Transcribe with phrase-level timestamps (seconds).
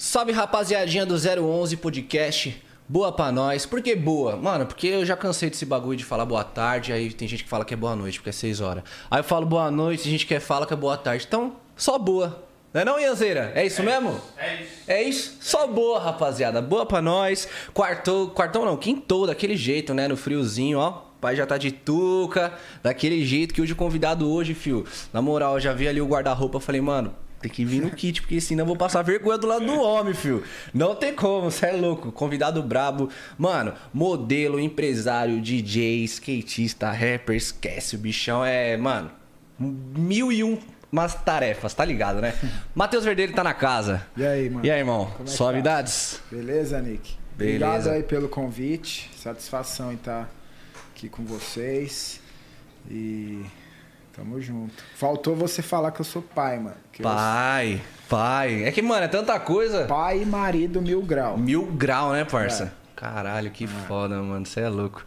[0.00, 2.62] Salve rapaziadinha do 011 Podcast.
[2.88, 3.66] Boa pra nós.
[3.66, 4.36] Por que boa?
[4.36, 7.50] Mano, porque eu já cansei desse bagulho de falar boa tarde, aí tem gente que
[7.50, 8.84] fala que é boa noite, porque é 6 horas.
[9.10, 11.24] Aí eu falo boa noite, tem gente que fala que é boa tarde.
[11.26, 12.44] Então, só boa.
[12.72, 13.50] Não é não, Ianzeira?
[13.56, 14.10] É isso é mesmo?
[14.10, 14.22] Isso.
[14.36, 14.72] É isso.
[14.86, 15.36] É isso?
[15.40, 16.62] Só boa, rapaziada.
[16.62, 17.48] Boa pra nós.
[17.74, 20.06] Quartou, quartou não, quintou daquele jeito, né?
[20.06, 21.02] No friozinho, ó.
[21.20, 22.52] Pai já tá de tuca,
[22.84, 24.86] daquele jeito que hoje o convidado hoje, fio.
[25.12, 28.20] Na moral, eu já vi ali o guarda-roupa, falei, mano, tem que vir no kit,
[28.20, 30.42] porque senão eu vou passar vergonha do lado do homem, fio.
[30.74, 32.10] Não tem como, você é louco.
[32.10, 33.08] Convidado brabo.
[33.36, 37.94] Mano, modelo, empresário, DJ, skatista, rapper, esquece.
[37.94, 39.10] O bichão é, mano,
[39.58, 40.58] mil e um
[40.90, 42.34] umas tarefas, tá ligado, né?
[42.74, 44.06] Matheus Verdelho tá na casa.
[44.16, 44.66] E aí, mano?
[44.66, 45.12] E aí, irmão?
[45.22, 46.20] É Suavidades?
[46.30, 46.36] Tá?
[46.36, 47.16] Beleza, Nick?
[47.36, 47.66] Beleza.
[47.66, 49.10] Obrigado aí pelo convite.
[49.16, 50.28] Satisfação em estar
[50.90, 52.20] aqui com vocês.
[52.90, 53.44] E
[54.18, 54.74] Tamo junto.
[54.96, 56.74] Faltou você falar que eu sou pai, mano.
[57.00, 57.80] pai, eu...
[58.08, 58.64] pai.
[58.64, 59.84] É que, mano, é tanta coisa.
[59.84, 61.38] Pai e marido mil grau.
[61.38, 62.64] Mil grau, né, parça?
[62.64, 62.88] É.
[62.96, 63.68] Caralho, que é.
[63.86, 64.44] foda, mano.
[64.44, 65.04] Você é louco.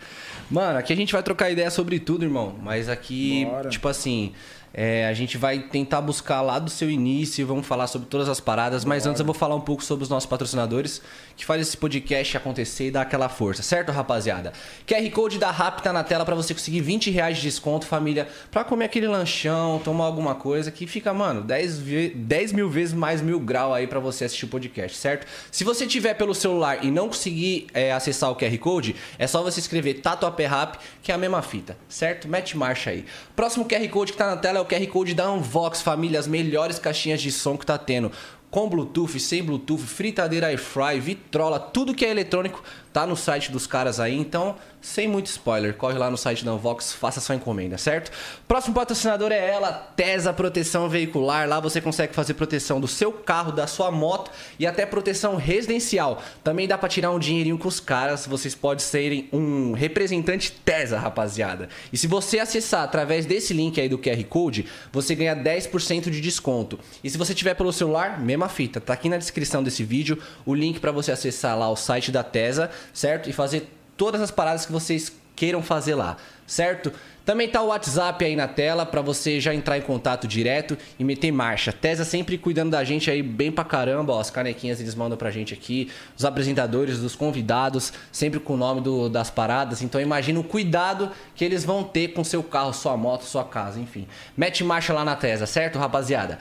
[0.50, 2.56] Mano, aqui a gente vai trocar ideia sobre tudo, irmão.
[2.64, 3.70] Mas aqui, Bora.
[3.70, 4.32] tipo assim,
[4.74, 8.40] é, a gente vai tentar buscar lá do seu início, vamos falar sobre todas as
[8.40, 11.02] paradas, mas antes eu vou falar um pouco sobre os nossos patrocinadores
[11.36, 14.54] que faz esse podcast acontecer e dar aquela força, certo, rapaziada?
[14.88, 18.28] QR Code da RAP tá na tela para você conseguir 20 reais de desconto, família,
[18.50, 21.80] pra comer aquele lanchão, tomar alguma coisa que fica, mano, 10,
[22.16, 25.28] 10 mil vezes mais mil grau aí para você assistir o podcast, certo?
[25.52, 29.42] Se você tiver pelo celular e não conseguir é, acessar o QR Code, é só
[29.44, 32.28] você escrever Tatuapé Rap, que é a mesma fita, certo?
[32.28, 33.06] Mete marcha aí.
[33.36, 36.28] Próximo QR Code que tá na tela é o QR Code da Unvox, família, as
[36.28, 38.12] melhores caixinhas de som que tá tendo.
[38.50, 43.52] Com Bluetooth, sem Bluetooth, fritadeira air fry, vitrola, tudo que é eletrônico tá no site
[43.52, 44.18] dos caras aí.
[44.18, 48.12] Então, sem muito spoiler, corre lá no site da Unvox, faça sua encomenda, certo?
[48.48, 51.48] Próximo patrocinador é ela, Tesa Proteção Veicular.
[51.48, 56.22] Lá você consegue fazer proteção do seu carro, da sua moto e até proteção residencial.
[56.44, 58.26] Também dá para tirar um dinheirinho com os caras.
[58.26, 61.70] Vocês podem serem um representante Tesa, rapaziada.
[61.94, 66.22] E se você acessar através desse link aí do QR Code, você ganha 10% de
[66.22, 66.80] desconto.
[67.04, 68.82] E se você tiver pelo celular, mesma fita.
[68.82, 72.24] Tá aqui na descrição desse vídeo o link para você acessar lá o site da
[72.24, 73.30] Tesa, certo?
[73.30, 76.92] E fazer todas as paradas que vocês queiram fazer lá, certo?
[77.24, 81.04] Também tá o WhatsApp aí na tela para você já entrar em contato direto e
[81.04, 81.72] meter marcha.
[81.72, 85.30] Tesa sempre cuidando da gente aí bem pra caramba, ó, as canequinhas eles mandam pra
[85.30, 89.84] gente aqui, os apresentadores, dos convidados, sempre com o nome do, das paradas.
[89.84, 93.80] Então imagina o cuidado que eles vão ter com seu carro, sua moto, sua casa,
[93.80, 94.08] enfim.
[94.36, 96.40] Mete marcha lá na Tesa, certo, rapaziada?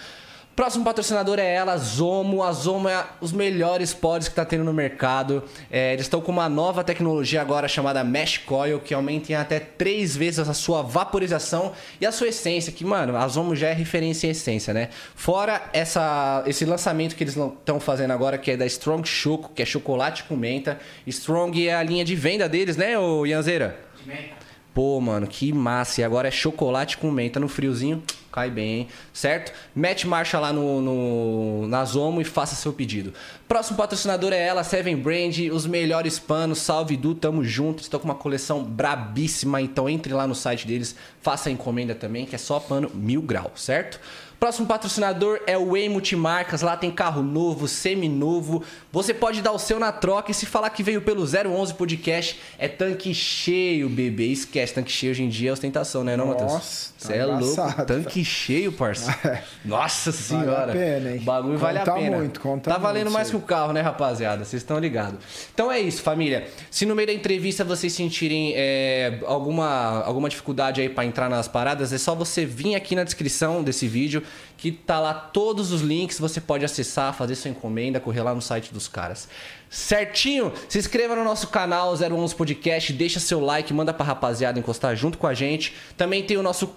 [0.55, 2.43] Próximo patrocinador é ela, Zomo.
[2.43, 5.43] A Zomo é os melhores pods que está tendo no mercado.
[5.71, 9.59] É, eles estão com uma nova tecnologia agora chamada Mesh Coil, que aumenta em até
[9.59, 13.73] três vezes a sua vaporização e a sua essência, que, mano, a Zomo já é
[13.73, 14.91] referência em essência, né?
[15.15, 19.63] Fora essa, esse lançamento que eles estão fazendo agora, que é da Strong Choco, que
[19.63, 20.79] é chocolate com menta.
[21.07, 23.79] Strong é a linha de venda deles, né, ô Ianzeira?
[23.97, 24.40] De menta.
[24.73, 26.01] Pô, mano, que massa.
[26.01, 28.03] E agora é chocolate com menta no friozinho.
[28.33, 28.89] Cai bem, hein?
[29.13, 29.53] certo?
[29.75, 33.13] Mete marcha lá no, no, na Zomo e faça seu pedido.
[33.49, 36.61] Próximo patrocinador é ela, Seven Brand, os melhores panos.
[36.61, 37.83] Salve Du, tamo junto.
[37.83, 42.25] Estou com uma coleção brabíssima, então entre lá no site deles, faça a encomenda também,
[42.25, 43.99] que é só pano mil grau, certo?
[44.41, 46.63] Próximo patrocinador é o Way Multimarcas.
[46.63, 48.65] Lá tem carro novo, semi-novo.
[48.91, 52.41] Você pode dar o seu na troca e se falar que veio pelo 011 Podcast,
[52.59, 54.29] é tanque cheio, bebê.
[54.29, 56.53] Esquece, tanque cheio hoje em dia é ostentação, né, não, Matheus?
[56.53, 57.85] Nossa, você tá é louco.
[57.87, 59.15] Tanque cheio, parça.
[59.31, 59.43] É.
[59.65, 60.69] Nossa senhora.
[60.69, 61.19] Vale a pena, hein?
[61.19, 62.17] O bagulho conta vale a pena.
[62.17, 64.45] muito, conta Tá valendo muito, mais que o carro, né, rapaziada?
[64.45, 65.21] Vocês estão ligados.
[65.53, 66.49] Então é isso, família.
[66.71, 71.47] Se no meio da entrevista vocês sentirem é, alguma, alguma dificuldade aí para entrar nas
[71.47, 74.23] paradas, é só você vir aqui na descrição desse vídeo
[74.61, 78.43] que tá lá todos os links, você pode acessar, fazer sua encomenda, correr lá no
[78.43, 79.27] site dos caras.
[79.71, 80.53] Certinho?
[80.69, 85.17] Se inscreva no nosso canal 011 Podcast, deixa seu like, manda pra rapaziada encostar junto
[85.17, 85.75] com a gente.
[85.97, 86.77] Também tem o nosso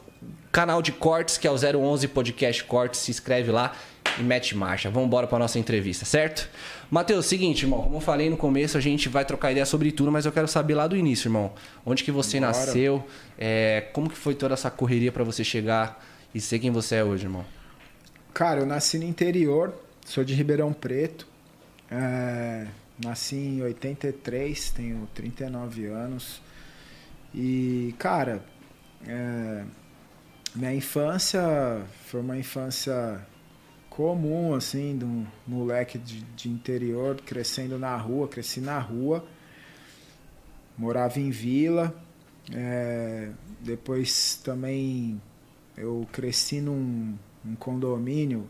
[0.49, 3.73] canal de cortes, que é o 011 Podcast Cortes, se inscreve lá
[4.17, 4.89] e mete marcha.
[4.89, 6.49] Vamos embora para nossa entrevista, certo?
[6.89, 10.09] Matheus, seguinte, irmão, como eu falei no começo, a gente vai trocar ideia sobre tudo,
[10.09, 11.51] mas eu quero saber lá do início, irmão.
[11.85, 12.53] Onde que você Bora.
[12.53, 13.05] nasceu?
[13.37, 16.01] É, como que foi toda essa correria para você chegar
[16.33, 17.43] e ser quem você é hoje, irmão?
[18.33, 19.71] Cara, eu nasci no interior,
[20.03, 21.27] sou de Ribeirão Preto.
[21.91, 22.65] É,
[22.97, 26.41] nasci em 83, tenho 39 anos.
[27.31, 28.43] E, cara,
[29.05, 29.63] é,
[30.55, 31.43] minha infância
[32.07, 33.23] foi uma infância
[33.87, 39.23] comum, assim, de um moleque de, de interior, crescendo na rua, cresci na rua,
[40.75, 41.95] morava em vila.
[42.51, 43.29] É,
[43.59, 45.21] depois também
[45.77, 48.47] eu cresci num um condomínio,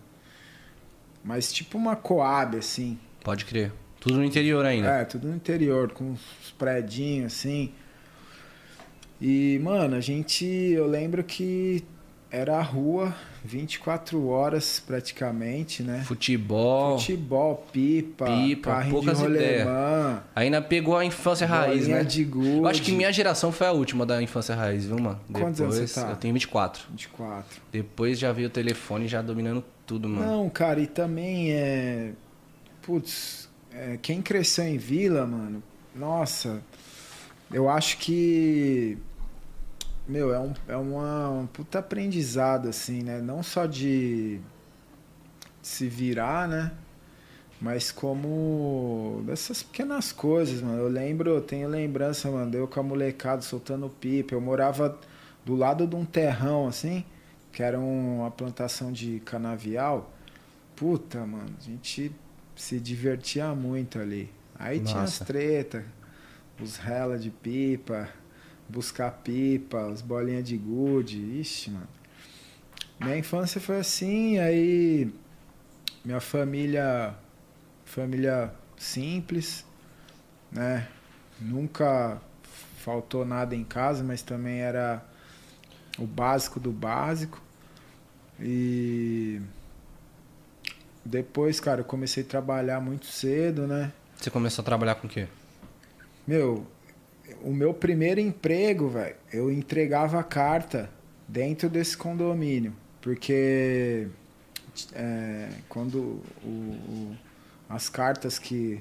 [1.23, 2.99] mas tipo uma Coab, assim.
[3.23, 3.71] Pode crer.
[3.99, 4.87] Tudo no interior ainda?
[4.87, 7.71] É, tudo no interior, com os predinhos assim.
[9.21, 10.45] E, mano, a gente.
[10.45, 11.83] Eu lembro que
[12.29, 16.01] era a rua 24 horas praticamente, né?
[16.05, 16.97] Futebol.
[16.97, 20.23] Futebol, pipa, pipa carrinho poucas de rolemã.
[20.33, 22.03] Ainda pegou a infância raiz, né?
[22.03, 22.57] de gude.
[22.57, 25.19] Eu acho que minha geração foi a última da infância raiz, viu, mano?
[25.31, 26.09] Quantos Depois, anos você tá?
[26.09, 26.83] Eu tenho 24.
[26.89, 27.61] 24.
[27.71, 30.25] Depois já veio o telefone já dominando tudo, mano.
[30.25, 32.11] Não, cara, e também é.
[32.81, 35.61] Putz, é, quem cresceu em vila, mano,
[35.93, 36.61] nossa,
[37.51, 38.97] eu acho que.
[40.07, 43.21] Meu, é um, é uma, um puta aprendizado, assim, né?
[43.21, 44.39] Não só de
[45.61, 46.73] se virar, né?
[47.61, 50.77] Mas como dessas pequenas coisas, mano.
[50.77, 54.35] Eu lembro, eu tenho lembrança, mano, eu com a molecada soltando pipa.
[54.35, 54.99] Eu morava
[55.45, 57.05] do lado de um terrão, assim,
[57.53, 60.11] que era uma plantação de canavial.
[60.75, 62.11] Puta, mano, a gente
[62.55, 64.29] se divertia muito ali.
[64.59, 65.85] Aí tinha as treta,
[66.61, 68.09] os rela de pipa,
[68.69, 71.19] buscar pipa, as bolinhas de gude.
[71.39, 71.87] Ixi, mano.
[72.99, 75.13] Minha infância foi assim, aí
[76.05, 77.13] minha família,
[77.85, 79.65] família simples,
[80.51, 80.87] né?
[81.39, 82.21] Nunca
[82.77, 85.03] faltou nada em casa, mas também era
[85.97, 87.41] o básico do básico.
[88.39, 89.41] E
[91.05, 93.91] depois, cara, eu comecei a trabalhar muito cedo, né?
[94.17, 95.27] Você começou a trabalhar com o quê?
[96.25, 96.65] Meu,
[97.41, 100.89] o meu primeiro emprego, velho, eu entregava carta
[101.27, 102.73] dentro desse condomínio.
[103.01, 104.07] Porque
[104.93, 107.17] é, quando o, o-
[107.69, 108.79] as cartas que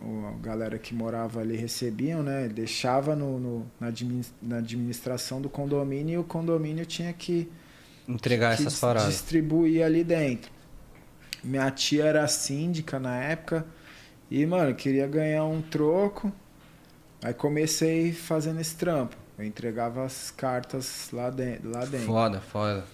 [0.00, 2.48] o- a galera que morava ali recebiam, né?
[2.48, 3.92] Deixava no, no- na,
[4.42, 7.50] na administração do condomínio e o condomínio tinha que
[8.08, 9.08] Entregar que essas paradas.
[9.12, 10.50] distribuir ali dentro.
[11.44, 13.66] Minha tia era síndica na época
[14.30, 16.32] e, mano, queria ganhar um troco.
[17.22, 19.16] Aí comecei fazendo esse trampo.
[19.38, 22.06] Eu entregava as cartas lá, de, lá dentro.
[22.06, 22.84] Foda, foda.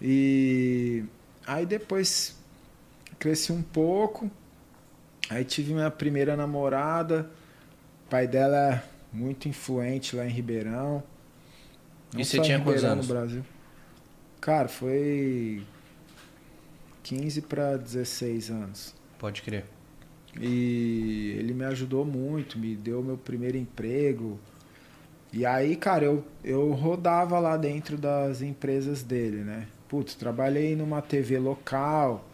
[0.00, 1.04] E
[1.46, 2.36] aí depois
[3.18, 4.30] cresci um pouco.
[5.28, 7.30] Aí tive minha primeira namorada.
[8.06, 8.82] O pai dela é
[9.12, 11.02] muito influente lá em Ribeirão.
[12.16, 13.06] E você tinha quantos anos?
[13.06, 13.44] No Brasil.
[14.40, 15.62] Cara, foi
[17.02, 18.94] 15 para 16 anos.
[19.18, 19.64] Pode crer.
[20.40, 24.40] E ele me ajudou muito, me deu meu primeiro emprego.
[25.32, 29.66] E aí, cara, eu, eu rodava lá dentro das empresas dele, né?
[29.86, 32.26] Putz, trabalhei numa TV local,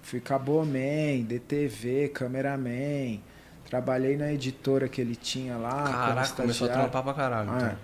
[0.00, 3.20] fui caboman, DTV, cameraman.
[3.68, 5.82] Trabalhei na editora que ele tinha lá.
[5.90, 7.50] Caraca, começou a trampar pra caralho.
[7.50, 7.68] Ah, então.
[7.68, 7.76] é.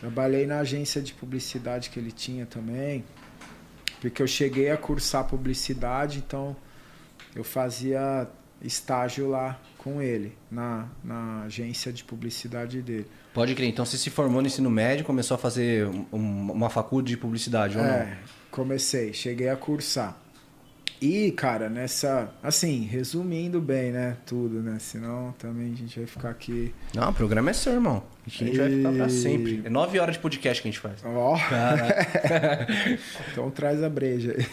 [0.00, 3.04] Trabalhei na agência de publicidade que ele tinha também.
[4.00, 6.56] Porque eu cheguei a cursar publicidade, então
[7.36, 8.28] eu fazia
[8.62, 13.06] estágio lá com ele, na, na agência de publicidade dele.
[13.34, 13.68] Pode crer.
[13.68, 17.76] Então você se formou no ensino médio, começou a fazer um- uma faculdade de publicidade,
[17.76, 17.90] ou não?
[17.90, 18.16] É,
[18.50, 20.16] comecei, cheguei a cursar.
[21.00, 22.32] E, cara, nessa.
[22.40, 24.16] Assim, resumindo bem, né?
[24.24, 24.76] Tudo, né?
[24.78, 26.72] Senão também a gente vai ficar aqui.
[26.94, 28.04] Não, o programa é seu, irmão.
[28.24, 29.62] A gente vai ficar pra E- sempre.
[29.64, 31.02] É nove horas de podcast que a gente faz.
[31.04, 31.36] Ó.
[33.32, 34.46] então traz a breja aí.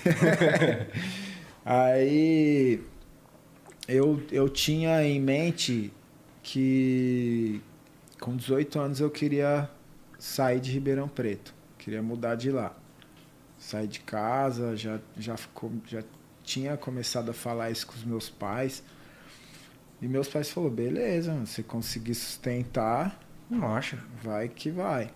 [1.65, 2.79] aí
[3.89, 5.91] eu, eu tinha em mente
[6.43, 7.59] que
[8.19, 9.67] com 18 anos eu queria
[10.19, 11.55] sair de Ribeirão Preto.
[11.79, 12.75] Queria mudar de lá.
[13.57, 16.03] Sair de casa, já, já, ficou, já
[16.43, 18.83] tinha começado a falar isso com os meus pais.
[19.99, 23.19] E meus pais falaram, beleza, se conseguir sustentar,
[23.75, 23.97] acha?
[24.21, 25.11] vai que vai.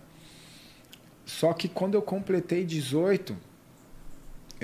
[1.24, 3.36] Só que quando eu completei 18,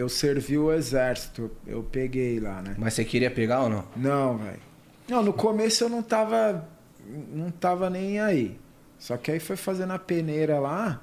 [0.00, 1.50] eu servi o exército.
[1.66, 2.74] Eu peguei lá, né?
[2.78, 3.84] Mas você queria pegar ou não?
[3.94, 4.60] Não, velho.
[5.08, 6.66] Não, no começo eu não tava.
[7.32, 8.58] Não tava nem aí.
[8.98, 11.02] Só que aí foi fazendo a peneira lá.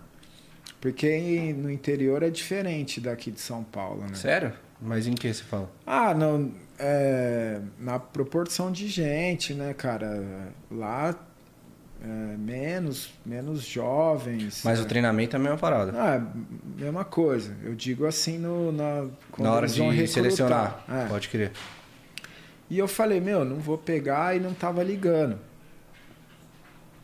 [0.81, 4.15] Porque no interior é diferente daqui de São Paulo, né?
[4.15, 4.53] Sério?
[4.79, 5.71] Mas em que você fala?
[5.85, 6.51] Ah, não.
[6.79, 10.53] É, na proporção de gente, né, cara?
[10.71, 11.15] Lá
[12.03, 14.61] é, menos, menos jovens.
[14.63, 14.85] Mas né?
[14.85, 15.93] o treinamento é a mesma parada.
[15.95, 16.21] Ah,
[16.77, 17.55] mesma coisa.
[17.63, 20.07] Eu digo assim no, na, Na hora de recrutar.
[20.07, 20.83] selecionar.
[20.87, 21.05] É.
[21.07, 21.51] Pode crer.
[22.69, 25.39] E eu falei, meu, não vou pegar e não tava ligando.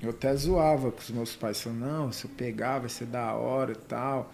[0.02, 3.34] Eu até zoava com os meus pais, falando, não, se eu pegar vai ser da
[3.34, 4.34] hora e tal.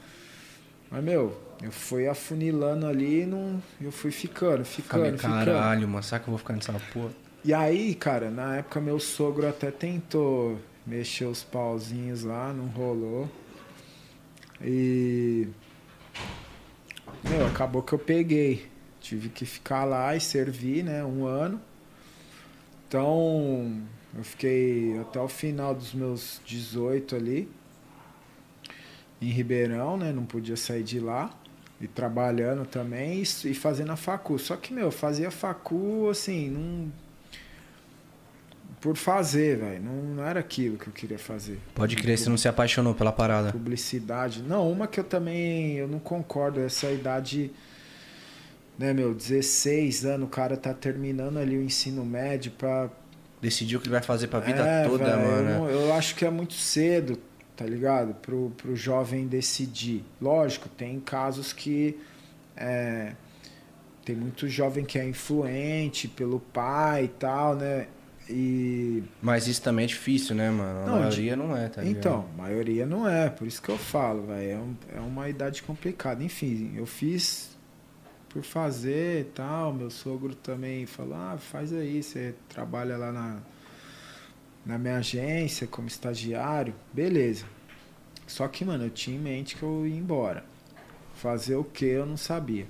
[0.89, 5.45] Mas, meu, eu fui afunilando ali e não, eu fui ficando, ficando, Falei, ficando.
[5.45, 7.11] caralho, mano, será que eu vou ficar nessa porra?
[7.43, 13.29] E aí, cara, na época meu sogro até tentou mexer os pauzinhos lá, não rolou.
[14.61, 15.47] E.
[17.23, 18.67] Meu, acabou que eu peguei.
[18.99, 21.03] Tive que ficar lá e servir, né?
[21.03, 21.61] Um ano.
[22.87, 23.81] Então,
[24.17, 27.49] eu fiquei até o final dos meus 18 ali,
[29.21, 30.11] em Ribeirão, né?
[30.11, 31.31] Não podia sair de lá.
[31.79, 34.37] E trabalhando também e, fazendo a facu.
[34.37, 36.91] Só que, meu, eu fazia facu, assim, não
[38.79, 39.83] por fazer, velho.
[39.83, 41.59] Não, não, era aquilo que eu queria fazer.
[41.75, 43.51] Pode crer, você não se apaixonou pela parada.
[43.51, 44.41] Publicidade.
[44.41, 47.51] Não, uma que eu também eu não concordo, essa idade,
[48.77, 52.89] né, meu, 16 anos, o cara tá terminando ali o ensino médio pra.
[53.41, 55.69] Decidir o que ele vai fazer pra vida é, toda, véio, mano.
[55.69, 57.17] Eu, eu, acho que é muito cedo,
[57.55, 58.13] tá ligado?
[58.15, 60.03] Pro, pro jovem decidir.
[60.21, 61.97] Lógico, tem casos que.
[62.55, 63.13] É,
[64.03, 67.87] tem muito jovem que é influente pelo pai e tal, né?
[68.29, 69.03] E...
[69.21, 70.81] Mas isso também é difícil, né, mano?
[70.81, 71.35] A não, maioria de...
[71.35, 71.97] não é, tá ligado?
[71.97, 74.51] Então, a maioria não é, por isso que eu falo, velho.
[74.51, 76.23] É, um, é uma idade complicada.
[76.23, 77.57] Enfim, eu fiz
[78.29, 79.73] por fazer e tal.
[79.73, 83.39] Meu sogro também falou: ah, faz aí, você trabalha lá na,
[84.63, 86.75] na minha agência como estagiário.
[86.93, 87.45] Beleza.
[88.27, 90.45] Só que, mano, eu tinha em mente que eu ia embora.
[91.15, 92.67] Fazer o que eu não sabia.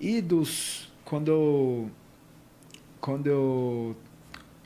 [0.00, 0.90] E dos.
[1.04, 1.90] Quando eu.
[2.98, 3.94] Quando eu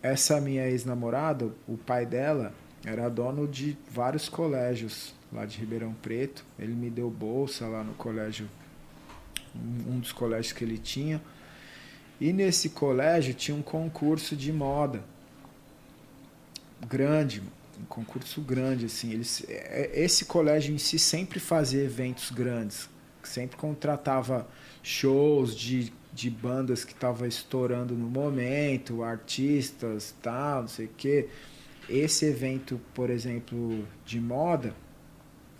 [0.02, 6.44] essa minha ex-namorada, o pai dela era dono de vários colégios lá de Ribeirão Preto.
[6.58, 8.48] Ele me deu bolsa lá no colégio,
[9.54, 11.20] um dos colégios que ele tinha.
[12.20, 15.02] E nesse colégio tinha um concurso de moda
[16.86, 17.42] grande,
[17.80, 19.12] um concurso grande assim.
[19.12, 22.88] Eles, é, esse colégio em si sempre fazia eventos grandes,
[23.22, 24.48] sempre contratava
[24.82, 31.28] shows de de bandas que tava estourando no momento, artistas, tal, não sei o quê.
[31.88, 34.74] Esse evento, por exemplo, de moda,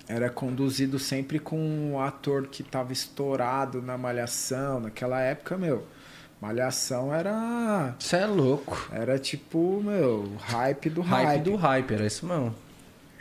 [0.09, 4.81] era conduzido sempre com um ator que tava estourado na Malhação.
[4.81, 5.87] Naquela época, meu,
[6.41, 7.95] Malhação era.
[7.97, 8.89] Você é louco.
[8.93, 11.25] Era tipo, meu, hype do hype.
[11.25, 12.53] Hype do hype, era isso mesmo.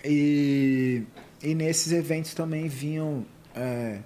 [0.03, 1.03] E,
[1.43, 3.23] e nesses eventos também vinham.
[3.55, 3.99] É,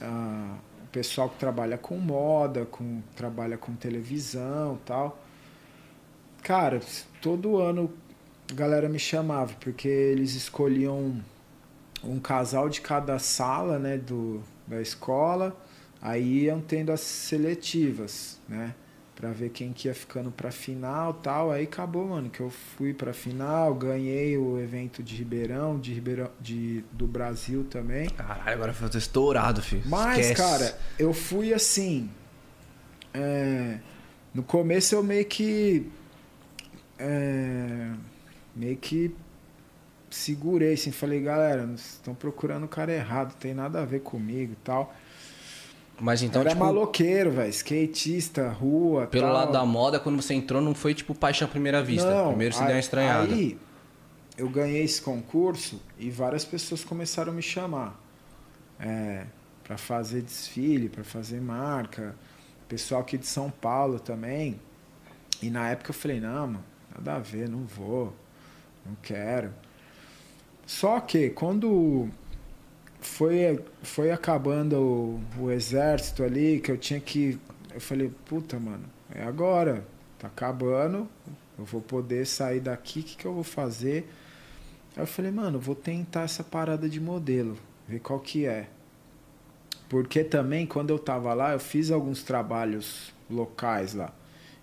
[0.00, 0.54] a,
[0.92, 5.22] pessoal que trabalha com moda, com trabalha com televisão, tal.
[6.42, 6.80] Cara,
[7.20, 7.92] todo ano
[8.50, 11.20] a galera me chamava porque eles escolhiam
[12.02, 15.56] um casal de cada sala, né, do da escola.
[16.00, 18.74] Aí iam tendo as seletivas, né?
[19.20, 21.50] Para ver quem que ia ficando pra final tal.
[21.52, 26.30] Aí acabou, mano, que eu fui pra final, ganhei o evento de Ribeirão, de Ribeirão
[26.40, 28.08] de, do Brasil também.
[28.08, 29.82] Caralho, agora foi estourado, filho.
[29.84, 30.34] Mas, Esquece.
[30.34, 32.08] cara, eu fui assim.
[33.12, 33.78] É,
[34.32, 35.86] no começo eu meio que.
[36.98, 37.90] É,
[38.56, 39.14] meio que
[40.08, 44.64] segurei, assim, falei, galera, estão procurando o cara errado, tem nada a ver comigo e
[44.64, 44.94] tal.
[46.00, 47.50] Mas então, Era tipo, maloqueiro, velho.
[47.50, 49.06] Skatista, rua.
[49.06, 49.34] Pelo tal.
[49.34, 52.10] lado da moda, quando você entrou, não foi tipo paixão à primeira vista.
[52.10, 53.34] Não, Primeiro você aí, deu uma estranhada.
[53.34, 53.58] Aí
[54.38, 58.00] eu ganhei esse concurso e várias pessoas começaram a me chamar.
[58.78, 59.26] É,
[59.62, 62.16] para fazer desfile, para fazer marca.
[62.66, 64.58] Pessoal aqui de São Paulo também.
[65.42, 66.64] E na época eu falei, não, mano,
[66.96, 68.14] nada a ver, não vou.
[68.86, 69.52] Não quero.
[70.66, 72.08] Só que quando
[73.00, 77.38] foi, foi acabando o, o exército ali, que eu tinha que.
[77.72, 79.84] Eu falei, puta, mano, é agora.
[80.18, 81.08] Tá acabando,
[81.58, 84.06] eu vou poder sair daqui, o que, que eu vou fazer?
[84.94, 87.56] Aí eu falei, mano, vou tentar essa parada de modelo,
[87.88, 88.68] ver qual que é.
[89.88, 94.12] Porque também, quando eu tava lá, eu fiz alguns trabalhos locais lá.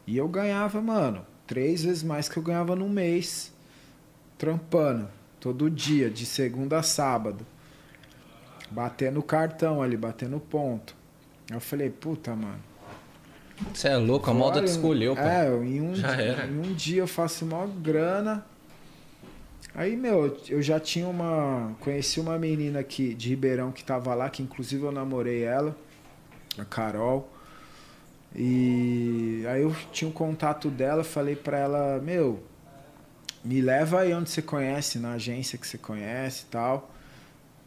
[0.06, 3.52] E eu ganhava, mano, três vezes mais que eu ganhava num mês,
[4.38, 7.44] trampando, todo dia, de segunda a sábado
[8.70, 10.96] batendo cartão ali, batendo ponto.
[11.50, 12.60] Eu falei, puta, mano.
[13.74, 15.22] Você é louco, a moda te escolheu, pô.
[15.22, 18.46] É, em um, já dia, em um dia eu faço maior grana.
[19.74, 21.76] Aí, meu, eu já tinha uma.
[21.80, 25.76] Conheci uma menina aqui de Ribeirão que tava lá, que inclusive eu namorei ela,
[26.58, 27.32] a Carol.
[28.36, 32.44] E aí eu tinha um contato dela, falei pra ela, meu,
[33.44, 36.92] me leva aí onde você conhece, na agência que você conhece e tal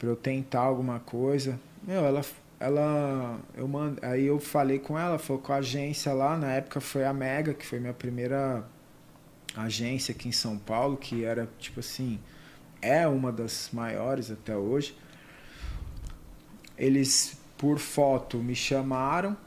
[0.01, 1.59] para eu tentar alguma coisa.
[1.83, 2.25] Meu, ela
[2.59, 3.97] ela eu mand...
[4.01, 7.53] aí eu falei com ela, foi com a agência lá, na época foi a Mega,
[7.53, 8.65] que foi minha primeira
[9.55, 12.19] agência aqui em São Paulo, que era tipo assim,
[12.81, 14.97] é uma das maiores até hoje.
[16.75, 19.37] Eles por foto me chamaram,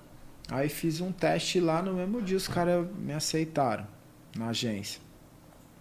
[0.49, 3.89] aí fiz um teste lá no mesmo dia os caras me aceitaram
[4.37, 5.04] na agência.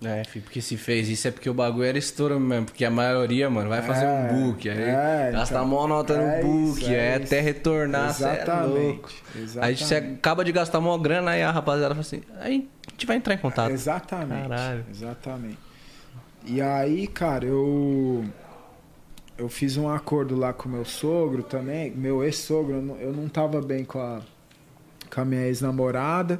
[0.05, 2.65] É, filho, porque se fez isso é porque o bagulho era estouro mesmo.
[2.65, 4.69] Porque a maioria, mano, vai fazer é, um book.
[4.69, 6.81] Aí é, gasta então, mó nota no é book.
[6.81, 8.49] Isso, é, até retornar, Exatamente.
[8.49, 9.09] É louco.
[9.35, 9.59] Exatamente.
[9.59, 12.21] Aí você acaba de gastar mó grana, aí a rapaziada fala assim.
[12.39, 13.71] Aí a gente vai entrar em contato.
[13.71, 14.49] Exatamente.
[14.49, 14.85] Caralho.
[14.89, 15.59] Exatamente.
[16.45, 18.25] E aí, cara, eu.
[19.35, 21.89] Eu fiz um acordo lá com meu sogro também.
[21.91, 24.21] Meu ex-sogro, eu não tava bem com a,
[25.09, 26.39] com a minha ex-namorada.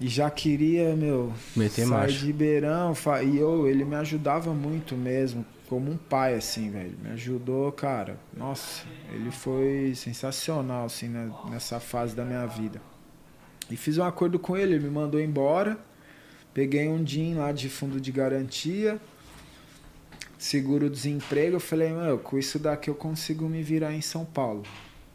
[0.00, 2.92] E já queria, meu, Meter sair de Ribeirão.
[3.24, 6.94] E eu, ele me ajudava muito mesmo, como um pai, assim, velho.
[7.02, 8.16] Me ajudou, cara.
[8.36, 11.08] Nossa, ele foi sensacional, assim,
[11.50, 12.80] nessa fase da minha vida.
[13.68, 15.76] E fiz um acordo com ele, ele me mandou embora.
[16.54, 19.00] Peguei um DIN lá de fundo de garantia,
[20.38, 21.56] seguro-desemprego.
[21.56, 24.62] Eu falei, meu, com isso daqui eu consigo me virar em São Paulo.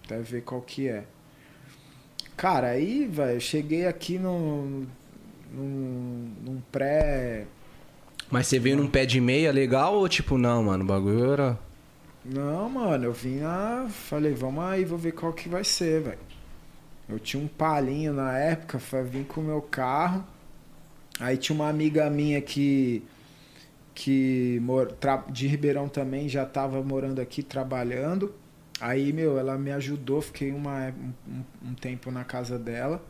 [0.04, 1.06] Até ver qual que é.
[2.36, 4.86] Cara, aí, velho, eu cheguei aqui no,
[5.54, 7.46] num, num pré.
[8.30, 11.60] Mas você veio num pé de meia legal ou tipo, não, mano, o bagulho era.
[12.26, 16.20] Não, mano, eu vim lá, falei, vamos aí, vou ver qual que vai ser, velho.
[17.08, 20.24] Eu tinha um palinho na época, vim com o meu carro.
[21.20, 23.04] Aí tinha uma amiga minha que
[23.94, 24.60] que
[25.32, 28.34] de Ribeirão também já tava morando aqui trabalhando.
[28.84, 30.94] Aí, meu, ela me ajudou, fiquei uma,
[31.26, 33.02] um, um tempo na casa dela.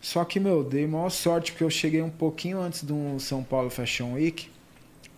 [0.00, 3.68] Só que, meu, dei maior sorte porque eu cheguei um pouquinho antes do São Paulo
[3.68, 4.50] Fashion Week,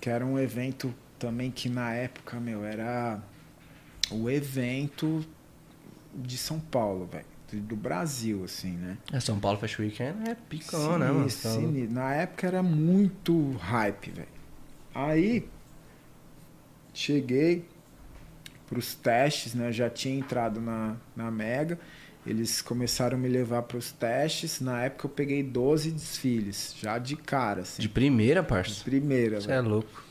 [0.00, 3.22] que era um evento também que na época, meu, era
[4.10, 5.24] o evento
[6.12, 7.62] de São Paulo, velho.
[7.64, 8.98] Do Brasil, assim, né?
[9.12, 11.30] É, São Paulo Fashion Week é picão, né, mano?
[11.30, 14.28] Sim, na época era muito hype, velho.
[14.92, 15.48] Aí,
[16.92, 17.64] cheguei,
[18.68, 19.68] para os testes, né?
[19.68, 21.78] Eu já tinha entrado na, na Mega.
[22.26, 24.60] Eles começaram a me levar para os testes.
[24.60, 27.62] Na época eu peguei 12 desfiles, já de cara.
[27.62, 27.80] Assim.
[27.80, 28.74] De primeira, parça?
[28.74, 30.04] De primeira, Você é louco.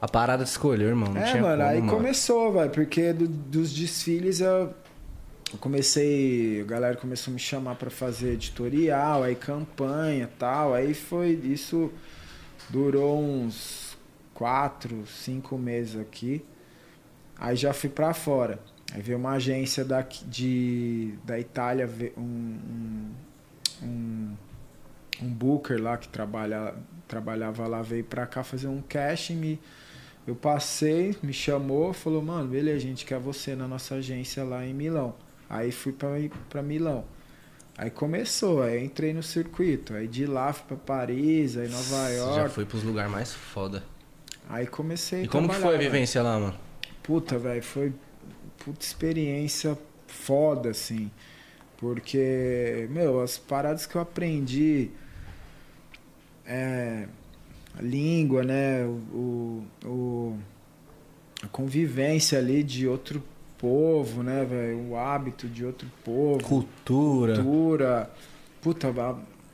[0.00, 1.12] A parada de escolher, irmão.
[1.12, 1.92] Não é, tinha mano, como, aí mano.
[1.92, 4.72] começou, velho, porque do, dos desfiles eu,
[5.52, 6.62] eu, comecei.
[6.62, 10.72] A galera começou a me chamar para fazer editorial, aí campanha tal.
[10.72, 11.32] Aí foi.
[11.32, 11.92] Isso
[12.70, 13.98] durou uns
[14.32, 16.42] quatro, cinco meses aqui.
[17.38, 18.58] Aí já fui para fora.
[18.92, 23.10] Aí veio uma agência da, de, da Itália, um,
[23.82, 24.36] um,
[25.22, 26.74] um, booker lá que trabalha,
[27.06, 29.36] trabalhava lá, veio pra cá fazer um casting.
[29.36, 29.60] Me,
[30.26, 34.64] eu passei, me chamou, falou, mano, beleza, a gente quer você na nossa agência lá
[34.64, 35.14] em Milão.
[35.50, 35.94] Aí fui
[36.48, 37.04] para Milão.
[37.76, 39.94] Aí começou, aí entrei no circuito.
[39.94, 42.34] Aí de lá fui pra Paris, aí Nova York.
[42.36, 43.84] Já foi pros lugares mais foda.
[44.48, 46.67] Aí comecei E como que foi a vivência lá, mano?
[47.08, 47.90] Puta, velho, foi
[48.62, 51.10] puta experiência foda, assim.
[51.78, 54.90] Porque, meu, as paradas que eu aprendi.
[56.44, 57.06] É,
[57.78, 58.84] a língua, né?
[58.84, 60.38] O, o,
[61.42, 63.22] a convivência ali de outro
[63.56, 64.90] povo, né, velho?
[64.90, 66.44] O hábito de outro povo.
[66.44, 67.36] Cultura.
[67.36, 68.10] Cultura.
[68.60, 68.94] Puta,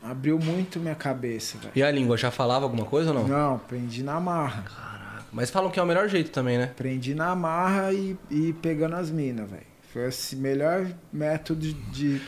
[0.02, 1.72] abriu muito minha cabeça, velho.
[1.76, 3.28] E a língua, já falava alguma coisa ou não?
[3.28, 4.93] Não, aprendi na marra.
[5.34, 6.64] Mas falam que é o melhor jeito também, né?
[6.64, 9.66] Aprendi na marra e, e pegando as minas, velho.
[9.92, 12.20] Foi o melhor método de,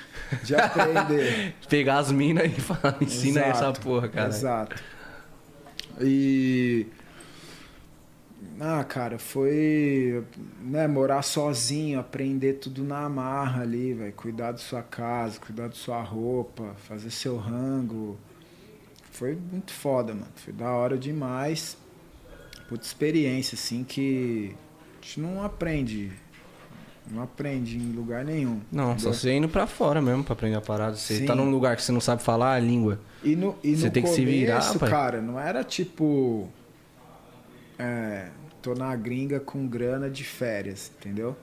[0.43, 1.55] de aprender.
[1.69, 4.29] Pegar as minas e falar, ensina exato, essa porra, cara.
[4.29, 4.83] Exato.
[6.01, 6.87] E.
[8.59, 10.25] Ah, cara, foi.
[10.61, 14.13] Né, morar sozinho, aprender tudo na marra ali, velho.
[14.15, 18.19] Cuidar da sua casa, cuidar da sua roupa, fazer seu rango.
[19.13, 20.27] Foi muito foda, mano.
[20.35, 21.77] Foi da hora demais
[22.69, 24.55] puta experiência, assim, que
[25.01, 26.13] a gente não aprende.
[27.09, 28.61] Não aprende em lugar nenhum.
[28.71, 29.13] Não, entendeu?
[29.13, 30.97] só você indo pra fora mesmo pra aprender a parada.
[30.97, 31.27] Você Sim.
[31.27, 32.99] tá num lugar que você não sabe falar a língua.
[33.23, 34.91] E no, e você no tem começo, que se virar, pai.
[34.91, 36.49] cara, não era tipo.
[37.79, 38.29] É,
[38.61, 41.37] tô na gringa com grana de férias, entendeu?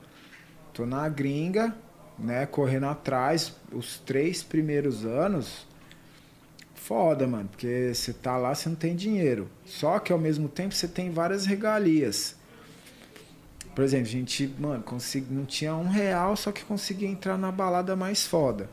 [0.74, 1.74] Tô na gringa,
[2.18, 3.56] né, correndo atrás.
[3.72, 5.66] Os três primeiros anos,
[6.84, 9.48] foda, mano, porque você tá lá, você não tem dinheiro.
[9.64, 12.36] Só que ao mesmo tempo você tem várias regalias.
[13.74, 17.50] Por exemplo, a gente, mano, consegui, não tinha um real, só que conseguia entrar na
[17.50, 18.68] balada mais foda.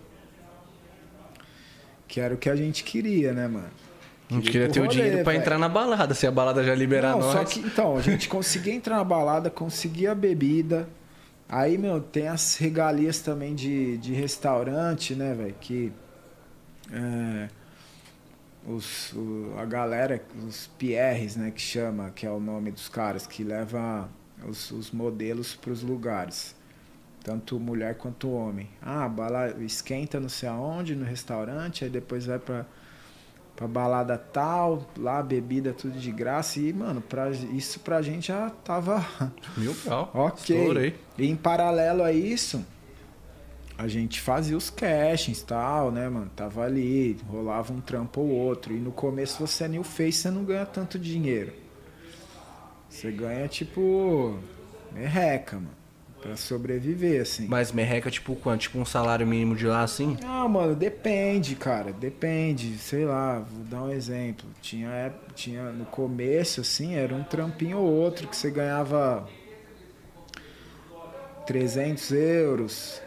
[2.08, 3.72] Que era o que a gente queria, né, mano?
[4.30, 6.76] A gente queria ter rolê, o dinheiro para entrar na balada, se a balada já
[6.76, 7.32] liberar não, nós.
[7.32, 10.88] Só que, então, a gente conseguia entrar na balada, conseguia a bebida.
[11.48, 15.56] Aí, meu, tem as regalias também de, de restaurante, né, velho?
[15.60, 15.92] Que.
[16.92, 17.61] É,
[18.68, 23.26] os, o, a galera, os Pierres, né, que chama, que é o nome dos caras,
[23.26, 24.10] que leva
[24.48, 26.56] os, os modelos para os lugares.
[27.24, 28.68] Tanto mulher quanto homem.
[28.82, 32.66] Ah, bala, esquenta não sei aonde, no restaurante, aí depois vai para
[33.56, 36.60] pra balada tal, lá bebida tudo de graça.
[36.60, 39.06] E, mano, pra, isso pra gente já tava.
[39.56, 40.10] Mil pau.
[40.16, 40.58] ok.
[40.58, 40.96] Estourei.
[41.18, 42.66] E em paralelo a isso,
[43.82, 46.30] a gente fazia os castings e tal, né, mano?
[46.36, 48.74] Tava ali, rolava um trampo ou outro.
[48.74, 51.52] E no começo você é new face, você não ganha tanto dinheiro.
[52.88, 54.38] Você ganha, tipo,
[54.92, 55.82] merreca, mano.
[56.22, 57.48] Pra sobreviver, assim.
[57.48, 58.62] Mas merreca, tipo, quanto?
[58.62, 60.16] Tipo um salário mínimo de lá, assim?
[60.24, 61.92] Ah, mano, depende, cara.
[61.92, 62.78] Depende.
[62.78, 64.48] Sei lá, vou dar um exemplo.
[64.62, 69.28] Tinha, tinha no começo, assim, era um trampinho ou outro que você ganhava
[71.48, 73.02] 300 euros.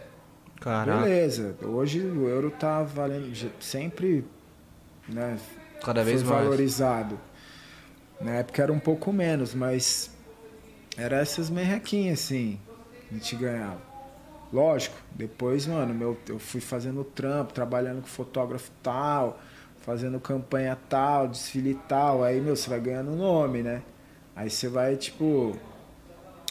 [0.65, 1.03] Caraca.
[1.03, 1.55] Beleza.
[1.63, 4.25] Hoje o euro tá valendo sempre,
[5.07, 5.39] né?
[5.85, 6.43] Cada vez mais.
[6.43, 7.21] valorizado.
[8.19, 10.11] Na época era um pouco menos, mas
[10.97, 12.59] era essas merrequinhas, assim
[13.11, 13.83] a gente ganhava.
[14.51, 19.39] Lógico, depois, mano, meu, eu fui fazendo trampo, trabalhando com fotógrafo tal,
[19.83, 23.83] fazendo campanha tal, desfile tal, aí, meu, você vai ganhando nome, né?
[24.35, 25.55] Aí você vai, tipo.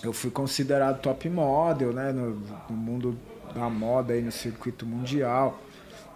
[0.03, 2.11] Eu fui considerado top model, né?
[2.11, 2.35] No,
[2.69, 3.17] no mundo
[3.53, 5.59] da moda aí, no circuito mundial.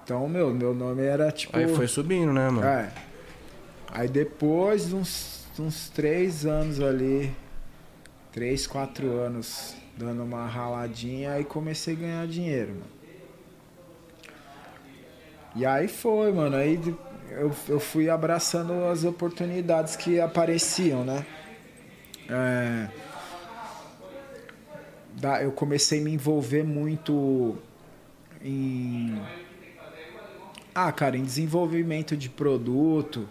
[0.04, 1.58] Então, meu, meu nome era tipo.
[1.58, 2.65] Aí foi subindo, né, mano?
[2.65, 2.91] É.
[3.91, 7.34] Aí depois, uns, uns três anos ali,
[8.32, 12.97] três, quatro anos dando uma raladinha e comecei a ganhar dinheiro, mano.
[15.56, 16.56] E aí foi, mano.
[16.56, 16.80] Aí
[17.32, 21.26] eu, eu fui abraçando as oportunidades que apareciam, né?
[22.30, 22.88] É,
[25.42, 27.58] eu comecei a me envolver muito
[28.42, 29.20] em.
[30.74, 33.28] Ah, cara, em desenvolvimento de produto,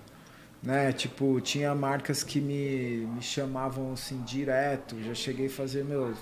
[0.62, 0.92] né?
[0.92, 5.00] Tipo, tinha marcas que me, me chamavam assim direto.
[5.04, 6.18] Já cheguei a fazer meus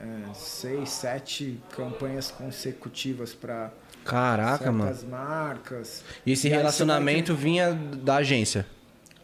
[0.00, 3.70] é, seis, sete campanhas consecutivas para
[4.04, 4.96] Caraca, mano.
[5.08, 6.02] marcas.
[6.24, 8.66] E esse e relacionamento vinha da agência?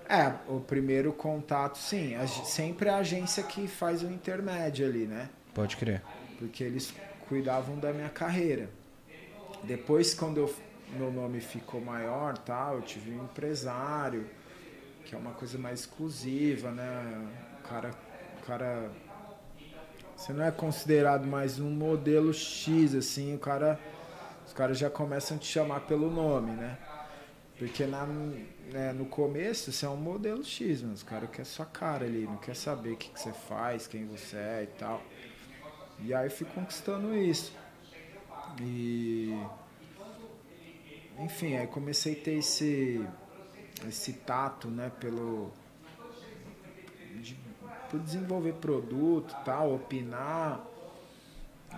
[0.09, 2.15] É, o primeiro contato, sim.
[2.17, 5.29] A, sempre a agência que faz o intermédio ali, né?
[5.55, 6.03] Pode crer.
[6.39, 6.95] Porque eles
[7.29, 8.71] cuidavam da minha carreira.
[9.65, 10.55] Depois, quando eu,
[10.97, 14.29] meu nome ficou maior, tal, eu tive um empresário,
[15.05, 17.29] que é uma coisa mais exclusiva, né?
[17.61, 17.91] O cara,
[18.41, 18.91] o cara
[20.23, 23.77] você não é considerado mais um modelo X, assim, o cara.
[24.47, 26.79] Os caras já começam a te chamar pelo nome, né?
[27.59, 30.95] Porque na, né, no começo você é um modelo X, mano.
[30.95, 34.07] Os caras querem sua cara ali, não quer saber o que, que você faz, quem
[34.07, 35.03] você é e tal.
[36.05, 37.57] E aí fui conquistando isso.
[38.61, 39.37] E.
[41.19, 43.07] Enfim, aí comecei a ter esse,
[43.87, 45.53] esse tato, né, pelo
[47.93, 50.67] por desenvolver produto, tal, opinar.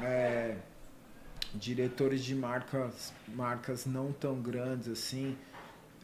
[0.01, 0.57] É,
[1.53, 5.37] diretores de marcas, marcas não tão grandes assim,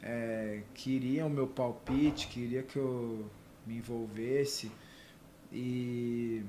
[0.02, 3.28] é, queriam o meu palpite, queria que eu
[3.66, 4.70] me envolvesse.
[5.52, 6.44] E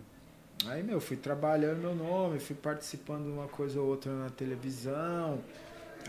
[0.67, 5.39] aí, meu, fui trabalhando meu nome, fui participando de uma coisa ou outra na televisão.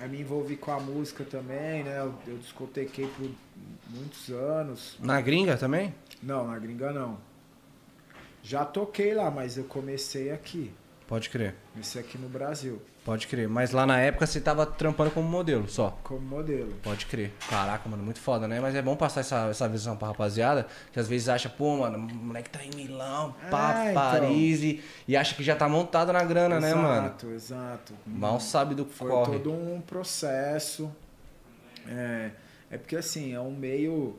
[0.01, 1.99] Aí me envolvi com a música também, né?
[1.99, 3.31] Eu, eu discotequei por
[3.91, 4.97] muitos anos.
[5.01, 5.95] Na gringa também?
[6.23, 7.19] Não, na gringa não.
[8.43, 10.73] Já toquei lá, mas eu comecei aqui.
[11.07, 11.55] Pode crer.
[11.73, 12.81] Comecei aqui no Brasil.
[13.05, 13.49] Pode crer.
[13.49, 15.99] Mas lá na época você tava trampando como modelo só?
[16.05, 16.73] Como modelo.
[16.83, 17.33] Pode crer.
[17.51, 18.61] Caraca, mano, muito foda, né?
[18.61, 21.99] Mas é bom passar essa, essa visão pra rapaziada, que às vezes acha, pô, mano,
[21.99, 24.85] o moleque tá em Milão, pá, é, Paris, então.
[25.09, 27.07] e, e, acha que já tá montado na grana, exato, né, mano?
[27.07, 27.95] Exato, exato.
[28.07, 29.33] Mal sabe do que Foi corre.
[29.33, 30.91] todo um processo.
[31.88, 32.31] É,
[32.71, 34.17] é porque assim, é um meio.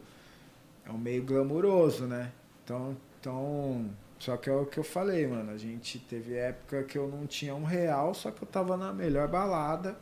[0.85, 2.31] É um meio glamuroso, né?
[2.63, 3.89] Então, então
[4.23, 5.51] só que é o que eu falei, mano.
[5.51, 8.93] A gente teve época que eu não tinha um real, só que eu tava na
[8.93, 9.97] melhor balada.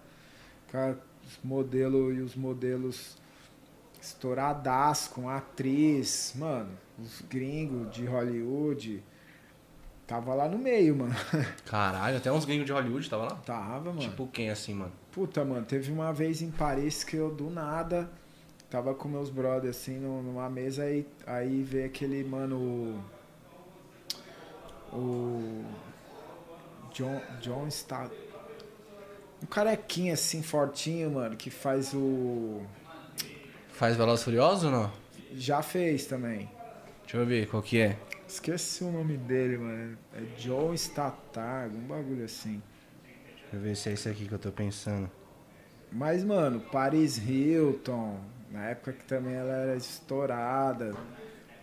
[0.71, 3.17] Com os modelos e os modelos
[3.99, 6.69] estouradas com atriz, mano.
[6.99, 9.03] Os gringos de Hollywood.
[10.05, 11.15] Tava lá no meio, mano.
[11.65, 13.35] Caralho, até uns gringos de Hollywood tava lá?
[13.37, 14.01] Tava, mano.
[14.01, 14.91] Tipo quem assim, mano?
[15.11, 18.07] Puta, mano, teve uma vez em Paris que eu do nada
[18.69, 23.03] tava com meus brothers assim numa mesa aí, aí veio aquele mano
[24.93, 25.65] o
[26.93, 28.09] John, John está
[29.41, 32.61] um carequinha assim fortinho, mano, que faz o
[33.69, 34.91] faz Velozes Furiosos ou não?
[35.33, 36.49] Já fez também.
[37.03, 37.97] Deixa eu ver qual que é.
[38.27, 39.97] Esqueci o nome dele, mano.
[40.13, 42.61] É John Statar, algum bagulho assim.
[43.41, 45.09] Deixa eu ver se é esse aqui que eu tô pensando.
[45.91, 48.17] Mas, mano, Paris Hilton,
[48.49, 50.95] na época que também ela era estourada,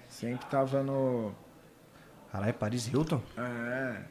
[0.08, 1.32] sempre tava no
[2.30, 3.20] Caralho, Paris Hilton?
[3.36, 4.02] É.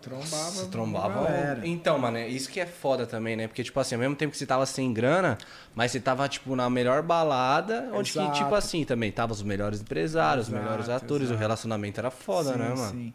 [0.00, 0.50] trombava.
[0.50, 1.66] Se trombava.
[1.66, 3.48] Então, mano, isso que é foda também, né?
[3.48, 5.36] Porque, tipo assim, ao mesmo tempo que você tava sem grana,
[5.74, 8.32] mas você tava, tipo, na melhor balada, onde Exato.
[8.32, 11.36] que, tipo assim, também tava os melhores empresários, Exato, os melhores atores, Exato.
[11.36, 12.90] o relacionamento era foda, sim, né, mano?
[12.92, 13.14] Sim.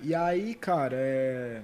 [0.00, 1.62] E aí, cara, é...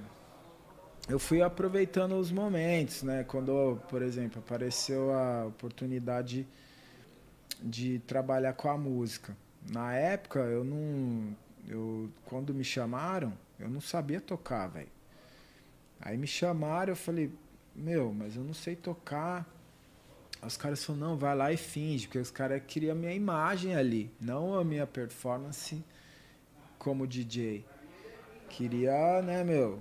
[1.09, 3.25] eu fui aproveitando os momentos, né?
[3.27, 6.47] Quando, por exemplo, apareceu a oportunidade
[7.61, 9.35] de trabalhar com a música.
[9.69, 11.35] Na época, eu não.
[11.69, 14.89] Eu, quando me chamaram, eu não sabia tocar, velho.
[16.01, 17.31] Aí me chamaram, eu falei,
[17.75, 19.47] meu, mas eu não sei tocar.
[20.41, 23.75] Os caras falaram, não, vai lá e finge, porque os caras queriam a minha imagem
[23.75, 25.83] ali, não a minha performance
[26.79, 27.63] como DJ.
[28.49, 29.79] Queria, né, meu,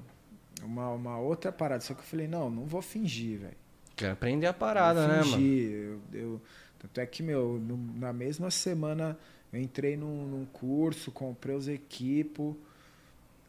[0.63, 1.81] uma, uma outra parada.
[1.81, 3.57] Só que eu falei, não, não vou fingir, velho.
[3.97, 5.43] Quer aprender a parada, né, mano?
[5.43, 6.43] Eu, eu,
[6.79, 7.59] tanto é que, meu,
[7.95, 9.19] na mesma semana
[9.53, 12.55] eu entrei num, num curso, comprei os equipos,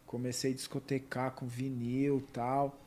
[0.06, 2.80] comecei a discotecar com vinil e tal.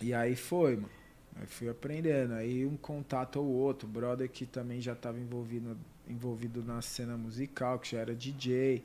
[0.00, 0.90] E aí foi, mano.
[1.36, 2.34] Aí fui aprendendo.
[2.34, 5.76] Aí um contato ou outro, brother que também já estava envolvido,
[6.08, 8.84] envolvido na cena musical, que já era DJ,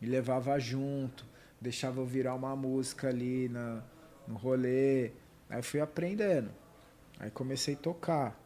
[0.00, 1.24] me levava junto,
[1.60, 3.82] deixava eu virar uma música ali na,
[4.28, 5.10] no rolê.
[5.48, 6.50] Aí fui aprendendo.
[7.18, 8.43] Aí comecei a tocar.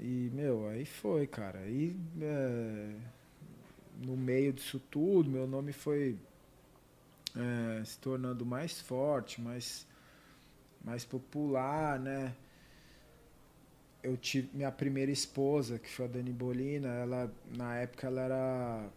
[0.00, 1.58] E, meu, aí foi, cara.
[1.60, 2.94] Aí, é,
[4.04, 6.18] no meio disso tudo, meu nome foi
[7.36, 9.86] é, se tornando mais forte, mais,
[10.84, 12.34] mais popular, né?
[14.02, 18.90] Eu tive minha primeira esposa, que foi a Dani Bolina, ela, na época, ela era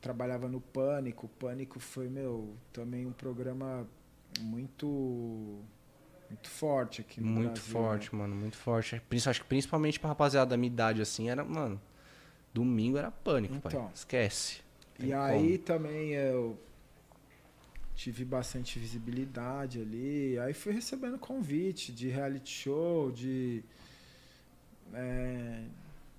[0.00, 1.26] trabalhava no Pânico.
[1.26, 3.86] O Pânico foi, meu, também um programa
[4.40, 5.60] muito
[6.32, 7.72] muito forte aqui no muito Brasil.
[7.72, 8.18] Forte, né?
[8.18, 9.00] mano, muito forte.
[9.26, 11.80] Acho que principalmente pra rapaziada da minha idade, assim, era, mano,
[12.52, 13.90] domingo era pânico, então, pai.
[13.94, 14.60] Esquece.
[14.98, 15.16] e como.
[15.16, 16.58] aí também eu
[17.94, 20.38] tive bastante visibilidade ali.
[20.38, 23.62] Aí fui recebendo convite de reality show, de
[24.94, 25.64] é,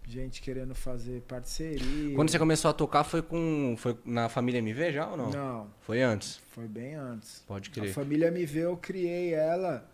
[0.08, 2.16] gente querendo fazer parceria.
[2.16, 5.30] Quando você começou a tocar foi com foi na família MV já ou não?
[5.30, 5.74] Não.
[5.82, 6.40] Foi antes.
[6.50, 7.44] Foi bem antes.
[7.48, 7.90] Pode crer.
[7.90, 9.90] A família MV eu criei ela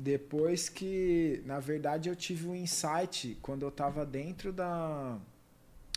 [0.00, 5.18] depois que, na verdade, eu tive um insight quando eu estava dentro da,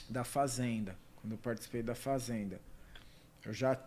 [0.10, 2.60] da fazenda, quando eu participei da fazenda.
[3.46, 3.80] Eu já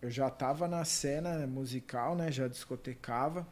[0.00, 2.30] eu já estava na cena musical, né?
[2.30, 3.44] Já discotecava.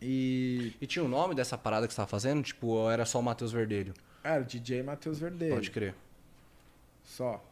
[0.00, 0.74] E...
[0.80, 2.42] e tinha o um nome dessa parada que você estava fazendo?
[2.42, 3.92] Tipo, ou era só o Matheus Verdelho?
[4.24, 5.54] Era o DJ Matheus Verdelho.
[5.54, 5.94] Pode crer.
[7.04, 7.44] Só.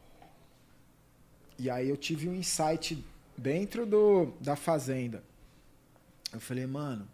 [1.59, 3.05] E aí eu tive um insight
[3.37, 5.23] dentro do, da fazenda.
[6.33, 7.07] Eu falei, mano,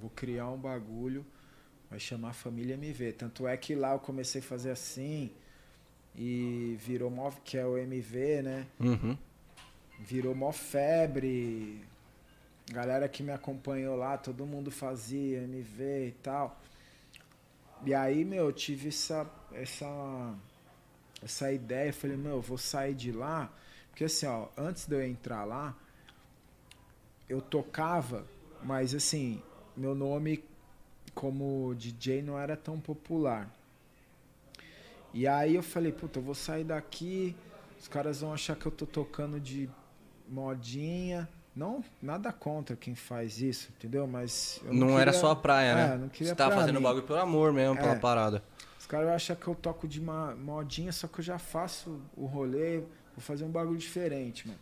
[0.00, 1.24] vou criar um bagulho,
[1.90, 3.12] vai chamar Família MV.
[3.12, 5.30] Tanto é que lá eu comecei a fazer assim
[6.16, 8.66] e virou mó, que é o MV, né?
[8.78, 9.16] Uhum.
[9.98, 11.84] Virou mó febre.
[12.70, 16.60] Galera que me acompanhou lá, todo mundo fazia MV e tal.
[17.84, 20.34] E aí, meu, eu tive essa, essa,
[21.22, 21.92] essa ideia.
[21.92, 23.52] Falei, meu, eu vou sair de lá.
[23.90, 25.76] Porque assim, ó, antes de eu entrar lá,
[27.28, 28.26] eu tocava,
[28.62, 29.42] mas assim,
[29.80, 30.44] meu nome
[31.14, 33.50] como DJ não era tão popular.
[35.14, 37.34] E aí eu falei, puta, eu vou sair daqui,
[37.80, 39.68] os caras vão achar que eu tô tocando de
[40.28, 41.26] modinha.
[41.56, 44.06] Não, nada contra quem faz isso, entendeu?
[44.06, 44.60] Mas.
[44.64, 45.94] não, não queria, era só a praia, né?
[45.94, 48.44] É, não queria Você tava fazendo o bagulho pelo amor mesmo, é, pela parada.
[48.78, 52.26] Os caras acham que eu toco de uma modinha, só que eu já faço o
[52.26, 54.60] rolê, vou fazer um bagulho diferente, mano.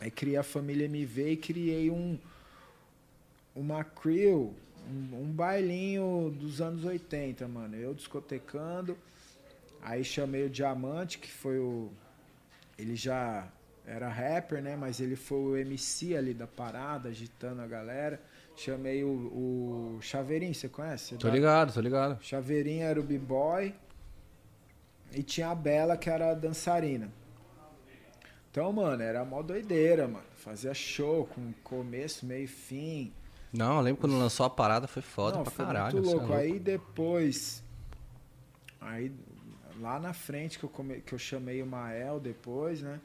[0.00, 2.18] Aí criei a família MV e criei um,
[3.54, 4.54] uma crew,
[4.88, 7.76] um, um bailinho dos anos 80, mano.
[7.76, 8.96] Eu discotecando.
[9.82, 11.90] Aí chamei o Diamante, que foi o.
[12.78, 13.48] Ele já
[13.86, 14.76] era rapper, né?
[14.76, 18.20] Mas ele foi o MC ali da parada, agitando a galera.
[18.54, 21.16] Chamei o, o Chaveirinho, você conhece?
[21.16, 22.22] Tô ligado, tô ligado.
[22.22, 23.74] Chaveirinho era o b-boy.
[25.14, 27.10] E tinha a Bela, que era a dançarina.
[28.50, 30.24] Então, mano, era mó doideira, mano.
[30.36, 33.12] Fazia show com começo, meio e fim.
[33.52, 35.94] Não, eu lembro quando lançou a parada, foi foda Não, pra foi caralho.
[35.94, 36.24] Muito louco.
[36.24, 36.42] É louco.
[36.42, 37.62] Aí depois.
[38.80, 39.12] Aí
[39.80, 43.00] lá na frente que eu, come, que eu chamei o Mael depois, né?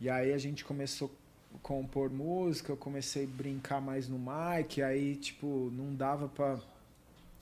[0.00, 1.10] E aí a gente começou
[1.54, 6.58] a compor música, eu comecei a brincar mais no mic, aí tipo, não dava pra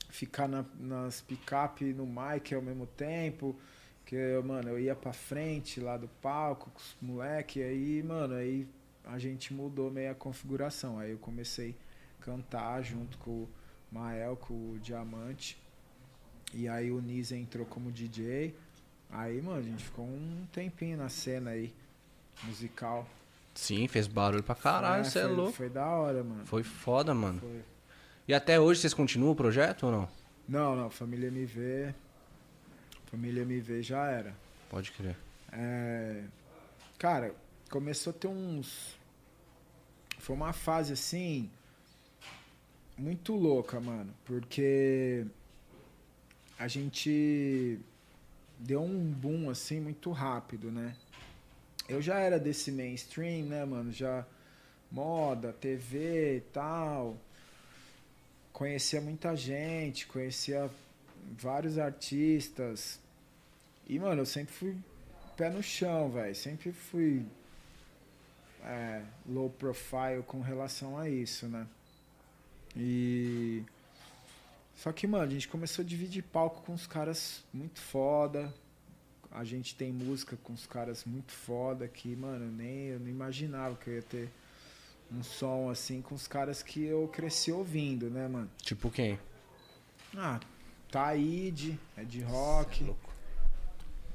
[0.09, 3.55] ficar na, nas picape no mic ao mesmo tempo.
[4.05, 8.67] Que, mano, eu ia pra frente lá do palco com os moleques, aí, mano, aí
[9.11, 10.97] a gente mudou meio a configuração.
[10.97, 11.75] Aí eu comecei
[12.19, 13.49] a cantar junto com o
[13.91, 15.57] Mael, com o Diamante.
[16.53, 18.55] E aí o Nisa entrou como DJ.
[19.09, 21.73] Aí, mano, a gente ficou um tempinho na cena aí,
[22.43, 23.07] musical.
[23.53, 25.51] Sim, fez barulho pra caralho, você é, é, louco.
[25.51, 26.45] Foi da hora, mano.
[26.45, 27.39] Foi foda, mano.
[27.39, 27.61] Foi.
[28.27, 30.09] E até hoje vocês continuam o projeto ou não?
[30.47, 31.93] Não, não, Família MV.
[33.07, 34.33] Família MV já era.
[34.69, 35.17] Pode crer.
[35.51, 36.23] É,
[36.97, 37.35] cara,
[37.69, 39.00] começou a ter uns.
[40.21, 41.49] Foi uma fase assim.
[42.95, 44.13] Muito louca, mano.
[44.23, 45.25] Porque
[46.59, 47.79] a gente
[48.59, 50.95] deu um boom assim muito rápido, né?
[51.89, 53.91] Eu já era desse mainstream, né, mano?
[53.91, 54.23] Já
[54.91, 57.17] moda, TV e tal.
[58.53, 60.69] Conhecia muita gente, conhecia
[61.35, 62.99] vários artistas.
[63.87, 64.77] E, mano, eu sempre fui
[65.35, 66.35] pé no chão, velho.
[66.35, 67.25] Sempre fui
[68.63, 71.67] é, low profile com relação a isso, né?
[72.75, 73.63] E.
[74.75, 78.51] Só que, mano, a gente começou a dividir palco com os caras muito foda.
[79.31, 83.75] A gente tem música com os caras muito foda que, mano, nem eu não imaginava
[83.75, 84.29] que eu ia ter
[85.11, 88.49] um som assim com os caras que eu cresci ouvindo, né, mano?
[88.57, 89.19] Tipo quem?
[90.17, 90.39] Ah,
[90.89, 92.83] Taíde, é de rock.
[92.83, 92.93] É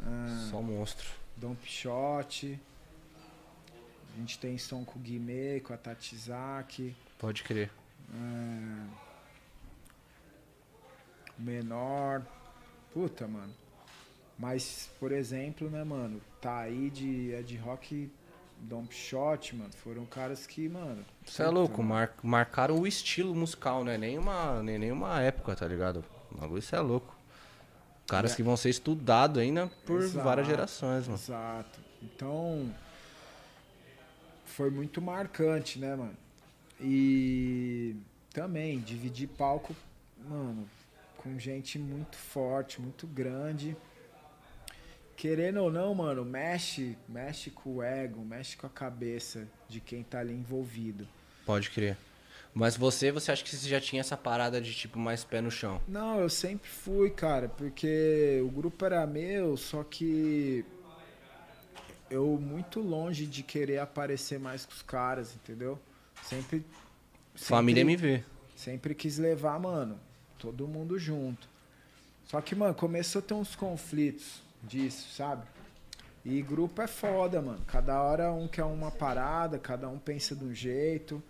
[0.03, 1.09] ah, Só monstro.
[1.37, 2.61] Dom Pichote.
[4.17, 6.97] A gente tem som com o Guimê, com a Tatizaki.
[7.19, 7.71] Pode crer.
[8.11, 8.87] Ah,
[11.39, 12.23] menor.
[12.95, 13.53] Puta, mano.
[14.39, 18.11] Mas, por exemplo, né, mano, tá aí de, é de rock
[18.59, 21.05] Dom Shot, mano, foram caras que, mano.
[21.25, 23.99] Você é louco, mar, marcaram o estilo musical, né?
[23.99, 26.03] Nem uma, nem, nem uma época, tá ligado?
[26.31, 27.15] O bagulho isso é louco.
[28.07, 28.37] Caras é.
[28.37, 31.19] que vão ser estudados ainda por exato, várias gerações, mano.
[31.19, 31.81] Exato.
[32.03, 32.73] Então.
[34.57, 36.17] Foi muito marcante, né, mano?
[36.81, 37.95] E
[38.33, 39.77] também dividir palco,
[40.29, 40.67] mano,
[41.19, 43.77] com gente muito forte, muito grande
[45.17, 50.03] querendo ou não, mano, mexe, mexe com o ego, mexe com a cabeça de quem
[50.03, 51.09] tá ali envolvido.
[51.45, 51.97] Pode crer.
[52.53, 55.51] Mas você, você acha que você já tinha essa parada de tipo mais pé no
[55.51, 55.81] chão?
[55.89, 60.65] Não, eu sempre fui, cara, porque o grupo era meu, só que
[62.11, 65.79] eu muito longe de querer aparecer mais com os caras, entendeu?
[66.23, 66.65] Sempre, sempre
[67.35, 68.25] Família MV.
[68.55, 69.99] Sempre quis levar, mano,
[70.39, 71.49] todo mundo junto.
[72.27, 75.43] Só que, mano, começou a ter uns conflitos disso, sabe?
[76.25, 77.61] E grupo é foda, mano.
[77.67, 81.23] Cada hora um quer uma parada, cada um pensa de um jeito.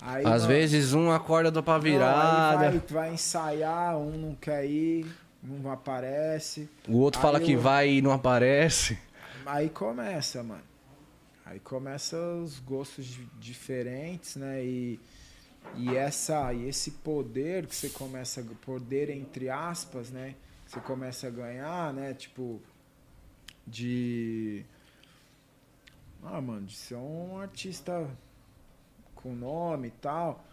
[0.00, 2.52] Aí, Às mano, vezes um acorda pra virada.
[2.52, 5.04] Não, vai, vai, ensaiar, um não quer ir,
[5.42, 6.68] não aparece.
[6.86, 8.96] O outro aí fala que vai e não aparece.
[9.50, 10.62] Aí começa, mano.
[11.46, 14.62] Aí começa os gostos diferentes, né?
[14.62, 15.00] E,
[15.74, 20.34] e, essa, e esse poder que você começa, poder entre aspas, né?
[20.66, 22.12] você começa a ganhar, né?
[22.12, 22.60] Tipo,
[23.66, 24.66] de.
[26.22, 28.06] Ah, mano, de ser um artista
[29.14, 30.44] com nome e tal.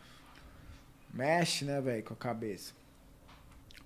[1.13, 2.73] Mexe, né, velho, com a cabeça.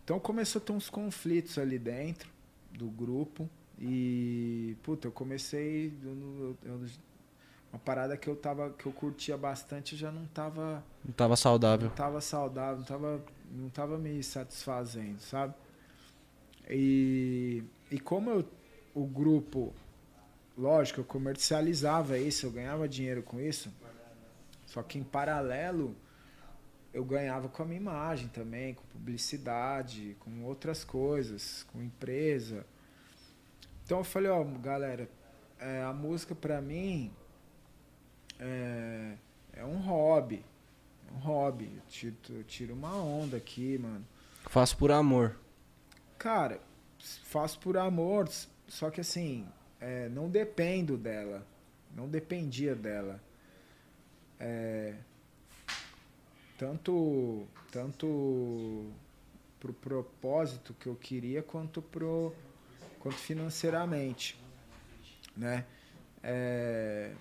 [0.03, 2.29] Então começou a ter uns conflitos ali dentro
[2.71, 3.49] do grupo.
[3.79, 5.93] E, puta, eu comecei.
[6.03, 6.85] Eu, eu,
[7.71, 8.71] uma parada que eu tava.
[8.71, 10.83] que eu curtia bastante já não tava.
[11.05, 11.87] Não tava saudável.
[11.87, 15.53] Não tava saudável, não tava, não tava me satisfazendo, sabe?
[16.69, 18.45] E, e como eu,
[18.93, 19.73] o grupo,
[20.57, 23.71] lógico, eu comercializava isso, eu ganhava dinheiro com isso,
[24.65, 25.95] só que em paralelo
[26.93, 32.65] eu ganhava com a minha imagem também, com publicidade, com outras coisas, com empresa.
[33.89, 35.09] Então eu falei, ó, galera,
[35.59, 37.11] é, a música para mim
[38.39, 39.15] é,
[39.51, 40.45] é, um hobby.
[41.07, 41.71] É um hobby.
[41.75, 44.05] Eu tiro, eu tiro uma onda aqui, mano.
[44.47, 45.39] Faço por amor.
[46.19, 46.61] Cara,
[46.99, 48.29] faço por amor,
[48.67, 49.47] só que assim,
[49.79, 51.43] é, não dependo dela.
[51.95, 53.19] Não dependia dela.
[54.39, 54.93] É,
[56.59, 58.91] tanto tanto
[59.59, 62.35] pro propósito que eu queria quanto pro
[62.99, 64.39] quanto financeiramente
[65.35, 65.65] né
[66.21, 67.13] é,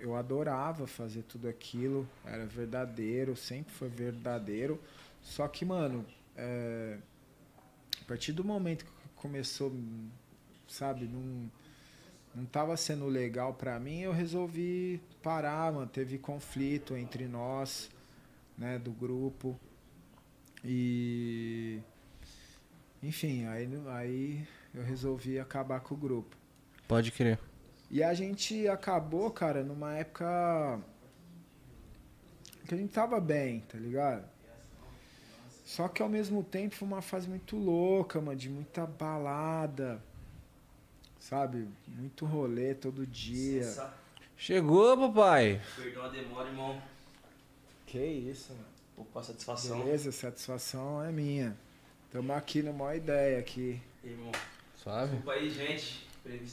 [0.00, 4.80] eu adorava fazer tudo aquilo era verdadeiro sempre foi verdadeiro
[5.22, 6.04] só que mano
[6.36, 6.98] é,
[8.04, 9.72] a partir do momento que começou,
[10.68, 11.50] sabe, não,
[12.34, 15.86] não tava sendo legal para mim, eu resolvi parar, mano.
[15.86, 17.90] Teve conflito entre nós,
[18.58, 19.58] né, do grupo.
[20.62, 21.80] E.
[23.02, 26.36] Enfim, aí, aí eu resolvi acabar com o grupo.
[26.88, 27.38] Pode crer.
[27.90, 30.80] E a gente acabou, cara, numa época
[32.66, 34.28] que a gente tava bem, tá ligado?
[35.64, 40.02] Só que ao mesmo tempo foi uma fase muito louca, mano, de muita balada.
[41.18, 41.68] Sabe?
[41.88, 43.72] Muito rolê todo dia.
[44.36, 45.62] Chegou, papai.
[45.76, 46.82] Perdão a demora, irmão.
[47.86, 48.66] Que isso, mano.
[48.96, 49.78] Opa, satisfação.
[49.78, 51.56] Beleza, satisfação é minha.
[52.10, 53.80] Tamo aqui numa ideia aqui.
[54.02, 54.32] Irmão.
[54.84, 55.12] Suave.
[55.16, 56.04] Desculpa aí, gente.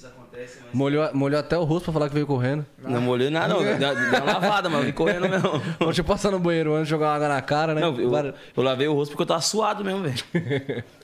[0.06, 0.74] Acontecem, mas.
[0.74, 2.66] Molhou, molhou até o rosto pra falar que veio correndo.
[2.78, 3.62] Não molhei nada, não.
[3.62, 5.50] Deu, deu uma lavada, mas eu vim correndo mesmo.
[5.80, 7.82] Deixa eu passar no banheiro antes de jogar água na cara, né?
[7.82, 10.84] Não, eu, Para- eu lavei o rosto porque eu tava suado mesmo, velho.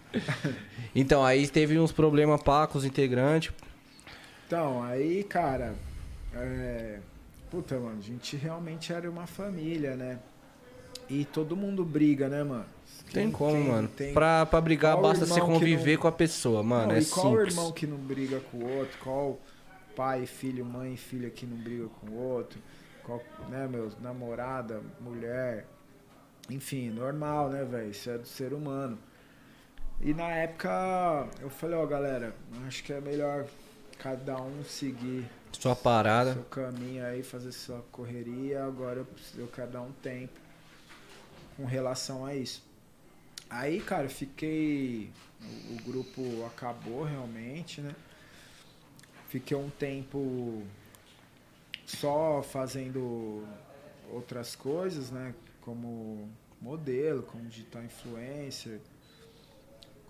[0.95, 3.53] Então, aí teve uns problemas pá com os integrantes.
[4.47, 5.75] Então, aí, cara,
[6.33, 6.97] é...
[7.51, 10.17] Puta, mano, a gente realmente era uma família, né?
[11.07, 12.65] E todo mundo briga, né, mano?
[13.13, 13.87] Tem como, quem mano.
[13.87, 16.87] tem- Pra, pra brigar, Qual basta você conviver não- com a pessoa, mano.
[16.87, 17.53] Não, é e qual simples.
[17.55, 18.97] irmão que não briga com o outro?
[19.03, 19.39] Qual
[19.95, 22.59] pai, filho, mãe filha que não briga com o outro?
[23.03, 25.65] Qual, né, meus, namorada, mulher.
[26.49, 27.89] Enfim, normal, né, velho?
[27.91, 28.97] Isso é do ser humano.
[30.01, 32.35] E na época eu falei, ó, galera,
[32.67, 33.45] acho que é melhor
[33.97, 36.33] cada um seguir Sua parada.
[36.33, 38.63] seu caminho aí, fazer sua correria.
[38.65, 40.33] Agora eu, preciso- eu quero dar um tempo
[41.55, 42.63] com relação a isso.
[43.49, 45.09] Aí, cara, fiquei.
[45.41, 47.95] O, o grupo acabou realmente, né?
[49.29, 50.63] Fiquei um tempo
[51.85, 53.45] só fazendo
[54.11, 55.33] outras coisas, né?
[55.61, 56.29] Como
[56.61, 58.79] modelo, como digital influencer,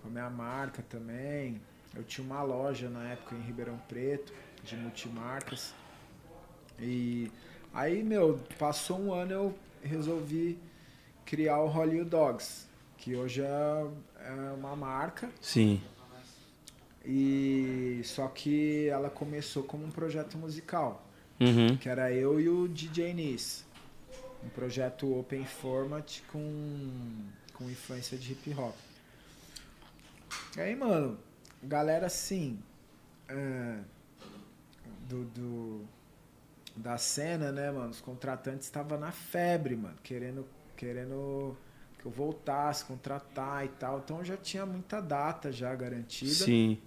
[0.00, 1.60] com a minha marca também.
[1.94, 4.32] Eu tinha uma loja na época em Ribeirão Preto,
[4.62, 5.74] de multimarcas.
[6.78, 7.30] E
[7.72, 10.58] aí, meu, passou um ano eu resolvi
[11.24, 12.67] criar o Hollywood Dogs,
[12.98, 13.86] que hoje é,
[14.26, 15.30] é uma marca.
[15.40, 15.80] Sim.
[17.04, 21.06] E só que ela começou como um projeto musical,
[21.40, 21.76] Uhum.
[21.76, 23.64] que era eu e o DJ Nis.
[24.44, 26.90] Um projeto open format com,
[27.54, 28.74] com influência de hip hop.
[30.56, 31.18] E aí, mano,
[31.62, 32.58] galera assim,
[33.28, 33.78] é,
[35.08, 35.84] do, do-
[36.76, 40.46] da cena, né, mano, os contratantes estavam na febre, mano, querendo,
[40.76, 41.56] querendo
[41.98, 43.98] que eu voltasse, contratar e tal.
[44.04, 46.78] Então eu já tinha muita data já garantida Sim.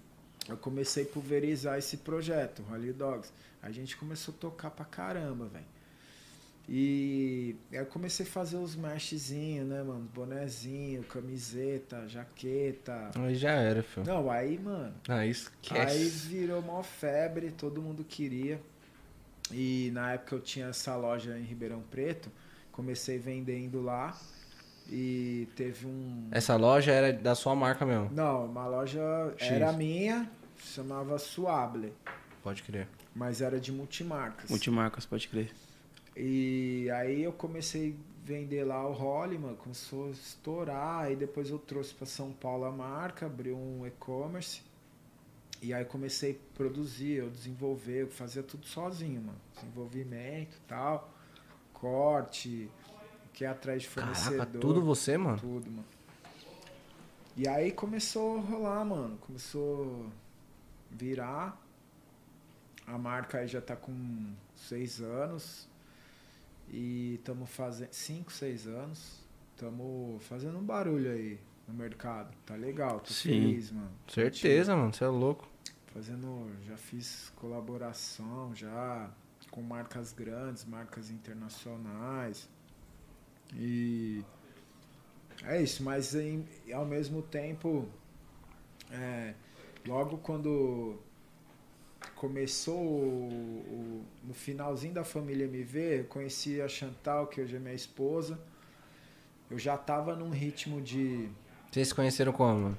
[0.47, 3.31] eu comecei a pulverizar esse projeto, Hollywood Dogs.
[3.61, 5.65] A gente começou a tocar pra caramba, velho.
[6.69, 10.07] E aí eu comecei a fazer os merchzinhos, né, mano?
[10.13, 13.09] Bonezinho, camiseta, jaqueta.
[13.15, 14.05] Aí já era, filho.
[14.05, 15.81] Não, aí, mano, Ah, esquece.
[15.81, 18.61] aí virou mó febre, todo mundo queria.
[19.51, 22.31] E na época eu tinha essa loja em Ribeirão Preto,
[22.71, 24.17] comecei vendendo lá.
[24.89, 26.27] E teve um.
[26.31, 28.09] Essa loja era da sua marca mesmo.
[28.11, 29.01] Não, uma loja
[29.37, 29.51] X.
[29.51, 31.93] era minha, chamava Suable.
[32.43, 32.87] Pode crer.
[33.15, 34.49] mas era de multimarcas.
[34.49, 35.51] Multimarcas, pode crer.
[36.15, 41.49] E aí eu comecei a vender lá o Holly, mano, começou a estourar, aí depois
[41.49, 44.61] eu trouxe para São Paulo a marca, abri um e-commerce.
[45.61, 49.37] E aí comecei a produzir, eu desenvolver, eu fazia tudo sozinho, mano.
[49.55, 51.13] Desenvolvimento e tal,
[51.71, 52.69] corte,
[53.33, 54.39] que é atrás de fornecedor.
[54.39, 55.39] Caraca, tudo você, mano?
[55.39, 55.85] Tudo, mano.
[57.35, 59.17] E aí começou a rolar, mano.
[59.17, 60.05] Começou
[60.91, 61.61] a virar.
[62.85, 65.67] A marca aí já tá com seis anos.
[66.69, 67.93] E estamos fazendo.
[67.93, 69.21] Cinco, seis anos.
[69.55, 72.35] Estamos fazendo um barulho aí no mercado.
[72.45, 73.29] Tá legal, tô Sim.
[73.29, 73.91] feliz, mano.
[74.07, 74.93] Certeza, mano.
[74.93, 75.47] Você é louco.
[75.93, 76.49] Fazendo.
[76.67, 79.09] Já fiz colaboração já
[79.49, 82.49] com marcas grandes, marcas internacionais.
[83.53, 84.23] E
[85.43, 87.87] é isso, mas em- ao mesmo tempo,
[88.91, 89.33] é,
[89.87, 90.97] logo quando
[92.15, 97.59] começou o- o- no finalzinho da família MV, eu conheci a Chantal, que hoje é
[97.59, 98.39] minha esposa.
[99.49, 101.29] Eu já tava num ritmo de.
[101.71, 102.77] Vocês se conheceram como, mano?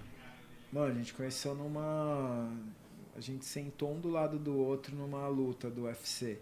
[0.72, 2.50] Mano, a gente conheceu numa.
[3.14, 6.38] A gente sentou um do lado do outro numa luta do UFC.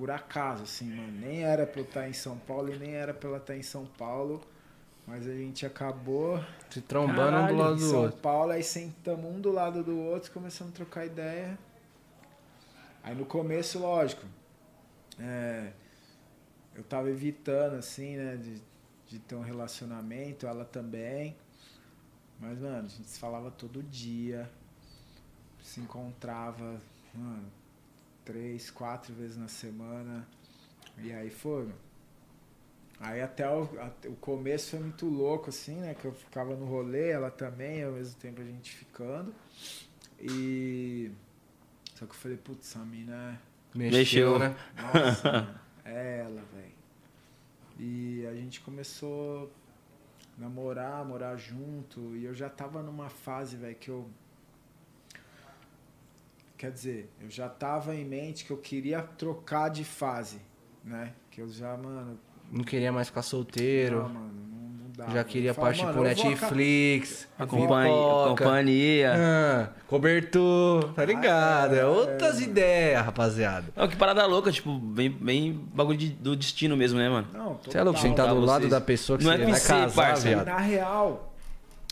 [0.00, 1.12] Por acaso, assim, mano.
[1.20, 3.62] Nem era pra eu estar em São Paulo e nem era pra ela estar em
[3.62, 4.40] São Paulo.
[5.06, 8.18] Mas a gente acabou Se trombando um do Caralho, lado em do São outro.
[8.20, 11.58] Paulo, aí sentamos um do lado do outro, começamos a trocar ideia.
[13.02, 14.24] Aí no começo, lógico,
[15.18, 15.70] é,
[16.74, 18.62] eu tava evitando, assim, né, de,
[19.06, 21.36] de ter um relacionamento, ela também.
[22.38, 24.50] Mas, mano, a gente se falava todo dia,
[25.62, 26.80] se encontrava,
[27.14, 27.59] mano,
[28.24, 30.26] três, quatro vezes na semana.
[30.98, 31.90] E aí foi, mano.
[33.00, 35.94] Aí até o, até o começo foi muito louco, assim, né?
[35.94, 39.34] Que eu ficava no rolê, ela também, ao mesmo tempo a gente ficando.
[40.20, 41.10] E.
[41.94, 43.40] Só que eu falei, putz, a mina.
[43.74, 44.38] Mexeu, Mexeu.
[44.38, 44.56] né?
[44.76, 46.72] Nossa, é ela, velho.
[47.78, 49.50] E a gente começou
[50.36, 52.14] a namorar, morar junto.
[52.16, 54.10] E eu já tava numa fase, velho, que eu.
[56.60, 60.36] Quer dizer, eu já tava em mente que eu queria trocar de fase,
[60.84, 61.12] né?
[61.30, 62.20] Que eu já, mano.
[62.52, 64.00] Não queria mais ficar solteiro.
[64.02, 65.06] Não, mano, não, não dá.
[65.08, 67.26] Já queria falo, partir pro Netflix.
[67.38, 67.94] A companhia.
[68.28, 69.12] Companhia.
[69.16, 71.72] ah, cobertor, tá ligado?
[71.72, 73.68] Ah, é é, outras é, ideias, rapaziada.
[73.74, 77.26] Não, que parada louca, tipo, bem, bem bagulho de- do destino mesmo, né, mano?
[77.32, 78.70] Não, Você é louco, sentar do pra lado vocês.
[78.70, 80.28] da pessoa que Não você é vai casar, parça.
[80.28, 80.44] viado.
[80.44, 81.32] Na real,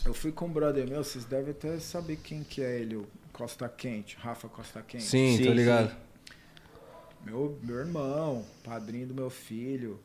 [0.05, 3.07] eu fui com um brother meu, vocês devem até saber quem que é ele, o
[3.39, 5.05] Costa Quente, Rafa Costa Quente.
[5.05, 5.95] Sim, Sim, tô ligado.
[7.23, 9.97] Meu, meu irmão, padrinho do meu filho.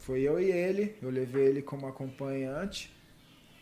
[0.00, 2.92] Foi eu e ele, eu levei ele como acompanhante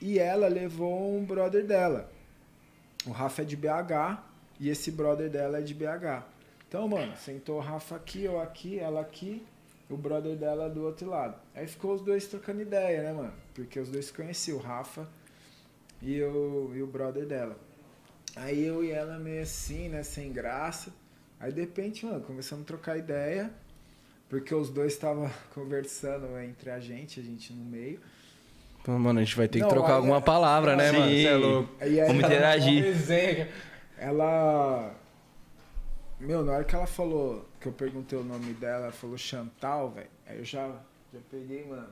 [0.01, 2.11] e ela levou um brother dela.
[3.05, 4.25] O Rafa é de BH
[4.59, 6.25] e esse brother dela é de BH.
[6.67, 9.45] Então, mano, sentou o Rafa aqui, eu aqui, ela aqui,
[9.91, 11.39] o brother dela do outro lado.
[11.55, 13.35] Aí ficou os dois trocando ideia, né, mano?
[13.53, 15.07] Porque os dois se conheciam, o Rafa
[16.01, 17.55] e o, e o brother dela.
[18.37, 20.93] Aí eu e ela meio assim, né, sem graça.
[21.39, 23.51] Aí de repente, mano, começamos a trocar ideia,
[24.29, 28.01] porque os dois estavam conversando entre a gente, a gente no meio.
[28.85, 30.99] Pô, Mano, a gente vai ter que Não, trocar aí alguma é- palavra, né, Sim.
[30.99, 31.11] mano?
[31.13, 31.75] Você é louco.
[31.81, 33.49] Aí ela- Vamos interagir.
[33.99, 34.95] Ela.
[36.19, 39.91] Meu, na hora que ela falou, que eu perguntei o nome dela, ela falou Chantal,
[39.91, 40.09] velho.
[40.27, 40.67] Aí eu já,
[41.13, 41.89] já peguei, mano.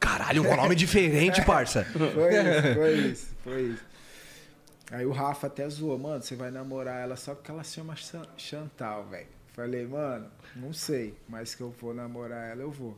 [0.00, 1.84] Caralho, um nome diferente, parça.
[1.84, 3.84] Foi isso, foi isso, foi isso.
[4.90, 7.94] Aí o Rafa até zoou, mano, você vai namorar ela só porque ela se chama
[7.96, 9.26] Chan- Chantal, velho.
[9.48, 12.96] Falei, mano, não sei, mas que eu vou namorar ela, eu vou.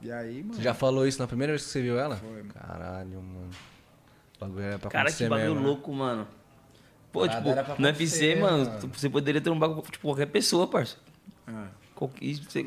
[0.00, 0.54] E aí, mano.
[0.54, 2.16] Você já falou isso na primeira vez que você viu ela?
[2.16, 2.54] Foi, mano.
[2.54, 3.50] Caralho, mano.
[4.36, 5.66] O bagulho era pra Cara, que bagulho mesmo, né?
[5.66, 6.28] louco, mano.
[7.12, 8.80] Pô, Parada tipo, no UFC, mano, mano.
[8.80, 10.96] tu- você poderia ter um bagulho, tipo, qualquer pessoa, parça.
[11.46, 11.68] Ah,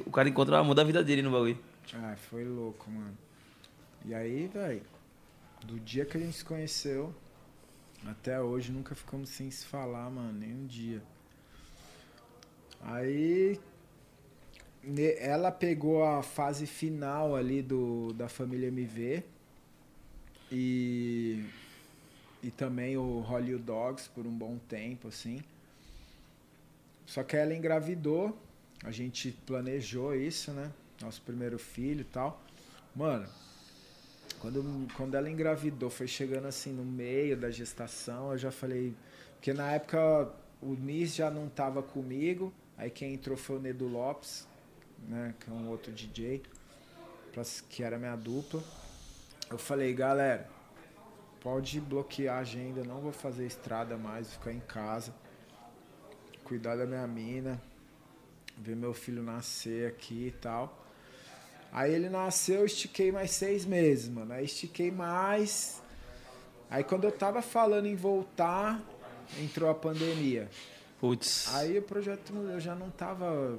[0.05, 1.57] o cara encontra o amor da vida dele no bagulho.
[1.93, 3.15] ah, foi louco, mano.
[4.05, 4.81] E aí, velho,
[5.65, 7.13] do dia que a gente se conheceu
[8.05, 11.01] até hoje, nunca ficamos sem se falar, mano, nem um dia.
[12.81, 13.59] Aí
[15.19, 19.23] ela pegou a fase final ali do, da família MV
[20.51, 21.45] e,
[22.41, 25.43] e também o Hollywood Dogs por um bom tempo, assim.
[27.05, 28.37] Só que ela engravidou,
[28.83, 30.71] a gente planejou isso, né?
[31.01, 32.41] Nosso primeiro filho e tal.
[32.95, 33.27] Mano,
[34.39, 38.93] quando, quando ela engravidou, foi chegando assim no meio da gestação, eu já falei.
[39.35, 43.87] Porque na época o Nis já não tava comigo, aí quem entrou foi o Nedo
[43.87, 44.47] Lopes,
[45.07, 45.33] né?
[45.39, 46.41] Que é um outro DJ,
[47.69, 48.63] que era minha dupla.
[49.49, 50.47] Eu falei, galera,
[51.41, 55.13] pode bloquear a agenda, não vou fazer estrada mais, vou ficar em casa,
[56.43, 57.61] cuidar da minha mina,
[58.57, 60.78] ver meu filho nascer aqui e tal.
[61.71, 64.33] Aí ele nasceu, eu estiquei mais seis meses, mano.
[64.33, 65.81] Aí estiquei mais.
[66.69, 68.79] Aí quando eu tava falando em voltar,
[69.41, 70.49] entrou a pandemia.
[70.99, 71.53] Putz.
[71.55, 73.57] Aí o projeto eu já não tava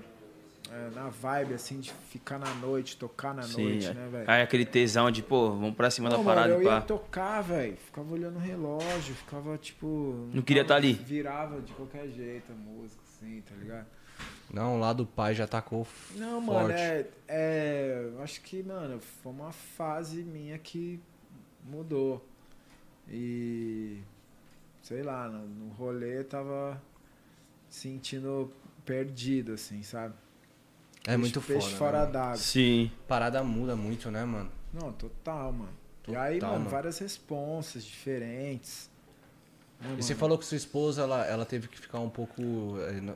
[0.71, 3.95] é, na vibe assim de ficar na noite, tocar na Sim, noite, é.
[3.95, 4.25] né, velho?
[4.31, 6.81] Aí aquele tesão de, pô, vamos pra cima Não, da mano, parada eu ia pá.
[6.83, 7.77] tocar, velho.
[7.77, 10.29] Ficava olhando o relógio, ficava tipo.
[10.35, 10.93] Não queria tava- tá ali.
[10.93, 13.87] Virava de qualquer jeito a música, assim, tá ligado?
[14.53, 15.87] Não, lá do pai já tacou
[16.17, 16.69] Não, forte.
[16.69, 18.11] mano, é, é.
[18.15, 21.01] eu Acho que, mano, foi uma fase minha que
[21.65, 22.25] mudou.
[23.09, 23.99] E.
[24.83, 26.81] Sei lá, no, no rolê eu tava
[27.69, 28.53] sentindo
[28.85, 30.15] perdido, assim, sabe?
[31.07, 31.77] É muito peixe foda.
[31.79, 32.13] fora né?
[32.13, 32.37] d'água.
[32.37, 32.91] Sim.
[33.07, 34.51] Parada muda muito, né, mano?
[34.73, 35.73] Não, total, mano.
[36.03, 36.71] e Total, aí, mano, mano.
[36.71, 38.90] várias responsas diferentes.
[39.81, 42.43] Né, E você falou que sua esposa, ela, ela teve que ficar um pouco.
[42.81, 43.15] eh, no-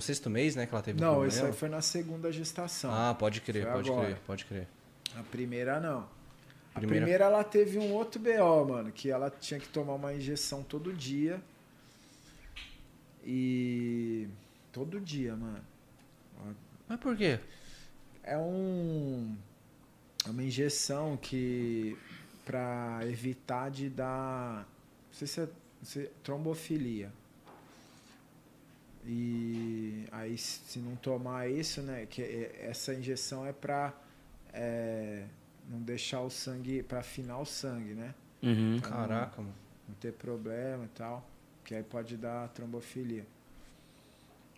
[0.00, 0.66] sexto mês, né?
[0.66, 2.92] Que ela teve Não, isso aí foi na segunda gestação.
[2.92, 4.06] Ah, pode crer, Foi pode agora.
[4.06, 4.68] crer, pode crer.
[5.16, 6.00] A primeira não.
[6.74, 10.12] A Primeira- primeira ela teve um outro BO, mano, que ela tinha que tomar uma
[10.12, 11.40] injeção todo dia.
[13.24, 14.28] E
[14.72, 15.60] todo dia, mano.
[16.88, 17.40] Mas por quê?
[18.22, 19.34] É um
[20.26, 21.96] é uma injeção que
[22.44, 25.48] pra evitar de dar não sei se se é
[26.22, 27.10] trombofilia.
[29.04, 33.92] E aí se não tomar isso, né, que é- essa injeção é pra
[34.58, 35.24] é,
[35.68, 38.14] não deixar o sangue para afinar o sangue, né?
[38.42, 38.78] Uhum.
[38.80, 39.54] Caraca, mano.
[39.86, 41.28] Não ter problema e tal,
[41.62, 43.26] que aí pode dar trombofilia.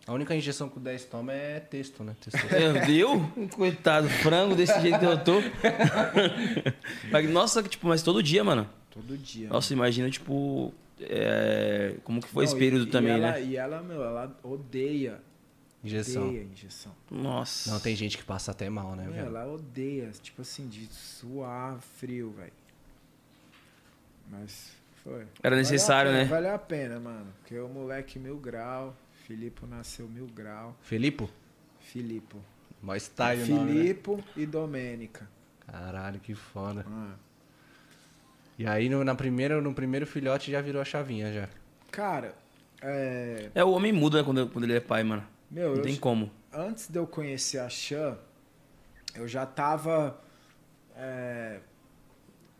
[0.07, 2.15] A única injeção que o 10 toma é texto, né?
[2.21, 2.39] Texto.
[2.49, 5.33] Meu Deus, coitado, frango desse jeito que eu tô.
[7.11, 8.69] Mas, Nossa, tipo, mas todo dia, mano.
[8.89, 9.49] Todo dia.
[9.49, 13.43] Nossa, imagina, tipo, é, como que foi Não, esse período e- também, e ela, né?
[13.43, 15.21] E ela, meu, ela odeia,
[15.83, 16.27] Injeção.
[16.29, 16.93] odeia injeção.
[17.09, 17.71] Nossa.
[17.71, 19.25] Não, tem gente que passa até mal, né, Meu, velho?
[19.27, 22.51] ela odeia, tipo assim, de suar frio, velho.
[24.29, 24.71] Mas
[25.03, 25.25] Foi.
[25.41, 26.29] Era necessário, valeu né?
[26.29, 27.33] Valeu a pena, mano.
[27.39, 28.95] Porque o moleque mil grau,
[29.25, 30.75] Filipe nasceu mil grau.
[30.81, 31.27] Filipe?
[31.79, 32.35] Filipe.
[32.81, 34.23] Mó style, Filipe né?
[34.37, 35.27] e Domênica.
[35.65, 36.85] Caralho, que foda.
[36.87, 37.15] Ah.
[38.59, 41.47] E aí no, na primeira, no primeiro filhote já virou a chavinha já.
[41.89, 42.35] Cara,
[42.81, 43.49] é.
[43.55, 45.25] É, o homem muda né, quando, quando ele é pai, mano.
[45.49, 46.29] Meu, Não tem eu, como.
[46.51, 48.17] Antes de eu conhecer a Chan,
[49.15, 50.19] eu já tava
[50.93, 51.61] é,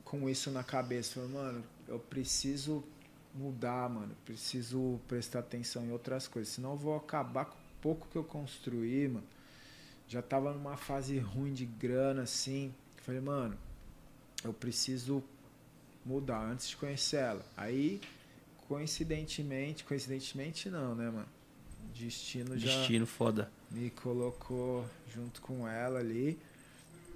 [0.05, 1.15] com isso na cabeça.
[1.15, 2.81] Falei, mano, eu preciso
[3.35, 4.15] mudar, mano.
[4.23, 6.53] Preciso prestar atenção em outras coisas.
[6.53, 9.27] Senão eu vou acabar com o pouco que eu construí, mano.
[10.07, 12.73] Já tava numa fase ruim de grana, assim.
[13.03, 13.57] Falei, mano,
[14.45, 15.21] eu preciso
[16.05, 17.45] mudar antes de conhecer ela.
[17.57, 17.99] Aí,
[18.67, 21.27] coincidentemente, coincidentemente não, né, mano?
[21.93, 23.51] Destino, já Destino foda.
[23.71, 26.39] me colocou junto com ela ali.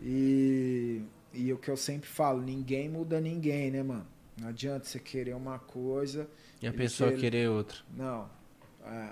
[0.01, 1.01] E,
[1.33, 4.05] e o que eu sempre falo, ninguém muda ninguém, né, mano?
[4.39, 6.27] Não adianta você querer uma coisa.
[6.61, 7.77] E a pessoa querer- querer outra.
[7.95, 8.29] Não.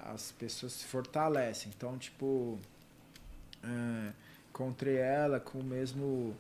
[0.06, 1.72] As pessoas se fortalecem.
[1.76, 2.60] Então, tipo,
[3.64, 4.12] é,
[4.50, 6.36] encontrei ela com o mesmo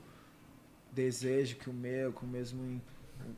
[0.91, 2.81] desejo que o meu, com o mesmo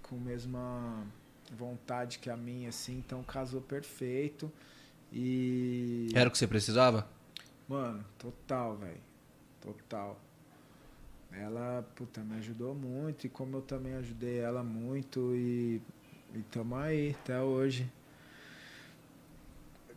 [0.02, 1.06] com a mesma
[1.52, 2.98] vontade que a minha, assim.
[2.98, 4.52] Então, casou perfeito.
[5.12, 7.08] E Era o que você precisava?
[7.68, 9.02] Mano, total, velho.
[9.62, 10.20] Total.
[11.32, 15.82] Ela, puta, me ajudou muito e como eu também ajudei ela muito e,
[16.34, 17.90] e tamo aí até hoje.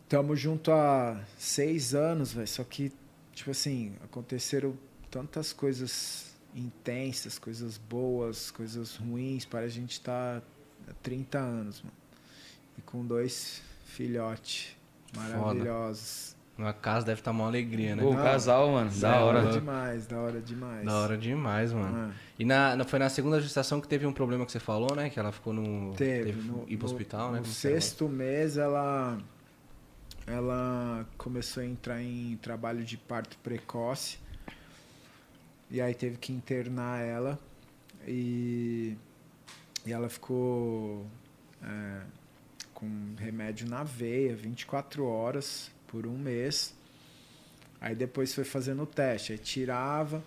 [0.09, 2.47] Tamo junto há seis anos, velho.
[2.47, 2.91] Só que,
[3.33, 4.75] tipo assim, aconteceram
[5.11, 6.26] tantas coisas
[6.57, 10.41] intensas, coisas boas, coisas ruins para a gente estar
[10.89, 11.95] há 30 anos, mano.
[12.77, 14.75] E com dois filhotes
[15.15, 16.35] maravilhosos.
[16.57, 18.01] Na casa deve estar uma alegria, né?
[18.01, 18.23] Pô, o Não.
[18.23, 18.89] casal, mano.
[18.99, 19.41] Da é hora.
[19.41, 19.59] louco.
[19.59, 20.85] demais, da hora demais.
[20.85, 22.11] Da hora demais, mano.
[22.11, 24.95] Ah, E na, na- foi na segunda gestação que teve um problema que você falou,
[24.95, 25.11] né?
[25.11, 25.93] Que ela ficou no.
[25.93, 26.33] teve.
[26.33, 27.37] que no, ir pro no- hospital, né?
[27.37, 27.55] No que era?
[27.55, 29.19] sexto mês ela
[30.25, 34.17] ela começou a entrar em trabalho de parto precoce.
[35.69, 37.39] E aí teve que internar ela.
[38.07, 38.95] E,
[39.85, 41.05] e ela ficou
[41.61, 42.01] é,
[42.73, 46.73] com remédio na veia 24 horas por um mês.
[47.81, 49.33] Aí depois foi fazendo o teste.
[49.33, 50.23] Aí tirava,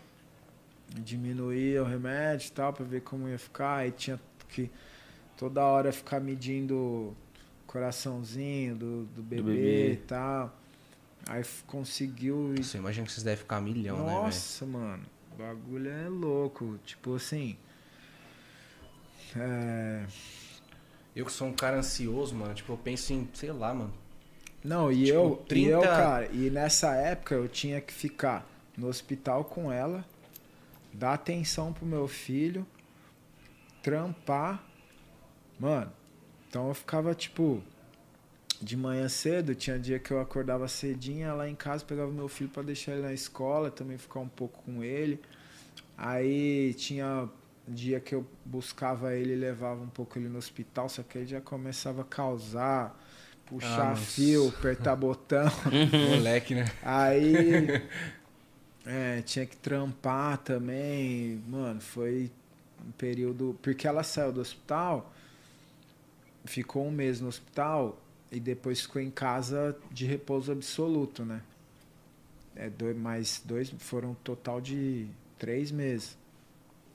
[0.88, 3.76] diminuía o remédio e tal, pra ver como ia ficar.
[3.76, 4.70] Aí tinha que
[5.36, 7.16] toda hora ficar medindo o
[7.66, 9.93] coraçãozinho do, do bebê, bebê.
[9.93, 10.55] e tal.
[11.28, 12.55] Aí conseguiu.
[12.57, 14.22] Você imagina que vocês devem ficar milhão, né, velho?
[14.22, 15.05] Nossa, mano.
[15.41, 16.78] Bagulho é louco.
[16.84, 17.57] Tipo assim.
[19.34, 20.05] É.
[21.16, 22.53] Eu que sou um cara ansioso, mano.
[22.55, 23.93] Tipo, eu penso em, sei lá, mano.
[24.62, 28.47] Não, e Tipo, eu, 30 e eu, cara, e nessa época eu tinha que ficar
[28.76, 30.05] no hospital com ela,
[30.93, 32.66] dar atenção pro meu filho,
[33.82, 34.62] trampar.
[35.59, 35.91] Mano,
[36.49, 37.62] então eu ficava tipo
[38.61, 42.29] de manhã cedo, tinha dia que eu acordava cedinho, ia lá em casa, pegava meu
[42.29, 45.19] filho pra deixar ele na escola, também ficar um pouco com ele.
[45.97, 47.29] Aí tinha
[47.67, 51.27] dia que eu buscava ele e levava um pouco ele no hospital, só que aí
[51.27, 52.99] já começava a causar,
[53.47, 55.51] puxar Ah, fio, apertar botão.
[56.17, 56.71] Moleque, né?
[56.83, 57.83] Aí
[58.85, 61.43] é, tinha que trampar também.
[61.49, 62.31] Mano, foi
[62.87, 63.59] um período.
[63.63, 65.11] Porque ela saiu do hospital,
[66.45, 67.99] ficou um mês no hospital
[68.31, 71.43] e depois ficou em casa de repouso absoluto, né?
[72.55, 75.07] É, dois, mais dois foram um total de
[75.39, 76.16] três meses.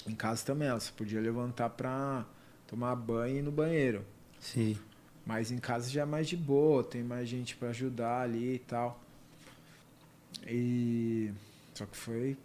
[0.08, 2.26] Em casa também, ela só podia levantar pra
[2.68, 4.06] tomar banho e ir no banheiro.
[4.40, 4.78] Sim.
[5.26, 8.60] Mas em casa já é mais de boa, tem mais gente pra ajudar ali e
[8.60, 9.02] tal.
[10.46, 11.34] E.
[11.74, 12.38] Só que foi.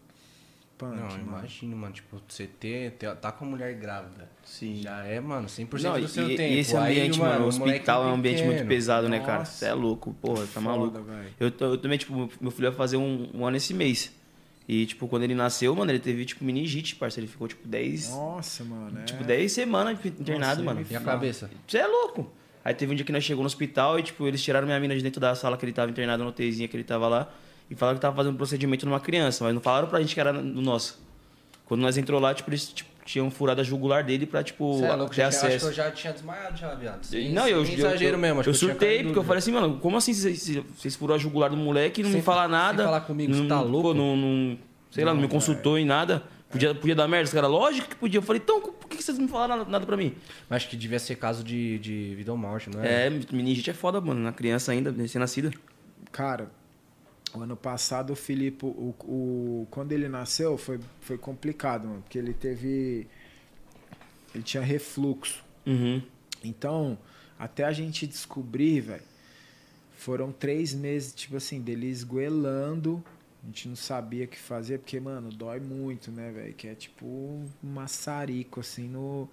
[0.80, 1.22] Punk, Não, mano.
[1.26, 1.92] imagino, mano.
[1.92, 4.26] Tipo, você ter, ter, tá com a mulher grávida.
[4.42, 4.80] Sim.
[4.82, 6.54] Já é, mano, 100% Não, do seu e, tempo.
[6.54, 9.40] e esse Aí, ambiente, mano, o hospital é um ambiente muito pesado, né, cara?
[9.40, 9.52] Nossa.
[9.52, 11.04] Você é louco, porra, tá Foda, maluco.
[11.38, 14.10] Eu, eu também, tipo, meu filho vai fazer um, um ano esse mês.
[14.66, 17.26] E, tipo, quando ele nasceu, mano, ele teve, tipo, meningite, parceiro.
[17.26, 19.00] Ele ficou, tipo, 10, Nossa, mano.
[19.00, 19.02] É...
[19.02, 20.86] tipo, 10 semanas internado, Nossa, mano.
[20.88, 21.50] E a cabeça?
[21.66, 22.32] Você é louco.
[22.64, 24.96] Aí teve um dia que nós chegamos no hospital e, tipo, eles tiraram minha mina
[24.96, 27.30] de dentro da sala que ele tava internado, na UTIzinha que ele tava lá.
[27.70, 30.20] E falaram que tava fazendo um procedimento numa criança, mas não falaram pra gente que
[30.20, 31.00] era no nosso.
[31.64, 34.84] Quando nós entrou lá, tipo, eles tipo, tinham furado a jugular dele pra, tipo, Você
[34.84, 35.66] é louco, ter já, acho que acesso.
[35.66, 37.04] eu já tinha desmaiado já, viado.
[37.04, 38.40] Sem- Não, eu, sem eu, exagero eu, mesmo.
[38.40, 41.48] acho eu tinha surtei, porque eu falei assim, mano, como assim vocês, furou a jugular
[41.50, 42.78] do moleque e não Sem me fala fa- nada?
[42.78, 43.88] sem falar comigo, você não, tá louco?
[43.88, 44.58] Pô, não, não-
[44.90, 46.24] sei lá, não me Não, consultou em nada.
[46.50, 48.18] Podia, podia dar merda, os caras, lógico que podia.
[48.18, 50.12] Eu falei, então, por que vocês não me falaram nada, nada pra mim?
[50.48, 53.06] Mas acho que devia ser caso de, de vida ou morte, não é?
[53.06, 55.52] É, meningite é foda, mano, na criança ainda, recém-nascida.
[56.10, 56.50] Cara,
[57.34, 62.02] o ano passado o Filipe, o, o, quando ele nasceu, foi, foi complicado, mano.
[62.02, 63.06] Porque ele teve.
[64.34, 65.44] Ele tinha refluxo.
[65.66, 66.02] Uhum.
[66.42, 66.98] Então,
[67.38, 69.02] até a gente descobrir, velho,
[69.96, 73.02] foram três meses, tipo assim, dele esgoelando.
[73.42, 76.54] A gente não sabia o que fazer, porque, mano, dói muito, né, velho?
[76.54, 79.28] Que é tipo um maçarico, assim, no,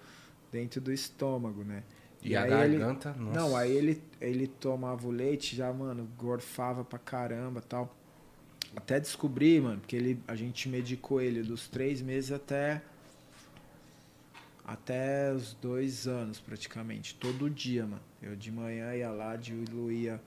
[0.51, 1.83] dentro do estômago, né?
[2.23, 3.15] E, e a garganta?
[3.17, 7.95] Ele, não, aí ele, ele tomava o leite, já, mano, gorfava pra caramba tal.
[8.75, 12.81] Até descobrir, mano, porque ele, a gente medicou ele dos três meses até.
[14.65, 17.15] Até os dois anos, praticamente.
[17.15, 18.01] Todo dia, mano.
[18.21, 20.19] Eu de manhã ia lá, diluía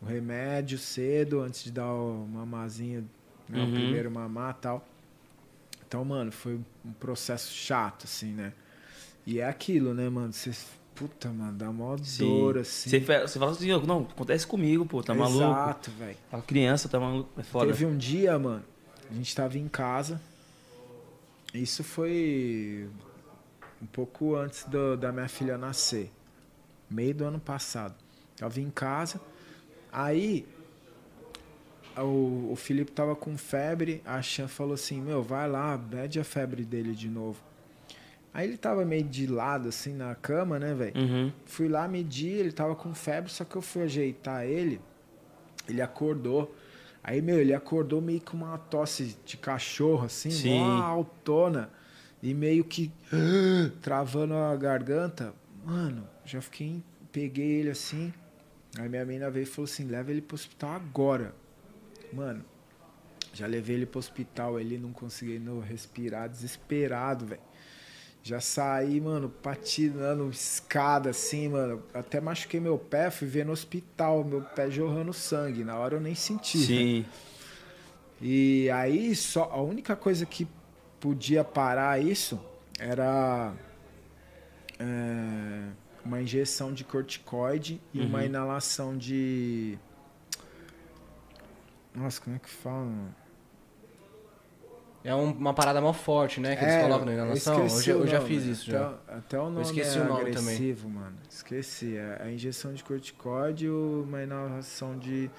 [0.00, 3.08] o remédio cedo, antes de dar o mamazinho,
[3.48, 3.70] né, uhum.
[3.70, 4.86] o primeiro mamar tal.
[5.86, 8.52] Então, mano, foi um processo chato, assim, né?
[9.24, 10.32] E é aquilo, né, mano?
[10.32, 10.52] Você
[10.96, 12.88] Puta, mano, dá mó dor, assim.
[12.88, 15.60] Você, você fala assim, não, acontece comigo, pô, tá Exato, maluco?
[15.60, 16.16] Exato, velho.
[16.32, 17.66] A criança tá maluco, é foda.
[17.66, 18.64] Teve um dia, mano,
[19.10, 20.18] a gente tava em casa.
[21.52, 22.88] Isso foi
[23.80, 26.10] um pouco antes do, da minha filha nascer.
[26.88, 27.94] Meio do ano passado.
[28.34, 29.20] Tava em casa.
[29.92, 30.46] Aí,
[31.96, 34.02] o, o Felipe tava com febre.
[34.04, 37.38] A Chan falou assim: Meu, vai lá, mede a febre dele de novo.
[38.36, 40.92] Aí ele tava meio de lado, assim, na cama, né, velho?
[40.94, 41.32] Uhum.
[41.46, 44.78] Fui lá medir, ele tava com febre, só que eu fui ajeitar ele,
[45.66, 46.54] ele acordou.
[47.02, 50.58] Aí, meu, ele acordou meio com uma tosse de cachorro, assim, Sim.
[50.58, 51.70] mó autona.
[52.22, 52.92] E meio que
[53.80, 55.32] travando a garganta.
[55.64, 56.82] Mano, já fiquei.
[57.10, 58.12] Peguei ele assim.
[58.78, 61.34] Aí minha menina veio e falou assim: leva ele pro hospital agora.
[62.12, 62.44] Mano,
[63.32, 67.40] já levei ele pro hospital, ele não conseguindo respirar, desesperado, velho.
[68.26, 71.80] Já saí, mano, patinando escada assim, mano.
[71.94, 75.62] Até machuquei meu pé, fui ver no hospital, meu pé jorrando sangue.
[75.62, 76.58] Na hora eu nem senti.
[76.58, 76.98] Sim.
[77.02, 77.06] Né?
[78.20, 80.48] E aí, só a única coisa que
[80.98, 82.40] podia parar isso
[82.80, 83.54] era
[84.80, 85.68] é,
[86.04, 88.06] uma injeção de corticoide e uhum.
[88.06, 89.78] uma inalação de.
[91.94, 92.90] Nossa, como é que fala?
[95.06, 96.56] É uma parada mal forte, né?
[96.56, 97.62] Que é, eles colocam na inalação.
[97.62, 98.94] Eu, já, eu já fiz isso até, já.
[99.06, 101.00] Até o nome eu esqueci é o nome agressivo, também.
[101.00, 101.16] mano.
[101.30, 101.96] Esqueci.
[101.96, 105.30] É a injeção de corticóide uma inalação de.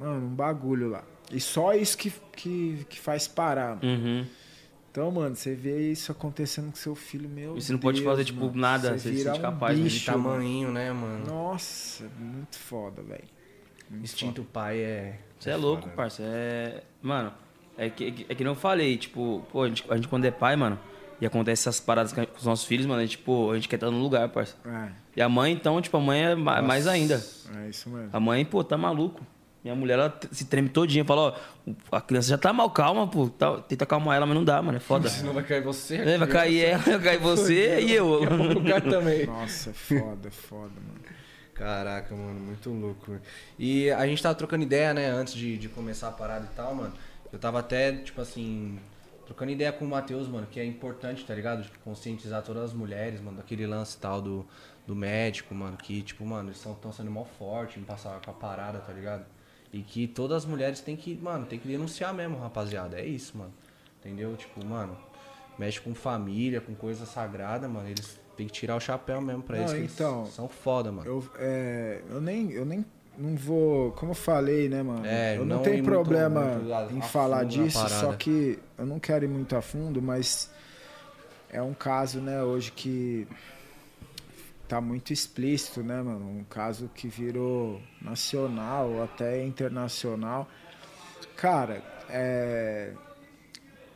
[0.00, 1.04] Mano, um bagulho lá.
[1.30, 3.78] E só isso que, que, que faz parar.
[3.84, 4.26] Uhum.
[4.90, 7.58] Então, mano, você vê isso acontecendo com seu filho, meu.
[7.58, 8.58] E você não Deus, pode fazer, tipo, mano.
[8.58, 11.26] nada, você, você se um capaz bicho, de tamanho, né, mano?
[11.26, 13.24] Nossa, muito foda, velho.
[13.90, 14.52] Instinto foda.
[14.54, 15.18] pai é.
[15.38, 16.22] Você é, é louco, foda, parça.
[16.22, 16.82] É.
[17.02, 17.32] Mano,
[17.76, 20.56] é que, é que não falei, tipo, pô, a gente, a gente quando é pai,
[20.56, 20.78] mano,
[21.20, 23.76] e acontece essas paradas com os nossos filhos, mano, a gente, pô, a gente quer
[23.76, 24.56] estar no lugar, parça.
[24.66, 24.88] É.
[25.16, 27.22] E a mãe, então, tipo, a mãe é Nossa, mais ainda.
[27.64, 28.10] É isso mesmo.
[28.12, 29.24] A mãe, pô, tá maluco.
[29.62, 33.28] Minha mulher, ela se treme todinha, fala, ó, a criança já tá mal, calma, pô.
[33.28, 35.08] Tá, tenta acalmar ela, mas não dá, mano, é foda.
[35.08, 35.96] Senão vai cair você.
[35.98, 38.24] É, vai cair ela, vai cair você e eu.
[38.54, 39.24] lugar também.
[39.26, 41.02] Nossa, é foda, é foda, mano.
[41.54, 43.16] Caraca, mano, muito louco.
[43.56, 46.74] E a gente tava trocando ideia, né, antes de, de começar a parada e tal,
[46.74, 46.92] mano.
[47.32, 48.78] Eu tava até, tipo assim,
[49.24, 51.62] trocando ideia com o Matheus, mano, que é importante, tá ligado?
[51.62, 54.46] Tipo, conscientizar todas as mulheres, mano, daquele lance tal do,
[54.86, 58.34] do médico, mano, que, tipo, mano, eles estão sendo mal forte em passar com a
[58.34, 59.24] parada, tá ligado?
[59.72, 63.00] E que todas as mulheres têm que, mano, tem que denunciar mesmo, rapaziada.
[63.00, 63.54] É isso, mano.
[64.00, 64.36] Entendeu?
[64.36, 64.98] Tipo, mano,
[65.58, 67.88] mexe com família, com coisa sagrada, mano.
[67.88, 69.94] Eles têm que tirar o chapéu mesmo pra Não, eles.
[69.94, 71.08] Então, são foda, mano.
[71.08, 72.50] Eu, é, eu nem.
[72.50, 72.84] Eu nem
[73.16, 73.92] não vou.
[73.92, 75.04] Como eu falei, né, mano?
[75.06, 78.98] É, eu não, não tenho problema muito, muito em falar disso, só que eu não
[78.98, 80.50] quero ir muito a fundo, mas
[81.50, 83.28] é um caso, né, hoje que
[84.66, 86.26] tá muito explícito, né, mano?
[86.26, 90.48] Um caso que virou nacional, até internacional.
[91.36, 92.92] Cara, é.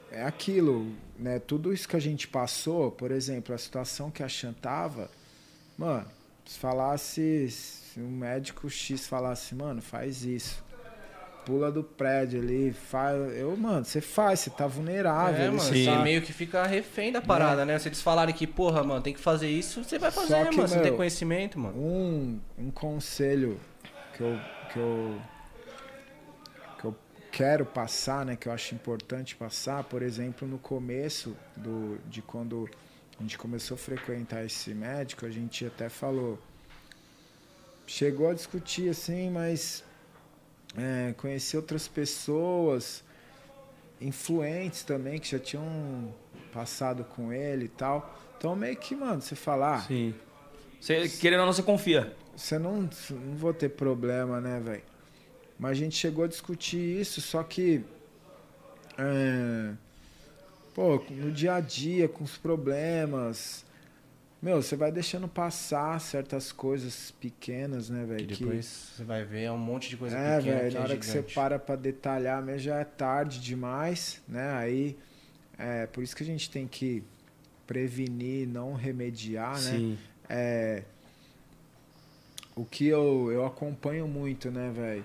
[0.09, 1.39] É aquilo, né?
[1.41, 5.11] Tudo isso que a gente passou, por exemplo, a situação que a Chan tava,
[5.77, 6.07] mano,
[6.47, 7.49] se falasse
[7.97, 10.63] se um médico X falasse, mano, faz isso.
[11.47, 13.17] Pula do prédio ali, faz.
[13.35, 15.41] Eu, mano, você faz, você tá vulnerável.
[15.41, 16.03] É, mano, você tá...
[16.03, 17.65] meio que fica refém da parada, é.
[17.65, 17.79] né?
[17.79, 20.69] Se eles falarem que, porra, mano, tem que fazer isso, você vai fazer, que, mano.
[20.69, 21.79] Você tem conhecimento, mano.
[21.79, 23.59] Um, um conselho
[24.15, 24.39] que eu,
[24.71, 25.19] que eu.
[26.79, 26.97] que eu
[27.33, 28.37] quero passar, né?
[28.37, 32.69] Que eu acho importante passar, por exemplo, no começo do, de quando
[33.19, 36.39] a gente começou a frequentar esse médico, a gente até falou
[37.87, 39.85] chegou a discutir assim, mas
[40.77, 43.05] é, conheci outras pessoas
[44.01, 46.13] influentes também que já tinham
[46.53, 48.15] passado com ele e tal.
[48.37, 49.77] Então meio que, mano, você falar.
[49.77, 50.15] Ah, Sim.
[50.81, 52.15] Você, querendo ou não, você confia.
[52.37, 54.83] Você não, não vou ter problema, né, velho?
[55.59, 57.83] Mas a gente chegou a discutir isso, só que.
[58.99, 59.73] É,
[60.75, 63.66] pô, no dia a dia, com os problemas.
[64.47, 68.29] Meu, você vai deixando passar certas coisas pequenas, né, velho?
[68.29, 68.97] Que depois que...
[68.99, 70.61] você vai ver é um monte de coisa é, pequena.
[70.61, 70.99] Véio, na é hora gigante.
[71.01, 74.53] que você para pra detalhar mesmo já é tarde demais, né?
[74.53, 74.97] Aí
[75.59, 77.03] é por isso que a gente tem que
[77.67, 79.79] prevenir, não remediar, né?
[79.79, 79.99] Sim.
[80.29, 80.85] É,
[82.55, 85.05] o que eu, eu acompanho muito, né, velho?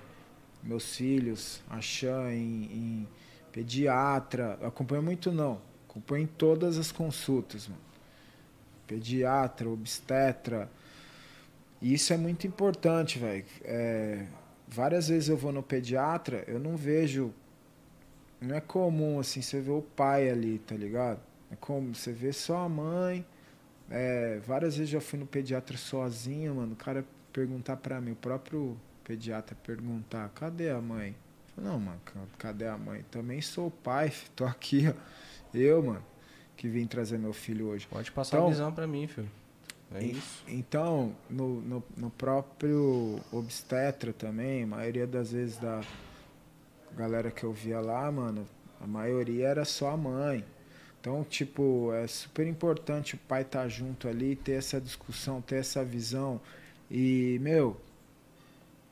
[0.61, 3.07] Meus filhos, a Xan em, em
[3.51, 7.90] pediatra, eu acompanho muito não, acompanho em todas as consultas, mano
[8.91, 10.69] pediatra, obstetra.
[11.81, 13.45] E isso é muito importante, velho.
[13.63, 14.25] É,
[14.67, 17.33] várias vezes eu vou no pediatra, eu não vejo.
[18.41, 21.21] Não é comum assim, você vê o pai ali, tá ligado?
[21.49, 23.25] É como você vê só a mãe.
[23.89, 26.73] É, várias vezes já fui no pediatra sozinho, mano.
[26.73, 31.15] O cara perguntar pra mim, o próprio pediatra perguntar: cadê a mãe?
[31.57, 32.01] Não, mano,
[32.37, 33.05] cadê a mãe?
[33.09, 34.93] Também sou pai, tô aqui, ó.
[35.53, 36.10] Eu, mano
[36.61, 37.87] que vim trazer meu filho hoje.
[37.87, 39.27] Pode passar então, a visão para mim, filho.
[39.95, 40.43] É isso.
[40.47, 45.81] Então, no, no, no, próprio obstetra também, a maioria das vezes da
[46.95, 48.47] galera que eu via lá, mano,
[48.79, 50.45] a maioria era só a mãe.
[50.99, 55.55] Então, tipo, é super importante o pai estar tá junto ali, ter essa discussão, ter
[55.55, 56.39] essa visão
[56.91, 57.75] e, meu,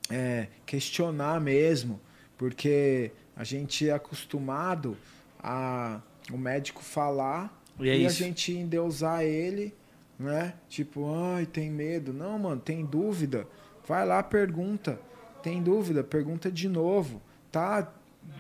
[0.10, 2.02] é, questionar mesmo,
[2.36, 4.98] porque a gente é acostumado
[5.38, 6.02] a
[6.32, 9.74] o médico falar e, é e a gente endeusar ele,
[10.18, 10.54] né?
[10.68, 12.14] Tipo, ai, tem medo.
[12.14, 13.48] Não, mano, tem dúvida.
[13.88, 15.00] Vai lá, pergunta.
[15.42, 16.04] Tem dúvida?
[16.04, 17.22] Pergunta de novo.
[17.52, 17.92] Tá?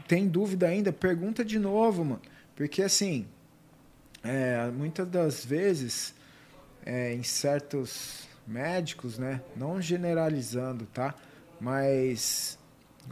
[0.07, 0.91] Tem dúvida ainda?
[0.91, 2.21] Pergunta de novo, mano.
[2.55, 3.25] Porque assim,
[4.23, 6.13] é, muitas das vezes,
[6.85, 9.41] é, em certos médicos, né?
[9.55, 11.15] Não generalizando, tá?
[11.59, 12.57] Mas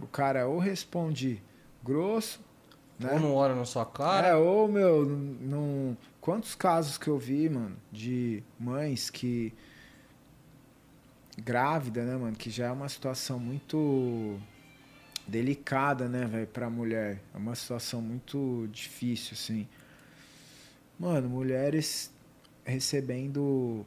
[0.02, 1.42] o cara ou responde
[1.84, 2.42] grosso,
[3.00, 3.14] né?
[3.14, 4.28] Ou não olha na sua cara.
[4.28, 5.96] É, ou, meu, não,
[6.28, 9.54] Quantos casos que eu vi, mano, de mães que.
[11.38, 12.36] Grávida, né, mano?
[12.36, 14.38] Que já é uma situação muito
[15.26, 17.22] delicada, né, velho, pra mulher.
[17.34, 19.70] É uma situação muito difícil, assim.
[21.00, 22.12] Mano, mulheres
[22.66, 23.86] recebendo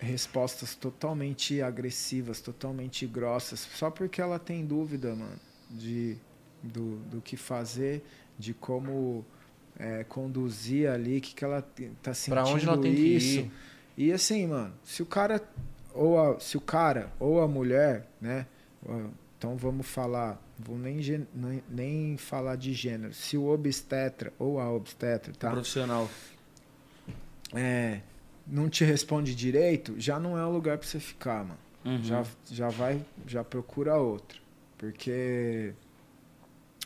[0.00, 5.38] respostas totalmente agressivas, totalmente grossas, só porque ela tem dúvida, mano,
[5.70, 6.16] de,
[6.60, 8.04] do, do que fazer,
[8.36, 9.24] de como
[9.78, 11.62] é, conduzir ali, o que, que ela
[12.02, 13.42] tá sentindo pra onde ela tem isso.
[13.42, 13.52] Que ir.
[13.96, 15.40] E assim, mano, se o cara
[15.94, 18.46] ou a, se o cara ou a mulher, né?
[19.38, 20.96] Então vamos falar, vou nem,
[21.32, 23.14] nem, nem falar de gênero.
[23.14, 25.50] Se o obstetra ou a obstetra, tá?
[25.50, 26.08] Profissional.
[27.52, 28.00] É,
[28.46, 31.58] não te responde direito, já não é o lugar para você ficar, mano.
[31.84, 32.02] Uhum.
[32.02, 34.42] Já, já vai, já procura outro.
[34.78, 35.72] Porque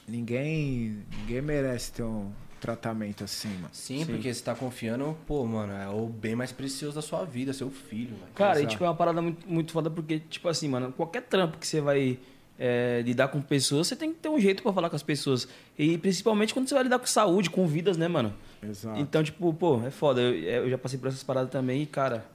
[0.06, 3.70] ninguém, ninguém merece ter um, tratamento assim, mano.
[3.72, 7.24] Sim, Sim, porque você tá confiando, pô, mano, é o bem mais precioso da sua
[7.24, 8.32] vida, seu filho, mano.
[8.34, 11.58] Cara, e tipo, é uma parada muito, muito foda porque, tipo assim, mano, qualquer trampo
[11.58, 12.18] que você vai
[12.58, 15.46] é, lidar com pessoas, você tem que ter um jeito para falar com as pessoas.
[15.78, 18.34] E principalmente quando você vai lidar com saúde, com vidas, né, mano?
[18.62, 18.98] Exato.
[19.00, 20.20] Então, tipo, pô, é foda.
[20.20, 22.26] Eu, eu já passei por essas paradas também e, cara,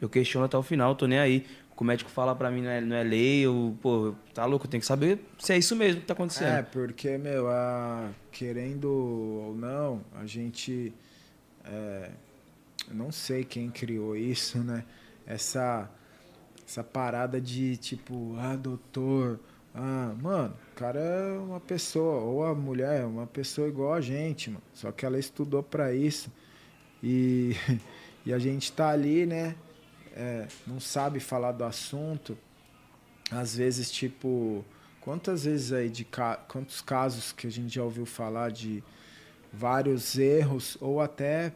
[0.00, 1.44] eu questiono até o final, tô nem aí
[1.82, 4.70] o médico fala pra mim não é, não é lei, eu, pô, tá louco, eu
[4.70, 6.48] tenho que saber se é isso mesmo que tá acontecendo.
[6.48, 10.94] É, porque, meu, a, querendo ou não, a gente.
[11.64, 12.10] É,
[12.90, 14.84] não sei quem criou isso, né?
[15.26, 15.90] Essa,
[16.66, 19.40] essa parada de tipo, ah, doutor.
[19.74, 24.00] Ah, mano, o cara é uma pessoa, ou a mulher é uma pessoa igual a
[24.00, 24.62] gente, mano.
[24.74, 26.30] Só que ela estudou para isso.
[27.02, 27.56] E,
[28.24, 29.56] e a gente tá ali, né?
[30.14, 32.36] É, não sabe falar do assunto,
[33.30, 34.64] às vezes, tipo,
[35.00, 36.06] quantas vezes aí de
[36.48, 38.82] quantos casos que a gente já ouviu falar de
[39.52, 41.52] vários erros ou até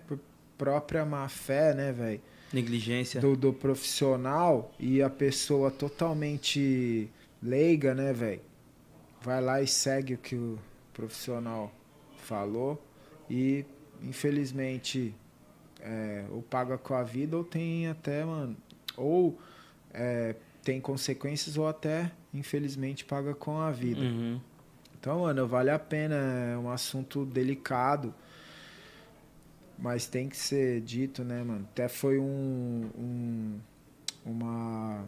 [0.57, 2.21] própria má fé, né, velho?
[2.53, 3.21] Negligência.
[3.21, 7.11] Do, do profissional e a pessoa totalmente
[7.43, 8.41] leiga, né, velho?
[9.21, 10.59] Vai lá e segue o que o
[10.95, 11.73] profissional
[12.19, 12.83] falou
[13.29, 13.65] e
[14.03, 15.15] infelizmente
[15.87, 18.57] é, ou paga com a vida ou tem até, mano,
[18.97, 19.39] ou
[19.95, 24.01] é, tem consequências ou até, infelizmente, paga com a vida.
[24.01, 24.41] Uhum.
[24.99, 28.13] Então, mano, vale a pena, é um assunto delicado,
[29.79, 31.69] mas tem que ser dito, né, mano?
[31.73, 33.61] Até foi um, um
[34.25, 35.05] uma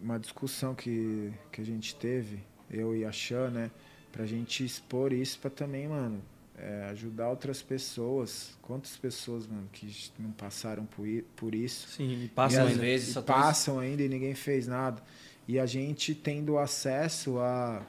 [0.00, 3.70] uma discussão que, que a gente teve, eu e a Xan, né?
[4.12, 6.20] Pra gente expor isso pra também, mano,
[6.62, 8.56] é, ajudar outras pessoas.
[8.60, 11.88] Quantas pessoas, mano, que não passaram por, por isso?
[11.88, 13.16] Sim, e passam e às vezes.
[13.16, 15.02] E passam ainda e ninguém fez nada.
[15.48, 17.82] E a gente tendo acesso a,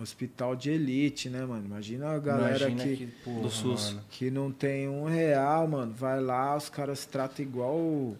[0.00, 1.64] hospital de elite, né, mano?
[1.64, 4.04] Imagina a galera Imagina que, que porra, do SUS mano.
[4.10, 5.92] que não tem um real, mano.
[5.92, 8.16] Vai lá, os caras tratam igual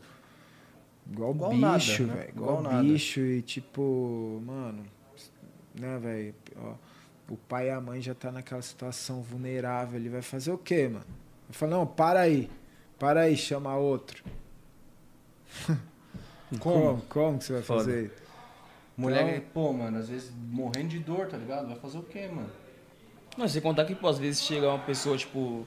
[1.11, 2.15] igual, igual bicho, né?
[2.15, 2.29] velho.
[2.31, 4.85] Igual, igual bicho e tipo, mano,
[5.75, 6.35] né, velho?
[7.29, 10.89] O pai e a mãe já tá naquela situação vulnerável, ele vai fazer o quê,
[10.89, 11.07] mano?
[11.49, 12.51] Eu falo, não, para aí.
[12.99, 14.23] Para aí, chama outro.
[16.61, 17.01] Como?
[17.01, 17.81] Como, Como que você vai Foda.
[17.81, 18.13] fazer?
[18.97, 21.67] Mulher, então, pô, mano, às vezes morrendo de dor, tá ligado?
[21.67, 22.51] Vai fazer o quê, mano?
[23.37, 25.67] Mas você contar que, pô, às vezes chega uma pessoa, tipo,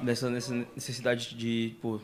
[0.00, 2.00] nessa, nessa necessidade de, pô,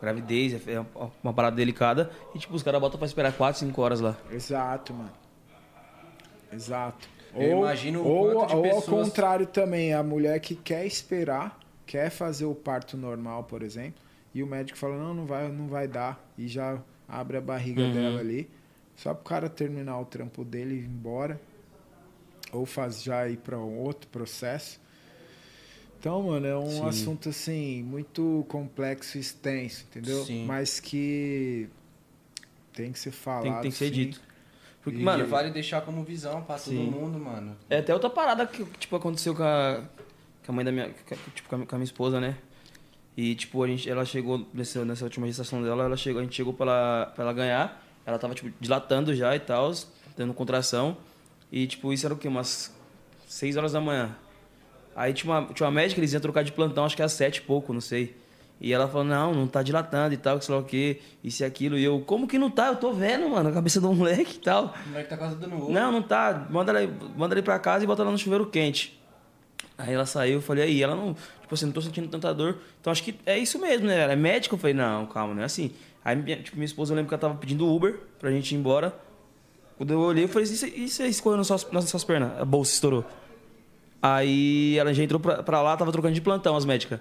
[0.00, 0.84] gravidez, é
[1.22, 4.16] uma parada delicada, e, tipo, os caras botam pra esperar 4, 5 horas lá.
[4.30, 5.10] Exato, mano.
[6.52, 7.08] Exato.
[7.34, 8.88] Eu ou, imagino o ou, quanto de ou pessoas...
[8.88, 14.00] ao contrário também, a mulher que quer esperar, quer fazer o parto normal, por exemplo,
[14.34, 16.78] e o médico fala, não, não vai, não vai dar, e já
[17.08, 17.92] abre a barriga uhum.
[17.92, 18.48] dela ali
[18.96, 21.40] só pro cara terminar o trampo dele e ir embora.
[22.52, 24.80] Ou faz já ir para um outro processo.
[25.98, 26.88] Então, mano, é um Sim.
[26.88, 30.24] assunto assim, muito complexo e extenso, entendeu?
[30.24, 30.44] Sim.
[30.44, 31.68] Mas que
[32.72, 33.44] tem que ser falado.
[33.44, 33.92] Tem, tem que ser sim.
[33.92, 34.20] dito.
[34.82, 35.02] Porque, e...
[35.02, 37.56] mano, vale deixar como visão pra todo mundo, mano.
[37.70, 39.80] É até outra parada que, tipo, aconteceu com a,
[40.44, 40.92] com a mãe da minha.
[41.34, 42.36] Tipo, com a, com a minha esposa, né?
[43.16, 46.34] E, tipo, a gente, ela chegou, nessa, nessa última gestação dela, ela chegou, a gente
[46.34, 47.84] chegou pra ela, pra ela ganhar.
[48.04, 49.72] Ela tava, tipo, dilatando já e tal,
[50.16, 50.96] tendo contração.
[51.50, 52.26] E, tipo, isso era o quê?
[52.26, 52.74] Umas
[53.28, 54.16] 6 horas da manhã.
[54.94, 57.38] Aí tinha uma, tinha uma médica, eles iam trocar de plantão, acho que às sete
[57.38, 58.14] e pouco, não sei.
[58.62, 61.42] E ela falou, não, não tá dilatando e tal, que sei lá o quê, isso
[61.42, 61.76] e aquilo.
[61.76, 62.68] E eu, como que não tá?
[62.68, 64.72] Eu tô vendo, mano, a cabeça do moleque e tal.
[64.86, 65.72] O moleque tá quase dando ovo.
[65.72, 66.46] Não, não tá.
[66.48, 68.96] Manda ele, manda ele pra casa e bota ela no chuveiro quente.
[69.76, 72.58] Aí ela saiu, eu falei, aí, ela não, tipo assim, não tô sentindo tanta dor.
[72.80, 73.98] Então acho que é isso mesmo, né?
[73.98, 74.54] Ela é médica?
[74.54, 75.72] Eu falei, não, calma, não é assim.
[76.04, 78.58] Aí, minha, tipo, minha esposa, eu lembro que ela tava pedindo Uber pra gente ir
[78.58, 78.94] embora.
[79.76, 82.30] Quando eu olhei, eu falei, isso, isso aí escorreu nas suas, nas suas pernas?
[82.40, 83.04] A bolsa estourou.
[84.00, 87.00] Aí ela já entrou pra, pra lá, tava trocando de plantão as médicas.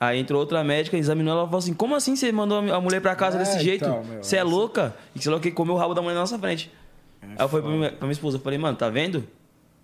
[0.00, 3.02] Aí entrou outra médica, examinou ela e falou assim: Como assim você mandou a mulher
[3.02, 3.84] pra casa é, desse jeito?
[3.84, 4.96] Então, você é louca?
[5.14, 6.72] E sei lá que comeu o rabo da mulher na nossa frente.
[7.20, 9.22] É aí eu falei pra minha, pra minha esposa: eu falei, mano, tá vendo?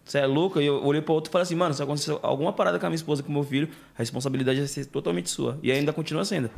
[0.03, 0.63] Você é louca?
[0.63, 2.89] E eu olhei pro outro e falei assim: Mano, se acontecer alguma parada com a
[2.89, 5.59] minha esposa, com o meu filho, a responsabilidade vai ser totalmente sua.
[5.63, 6.49] E ainda continua sendo.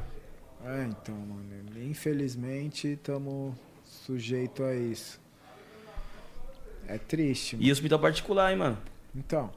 [0.64, 1.48] É, então, mano.
[1.82, 3.54] Infelizmente, estamos
[3.84, 5.20] sujeitos a isso.
[6.86, 7.56] É triste.
[7.56, 7.66] Mano.
[7.66, 8.78] E hospital particular, hein, mano?
[9.16, 9.50] Então.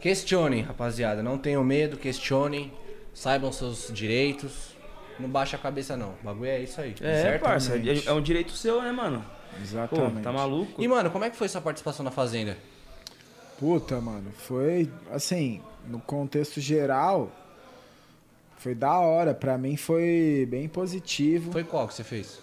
[0.00, 1.22] Questionem, rapaziada.
[1.22, 2.72] Não tenham medo, questionem.
[3.12, 4.74] Saibam seus direitos.
[5.18, 6.14] Não baixa a cabeça, não.
[6.22, 6.94] O bagulho é isso aí.
[7.00, 7.42] É, certo?
[7.42, 7.76] parça.
[7.76, 9.24] É, é um direito seu, né, mano?
[9.60, 10.14] Exatamente.
[10.14, 10.82] Pô, tá maluco?
[10.82, 12.56] E, mano, como é que foi sua participação na Fazenda?
[13.58, 14.30] Puta, mano.
[14.38, 17.30] Foi, assim, no contexto geral,
[18.56, 19.34] foi da hora.
[19.34, 21.52] Pra mim foi bem positivo.
[21.52, 22.40] Foi qual que você fez?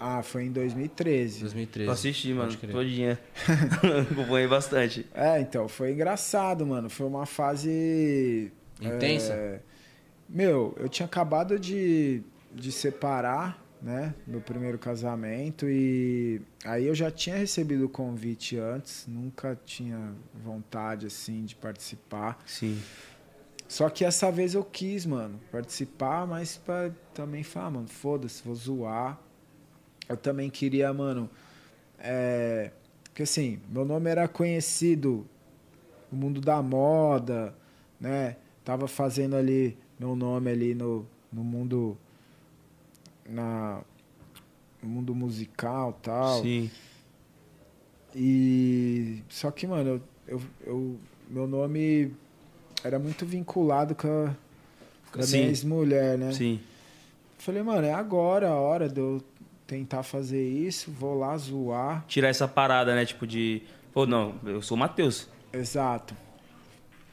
[0.00, 1.40] Ah, foi em 2013.
[1.40, 1.86] 2013.
[1.86, 3.18] Eu assisti, mano, todinha.
[4.10, 5.06] Acompanhei bastante.
[5.14, 6.88] É, então, foi engraçado, mano.
[6.88, 8.52] Foi uma fase...
[8.80, 9.32] Intensa?
[9.32, 9.60] É...
[10.28, 12.22] Meu, eu tinha acabado de,
[12.54, 14.14] de separar, né?
[14.26, 19.06] Meu primeiro casamento e aí eu já tinha recebido o convite antes.
[19.06, 22.38] Nunca tinha vontade, assim, de participar.
[22.44, 22.78] Sim.
[23.66, 28.54] Só que essa vez eu quis, mano, participar, mas pra também falar, mano, foda-se, vou
[28.54, 29.20] zoar.
[30.08, 31.28] Eu também queria, mano,
[31.98, 32.70] é...
[33.04, 35.26] porque assim, meu nome era conhecido
[36.10, 37.54] no mundo da moda,
[38.00, 38.36] né?
[38.64, 41.96] Tava fazendo ali meu nome ali no, no mundo
[43.28, 43.82] na
[44.82, 46.42] no mundo musical tal.
[46.42, 46.70] Sim.
[48.14, 50.96] E só que, mano, eu, eu, eu
[51.28, 52.14] meu nome
[52.82, 54.34] era muito vinculado com a,
[55.12, 56.32] com a minha ex-mulher, né?
[56.32, 56.60] Sim.
[57.38, 59.22] Falei, mano, é agora a hora de eu
[59.68, 62.02] tentar fazer isso, vou lá zoar.
[62.08, 63.04] Tirar essa parada, né?
[63.04, 63.62] Tipo de.
[63.92, 65.28] Pô, não, eu sou o Matheus.
[65.52, 66.16] Exato.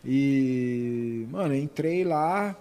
[0.03, 2.56] E, mano, entrei lá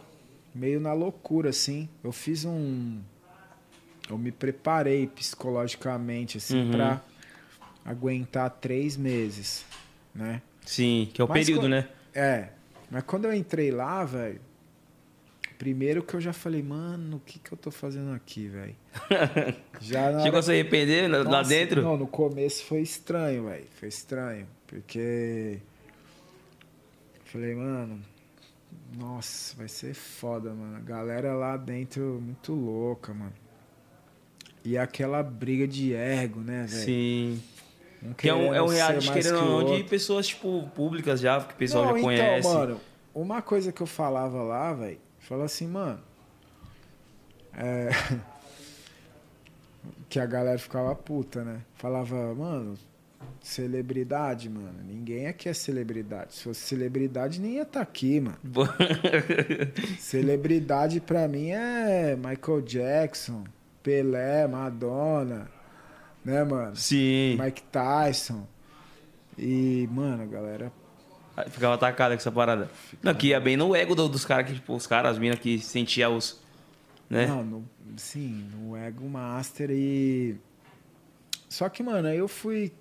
[0.53, 1.89] meio na loucura, assim.
[2.03, 3.01] Eu fiz um.
[4.11, 6.73] Eu me preparei psicologicamente, assim, uhum.
[6.73, 7.01] pra
[7.85, 9.65] aguentar três meses,
[10.15, 10.43] né?
[10.67, 11.89] Sim, que é o Mas, período, né?
[12.13, 12.49] É.
[12.91, 14.41] Mas quando eu entrei lá, velho,
[15.59, 18.77] primeiro que eu já falei, mano, o que que eu tô fazendo aqui, velho?
[19.81, 21.83] já Chegou a se arrepender Nossa, lá dentro?
[21.83, 23.67] Não, no começo foi estranho, velho.
[23.79, 25.61] Foi estranho, porque
[27.25, 28.01] falei, mano,
[28.97, 30.77] nossa, vai ser foda, mano.
[30.77, 33.33] A galera lá dentro muito louca, mano.
[34.65, 36.85] E aquela briga de ego, né, velho?
[36.85, 37.43] Sim.
[38.03, 41.41] Um que é um, é um reality, querendo ou não, de pessoas, tipo, públicas já,
[41.41, 42.49] que o pessoal não, já então, conhece.
[42.49, 42.81] Então, mano,
[43.15, 46.01] uma coisa que eu falava lá, velho, falava assim, mano.
[47.57, 47.91] É...
[50.09, 51.63] que a galera ficava puta, né?
[51.75, 52.77] Falava, mano,
[53.41, 54.83] Celebridade, mano.
[54.87, 56.35] Ninguém aqui é celebridade.
[56.35, 58.39] Se fosse celebridade, nem ia estar tá aqui, mano.
[60.01, 63.45] celebridade pra mim é Michael Jackson,
[63.83, 65.51] Pelé, Madonna,
[66.25, 66.75] né, mano?
[66.75, 67.39] Sim.
[67.39, 68.47] Mike Tyson.
[69.37, 70.73] E, mano, a galera.
[71.51, 72.71] Ficava atacada com essa parada.
[73.03, 75.59] Não, que ia bem no ego dos caras que, tipo, os caras, as minas que
[75.59, 76.39] sentia os.
[77.11, 77.27] Né?
[77.27, 77.65] Não, no,
[77.97, 80.37] sim, no ego master e.
[81.49, 82.73] Só que, mano, aí eu fui.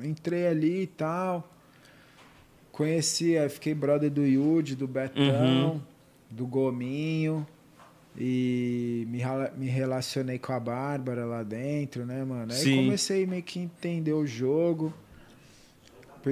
[0.00, 1.50] Entrei ali e tal.
[2.70, 5.80] Conheci, aí fiquei brother do Yudi, do Betão, uhum.
[6.30, 7.46] do Gominho.
[8.16, 9.22] E me,
[9.56, 12.52] me relacionei com a Bárbara lá dentro, né, mano?
[12.52, 12.76] Aí Sim.
[12.84, 14.92] comecei meio que entender o jogo.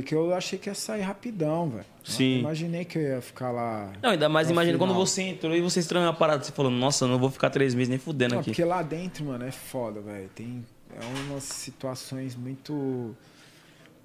[0.03, 1.84] Porque eu achei que ia sair rapidão, velho.
[2.05, 2.40] Sim.
[2.40, 3.90] imaginei que eu ia ficar lá.
[4.03, 6.44] Não, ainda mais imagina quando você entrou e você estranhou a parada.
[6.44, 8.51] Você falou, nossa, eu não vou ficar três meses nem fudendo não, aqui.
[8.51, 10.28] Porque lá dentro, mano, é foda, velho.
[10.34, 10.62] Tem
[10.94, 13.16] é umas situações muito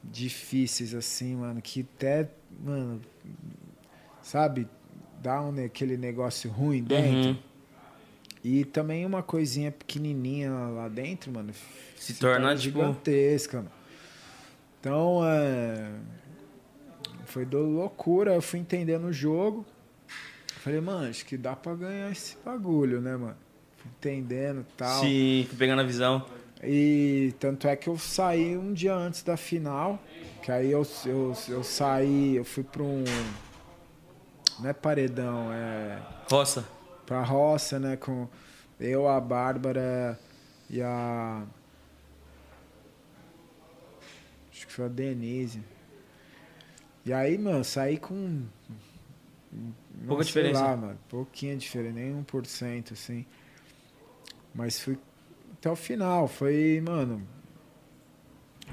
[0.01, 2.29] difíceis, assim, mano, que até,
[2.63, 3.01] mano,
[4.23, 4.67] sabe,
[5.21, 7.31] dá um, aquele negócio ruim dentro.
[7.31, 7.37] Uhum.
[8.45, 11.53] E também uma coisinha pequenininha lá dentro, mano,
[11.97, 13.80] se, se torna, torna tipo, gigantesca, mano.
[14.81, 15.91] Então, é...
[17.25, 18.33] foi do loucura.
[18.33, 19.63] Eu fui entendendo o jogo.
[20.61, 23.37] Falei, mano, acho que dá pra ganhar esse bagulho, né, mano?
[23.77, 24.99] Fui entendendo e tal.
[25.01, 26.25] Sim, fui pegando a visão.
[26.63, 29.99] E tanto é que eu saí um dia antes da final.
[30.43, 33.03] Que aí eu, eu, eu saí, eu fui pra um.
[34.59, 35.99] Não é paredão, é.
[36.29, 36.65] Roça.
[37.05, 37.97] Pra roça, né?
[37.97, 38.27] Com
[38.79, 40.19] eu, a Bárbara
[40.69, 41.43] e a.
[44.61, 45.59] Acho que foi a Denise.
[47.03, 48.43] E aí, mano, saí com.
[50.07, 50.61] Pouca diferença.
[50.61, 53.25] Lá, mano, pouquinha diferença, nem 1%, assim.
[54.53, 54.99] Mas fui
[55.53, 56.27] até o final.
[56.27, 57.27] Foi, mano,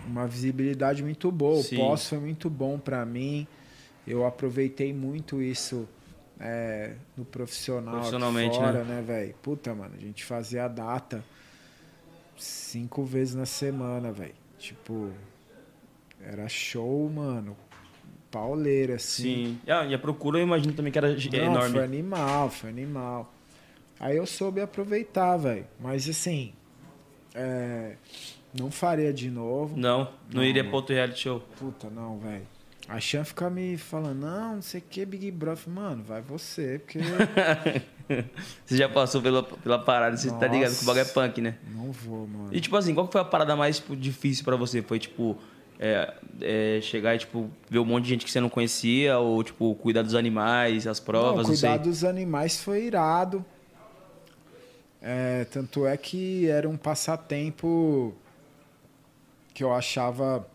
[0.07, 1.63] uma visibilidade muito boa.
[1.63, 1.77] Sim.
[1.77, 3.47] O pós foi muito bom para mim.
[4.07, 5.89] Eu aproveitei muito isso
[6.39, 9.35] é, no profissional Profissionalmente, fora, né, né velho?
[9.43, 11.25] Puta, mano, a gente fazia a data
[12.37, 14.35] cinco vezes na semana, velho.
[14.59, 15.11] Tipo,
[16.25, 17.57] era show, mano.
[18.31, 19.23] Pauleira, assim.
[19.23, 19.61] Sim.
[19.67, 21.71] Ah, e a procura eu imagino também que era Não, enorme.
[21.71, 23.33] Foi animal, foi animal.
[23.99, 25.67] Aí eu soube aproveitar, velho.
[25.81, 26.53] Mas assim,
[27.35, 27.97] é,
[28.53, 29.77] não faria de novo.
[29.77, 31.41] Não, não, não iria outro reality show.
[31.59, 32.47] Puta, não, velho.
[32.89, 35.69] A Chan fica me falando, não, não sei o que, Big Brother.
[35.69, 36.99] Mano, vai você, porque.
[38.65, 41.41] você já passou pela, pela parada, você Nossa, tá ligado que o bagulho é punk,
[41.43, 41.59] né?
[41.71, 42.49] Não vou, mano.
[42.51, 44.81] E tipo assim, qual foi a parada mais tipo, difícil para você?
[44.81, 45.37] Foi tipo.
[45.81, 49.45] É, é, chegar e tipo, ver um monte de gente que você não conhecia, ou
[49.45, 53.45] tipo, cuidar dos animais, as provas, não, cuidar não dos animais foi irado.
[55.01, 58.13] É, tanto é que era um passatempo
[59.55, 60.47] que eu achava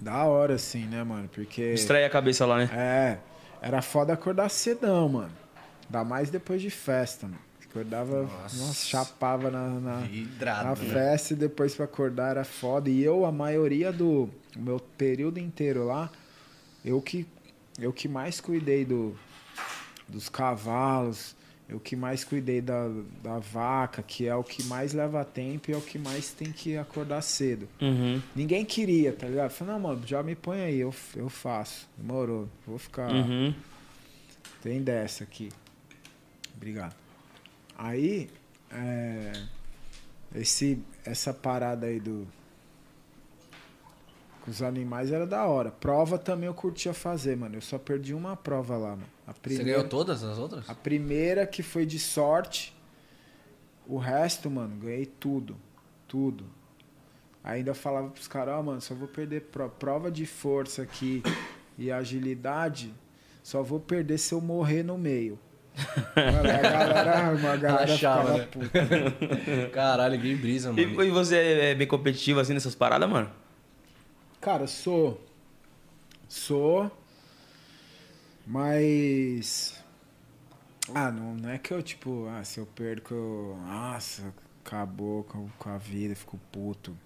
[0.00, 1.28] da hora, assim, né, mano?
[1.28, 1.72] Porque.
[1.72, 2.70] Distrair a cabeça lá, né?
[2.72, 3.18] É.
[3.60, 5.32] Era foda acordar cedão, mano.
[5.86, 7.47] Ainda mais depois de festa, mano.
[7.70, 10.92] Acordava, nossa, nossa chapava na, na, Hidrado, na né?
[10.92, 12.88] festa e depois pra acordar era foda.
[12.88, 16.10] E eu, a maioria do meu período inteiro lá,
[16.82, 17.26] eu que,
[17.78, 19.14] eu que mais cuidei do,
[20.08, 21.36] dos cavalos,
[21.68, 22.88] eu que mais cuidei da,
[23.22, 26.50] da vaca, que é o que mais leva tempo e é o que mais tem
[26.50, 27.68] que acordar cedo.
[27.82, 28.22] Uhum.
[28.34, 29.50] Ninguém queria, tá ligado?
[29.50, 31.86] Falei, não, mano, já me põe aí, eu, eu faço.
[31.98, 33.12] Demorou, vou ficar.
[33.12, 33.54] Uhum.
[34.62, 35.50] Tem dessa aqui.
[36.56, 37.07] Obrigado.
[37.78, 38.28] Aí,
[38.72, 39.32] é,
[40.34, 42.26] esse, essa parada aí do.
[44.44, 45.70] Com os animais era da hora.
[45.70, 47.54] Prova também eu curtia fazer, mano.
[47.54, 49.06] Eu só perdi uma prova lá, mano.
[49.24, 50.68] A primeira, Você ganhou todas as outras?
[50.68, 52.76] A primeira que foi de sorte.
[53.86, 55.56] O resto, mano, ganhei tudo.
[56.08, 56.44] Tudo.
[57.44, 59.48] Ainda falava pros caras, ó, oh, mano, só vou perder
[59.78, 61.22] prova de força aqui
[61.78, 62.92] e agilidade.
[63.42, 65.38] Só vou perder se eu morrer no meio.
[66.16, 68.48] Mano, a galera, uma galera Achava, né?
[68.50, 69.70] puta.
[69.72, 71.02] Caralho, que brisa, mano.
[71.02, 73.30] E, e você é bem competitivo assim nessas paradas, mano?
[74.40, 75.20] Cara, sou.
[76.28, 76.90] Sou.
[78.46, 79.82] Mas.
[80.94, 83.58] Ah, não, não é que eu, tipo, ah, se eu perco, eu.
[83.66, 84.32] Nossa,
[84.64, 86.96] acabou com, com a vida, fico puto.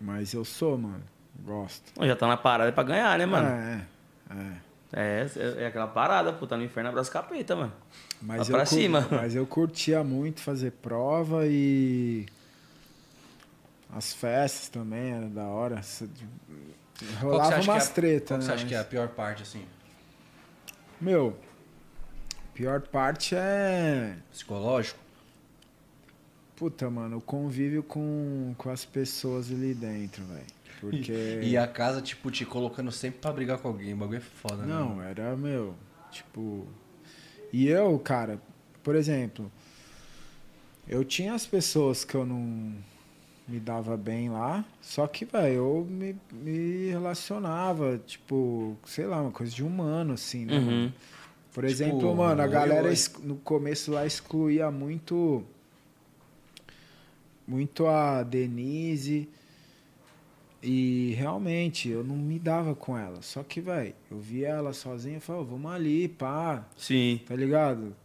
[0.00, 1.02] Mas eu sou, mano.
[1.44, 1.92] Gosto.
[2.04, 3.48] Já tá na parada pra ganhar, né, mano?
[3.48, 3.86] É,
[4.30, 4.36] é.
[4.36, 4.56] É,
[4.92, 5.26] é,
[5.58, 7.72] é aquela parada, pô, tá no inferno abraço capeta, mano.
[8.20, 9.08] Mas eu pra cima.
[9.10, 12.26] Mas eu curtia muito fazer prova e.
[13.94, 15.80] As festas também era da hora.
[17.20, 18.44] Rolava umas é, tretas, né?
[18.44, 19.64] você acha que é a pior parte, assim?
[21.00, 21.36] Meu,
[22.54, 24.16] pior parte é.
[24.30, 24.98] Psicológico?
[26.54, 30.46] Puta, mano, o convívio com, com as pessoas ali dentro, velho.
[30.90, 31.40] Porque...
[31.42, 33.94] E, a casa, tipo, te colocando sempre pra brigar com alguém.
[33.94, 34.66] O bagulho é foda, né?
[34.66, 35.76] Não, era, meu,
[36.10, 36.66] tipo...
[37.52, 38.40] E eu, cara,
[38.82, 39.50] por exemplo,
[40.88, 42.74] eu tinha as pessoas que eu não
[43.46, 49.30] me dava bem lá, só que, velho, eu me, me relacionava, tipo, sei lá, uma
[49.30, 50.58] coisa de humano, assim, né?
[50.58, 50.92] Uhum.
[51.52, 52.88] Por tipo, exemplo, mano, a galera
[53.22, 55.44] no começo lá excluía muito.
[57.46, 59.28] Muito a Denise.
[60.62, 63.20] E realmente eu não me dava com ela.
[63.20, 66.64] Só que, velho, eu via ela sozinha e falava, vamos ali, pá.
[66.76, 67.20] Sim.
[67.26, 67.96] Tá ligado?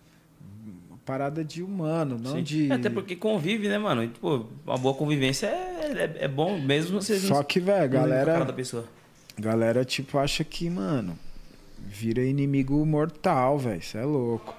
[1.06, 2.44] Parada de humano, não Sim.
[2.44, 2.72] de.
[2.72, 4.04] É, até porque convive, né, mano?
[4.04, 8.46] E, tipo, uma boa convivência é, é, é bom mesmo vocês Só que, velho, galera.
[9.40, 11.18] Galera, tipo, acha que, mano,
[11.80, 13.80] vira inimigo mortal, velho.
[13.80, 14.54] Isso é louco.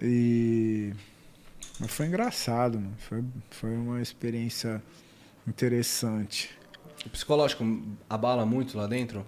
[0.00, 0.94] E.
[1.78, 2.94] Mas foi engraçado, mano.
[2.98, 4.82] Foi, foi uma experiência
[5.46, 6.59] interessante.
[7.04, 7.64] O psicológico
[8.08, 9.24] abala muito lá dentro?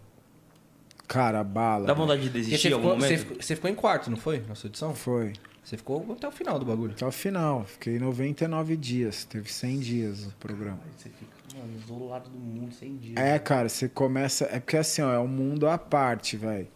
[1.09, 1.87] Cara, abala.
[1.87, 3.09] Dá vontade de desistir algum momento?
[3.09, 4.43] Você ficou, você ficou em quarto, não foi?
[4.49, 4.95] Na sua edição?
[4.95, 5.33] Foi.
[5.63, 6.93] Você ficou até o final do bagulho?
[6.93, 7.65] Até o final.
[7.65, 9.25] Fiquei 99 dias.
[9.25, 10.79] Teve 100 dias o programa.
[10.85, 13.17] Aí você fica, mano, isolado do mundo, 100 dias.
[13.17, 14.45] É, cara, você começa...
[14.47, 16.67] É porque assim, ó, é um mundo à parte, velho.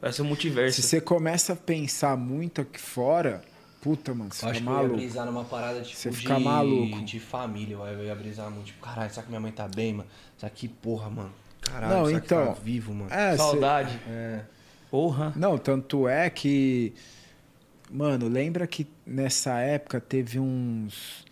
[0.00, 0.80] Vai ser um multiverso.
[0.80, 3.42] Se você começa a pensar muito aqui fora,
[3.80, 4.84] puta, mano, você fica maluco.
[4.84, 7.00] Eu ia brisar numa parada tipo você de, fica maluco.
[7.02, 7.74] de família.
[7.74, 10.08] Eu ia brisar muito, tipo, caralho, será que minha mãe tá bem, mano?
[10.36, 11.32] Será que, porra, mano?
[11.60, 13.12] Caralho, Não, será então, que tá vivo, mano?
[13.12, 13.92] É, Saudade.
[13.92, 14.10] Cê...
[14.10, 14.44] É.
[14.90, 15.32] Porra.
[15.36, 16.94] Não, tanto é que.
[17.90, 21.24] Mano, lembra que nessa época teve uns.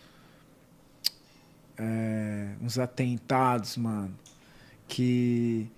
[1.77, 4.13] É, uns atentados, mano.
[4.87, 5.69] Que.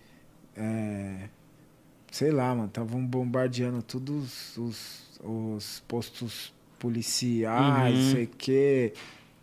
[0.56, 1.30] É,
[2.12, 8.12] sei lá, mano, estavam bombardeando todos os, os postos policiais, uhum.
[8.12, 8.94] sei que,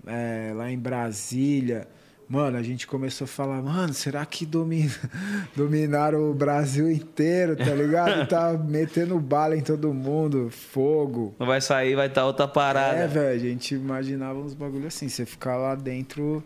[0.06, 1.86] é, lá em Brasília.
[2.28, 4.90] Mano, a gente começou a falar, mano, será que domina,
[5.54, 8.26] dominaram o Brasil inteiro, tá ligado?
[8.26, 11.36] tá metendo bala em todo mundo, fogo.
[11.38, 12.98] Não vai sair, vai estar tá outra parada.
[12.98, 16.42] É, velho, a gente imaginava uns bagulho assim, você ficar lá dentro,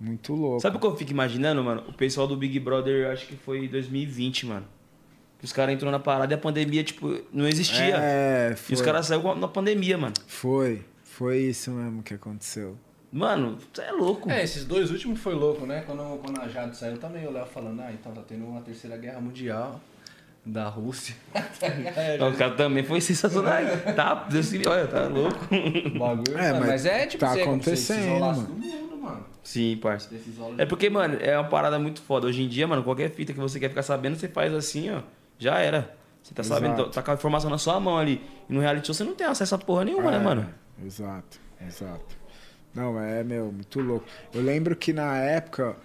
[0.00, 0.60] muito louco.
[0.60, 1.84] Sabe o que eu fico imaginando, mano?
[1.88, 4.66] O pessoal do Big Brother, acho que foi 2020, mano.
[5.42, 7.96] Os caras entrou na parada e a pandemia, tipo, não existia.
[7.96, 8.72] É, foi.
[8.72, 10.14] E os caras saíram na pandemia, mano.
[10.26, 10.84] Foi.
[11.04, 12.76] Foi isso mesmo que aconteceu.
[13.10, 14.30] Mano, você é louco.
[14.30, 15.82] É, esses dois últimos foi louco, né?
[15.86, 18.96] Quando, quando a Jade saiu, também o Léo falando, ah, então tá tendo uma terceira
[18.96, 19.80] guerra mundial
[20.44, 21.14] da Rússia.
[21.34, 23.54] o cara também foi sensacional.
[23.96, 25.38] tá, Deus que olha, tá louco.
[25.98, 26.36] Bagulho.
[26.36, 28.42] É, mas, mas, é tipo tá assim, acontecendo, mano.
[28.42, 29.26] do mundo, mano.
[29.42, 30.10] Sim, parça.
[30.58, 32.26] É porque, mano, é uma parada muito foda.
[32.26, 35.00] Hoje em dia, mano, qualquer fita que você quer ficar sabendo, você faz assim, ó
[35.38, 35.94] já era.
[36.22, 36.60] Você tá Exato.
[36.60, 38.20] sabendo, tá com a informação na sua mão ali.
[38.48, 40.54] E no reality show você não tem acesso a porra nenhuma, né, é, né, mano?
[40.84, 42.16] Exato, exato.
[42.74, 44.06] Não, é, meu, muito louco.
[44.32, 45.76] Eu lembro que na época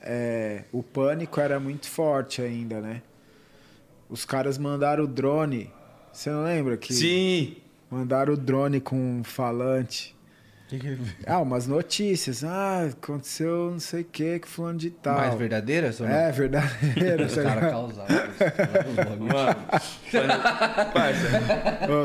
[0.00, 3.02] é, o pânico era muito forte ainda, né?
[4.08, 5.70] Os caras mandaram o drone.
[6.12, 6.92] Você não lembra que?
[6.92, 7.56] Sim!
[7.88, 10.16] Mandaram o drone com um falante.
[11.26, 12.44] Ah, umas notícias.
[12.44, 15.16] Ah, aconteceu não sei o que que fulano de tal.
[15.16, 16.00] Mais verdadeiras?
[16.00, 16.14] Ou não?
[16.14, 17.26] É, verdadeira.
[17.26, 18.16] Os caras causaram.
[19.18, 19.56] Mano,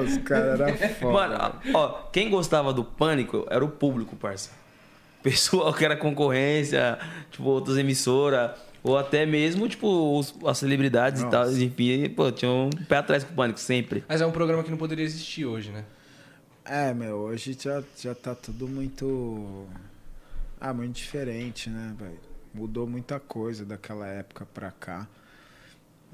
[0.05, 1.13] os caras eram foda.
[1.13, 4.51] Mano, ó, quem gostava do pânico era o público, parça.
[5.21, 6.99] Pessoal que era concorrência,
[7.31, 8.51] tipo, outras emissoras.
[8.83, 11.35] Ou até mesmo, tipo, os, as celebridades Nossa.
[11.35, 14.03] e tal, enfim, pô, tinha um pé atrás com o pânico, sempre.
[14.07, 15.83] Mas é um programa que não poderia existir hoje, né?
[16.65, 19.67] É, meu, hoje já, já tá tudo muito.
[20.59, 22.19] Ah, muito diferente, né, velho?
[22.53, 25.07] Mudou muita coisa daquela época pra cá.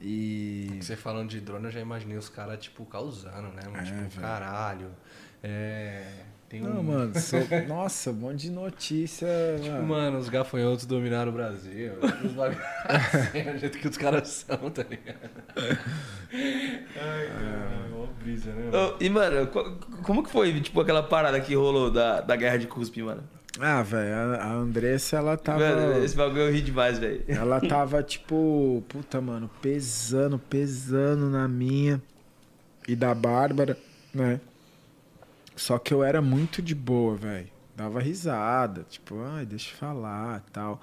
[0.02, 0.78] E.
[0.82, 3.64] Você falando de drone, eu já imaginei os caras, tipo, causando, né?
[3.65, 3.78] Mano?
[3.78, 4.22] É, tipo, véio.
[4.22, 4.91] caralho.
[5.41, 6.26] É.
[6.52, 6.84] Tem não, um...
[6.84, 7.40] mano, sou...
[7.65, 9.26] nossa, um monte de notícia.
[9.61, 11.94] Tipo, mano, mano os gafanhotos dominaram o Brasil.
[12.02, 15.30] Os assim, o jeito que os caras são, tá ligado?
[15.56, 18.69] Ai, cara, é uma brisa, né?
[18.69, 18.95] Mano?
[18.99, 19.48] Oh, e, mano,
[20.03, 23.23] como que foi, tipo, aquela parada que rolou da, da guerra de cuspe, mano?
[23.57, 25.60] Ah, velho, a Andressa, ela tava.
[25.60, 27.23] Mano, esse bagulho eu ri demais, velho.
[27.30, 32.02] Ela tava, tipo, puta, mano, pesando, pesando na minha
[32.86, 33.78] e da Bárbara,
[34.14, 34.41] né?
[35.62, 37.48] Só que eu era muito de boa, velho.
[37.76, 40.82] Dava risada, tipo, ai, deixa eu falar tal.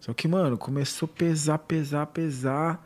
[0.00, 2.84] Só que, mano, começou a pesar, pesar, pesar.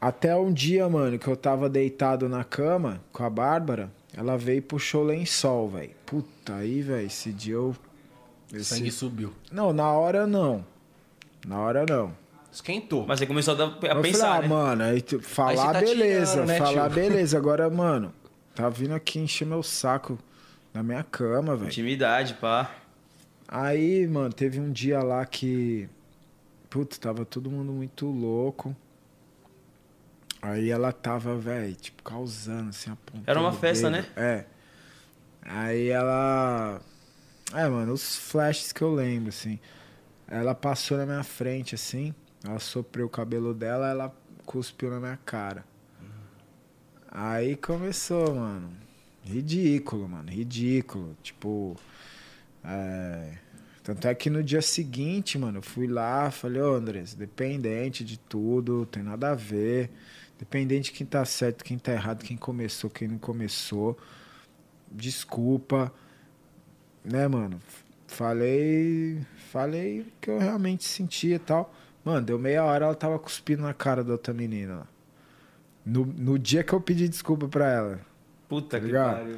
[0.00, 4.58] Até um dia, mano, que eu tava deitado na cama com a Bárbara, ela veio
[4.58, 5.90] e puxou o lençol, velho.
[6.06, 7.76] Puta, aí, velho, esse dia eu.
[8.50, 8.76] Esse...
[8.76, 9.34] Sangue subiu.
[9.52, 10.64] Não, na hora não.
[11.46, 12.16] Na hora não.
[12.50, 13.04] Esquentou.
[13.06, 14.48] Mas você começou a, a pensar, falei, ah, né?
[14.48, 16.94] mano, aí tu, falar aí tá beleza, tirando, né, falar tio?
[16.94, 17.36] beleza.
[17.36, 18.14] Agora, mano,
[18.56, 20.18] Tá vindo aqui encher meu saco
[20.72, 21.68] na minha cama, velho.
[21.68, 22.74] Intimidade, pá.
[23.46, 25.86] Aí, mano, teve um dia lá que.
[26.70, 28.74] Putz, tava todo mundo muito louco.
[30.40, 33.24] Aí ela tava, velho, tipo, causando, assim, apontando.
[33.30, 34.02] Era uma festa, dedo.
[34.02, 34.08] né?
[34.16, 34.44] É.
[35.42, 36.80] Aí ela.
[37.52, 39.60] É, mano, os flashes que eu lembro, assim.
[40.26, 42.14] Ela passou na minha frente, assim.
[42.42, 44.16] Ela soprou o cabelo dela, ela
[44.46, 45.62] cuspiu na minha cara.
[47.10, 48.70] Aí começou, mano.
[49.24, 50.30] Ridículo, mano.
[50.30, 51.16] Ridículo.
[51.22, 51.76] Tipo.
[52.64, 53.38] É...
[53.82, 58.18] Tanto é que no dia seguinte, mano, eu fui lá, falei, ô Andrés, dependente de
[58.18, 59.90] tudo, tem nada a ver.
[60.38, 63.96] Dependente de quem tá certo, quem tá errado, quem começou, quem não começou.
[64.90, 65.92] Desculpa.
[67.04, 67.60] Né, mano?
[68.08, 69.20] Falei.
[69.52, 71.72] Falei o que eu realmente sentia e tal.
[72.04, 74.95] Mano, deu meia hora, ela tava cuspindo na cara da outra menina lá.
[75.86, 78.00] No, no dia que eu pedi desculpa pra ela.
[78.48, 79.18] Puta Tá que ligado?
[79.18, 79.36] pariu.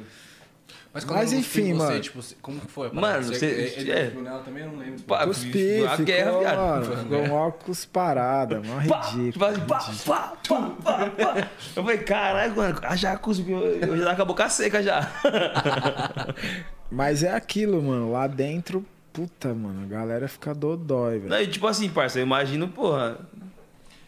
[0.91, 1.99] Mas, Mas ela enfim, cuspiu em você, mano.
[2.01, 2.87] Tipo, como que foi?
[2.87, 3.21] a Mano, parada?
[3.23, 3.45] você-
[3.77, 4.03] Ele é.
[4.05, 4.63] cuspiu nela também?
[4.63, 5.03] Eu não lembro.
[5.03, 6.57] Pá, Cuspi, a ficou, guerra, viado.
[6.57, 9.31] mano, ficou mó cusparada, mó Pá, ridículo.
[9.31, 11.47] tipo pá, pá, pá, pá, pá.
[11.75, 15.11] Eu falei, caralho, mano, a já cuspiu, eu já tava com a boca seca já.
[16.91, 18.11] Mas é aquilo, mano.
[18.11, 21.29] Lá dentro, puta, mano, a galera fica dodói, velho.
[21.29, 23.19] Não, e tipo assim, parça, eu imagino, porra.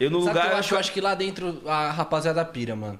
[0.01, 0.49] Eu no Sabe lugar.
[0.49, 2.99] que eu acho, eu acho que lá dentro a rapaziada pira, mano.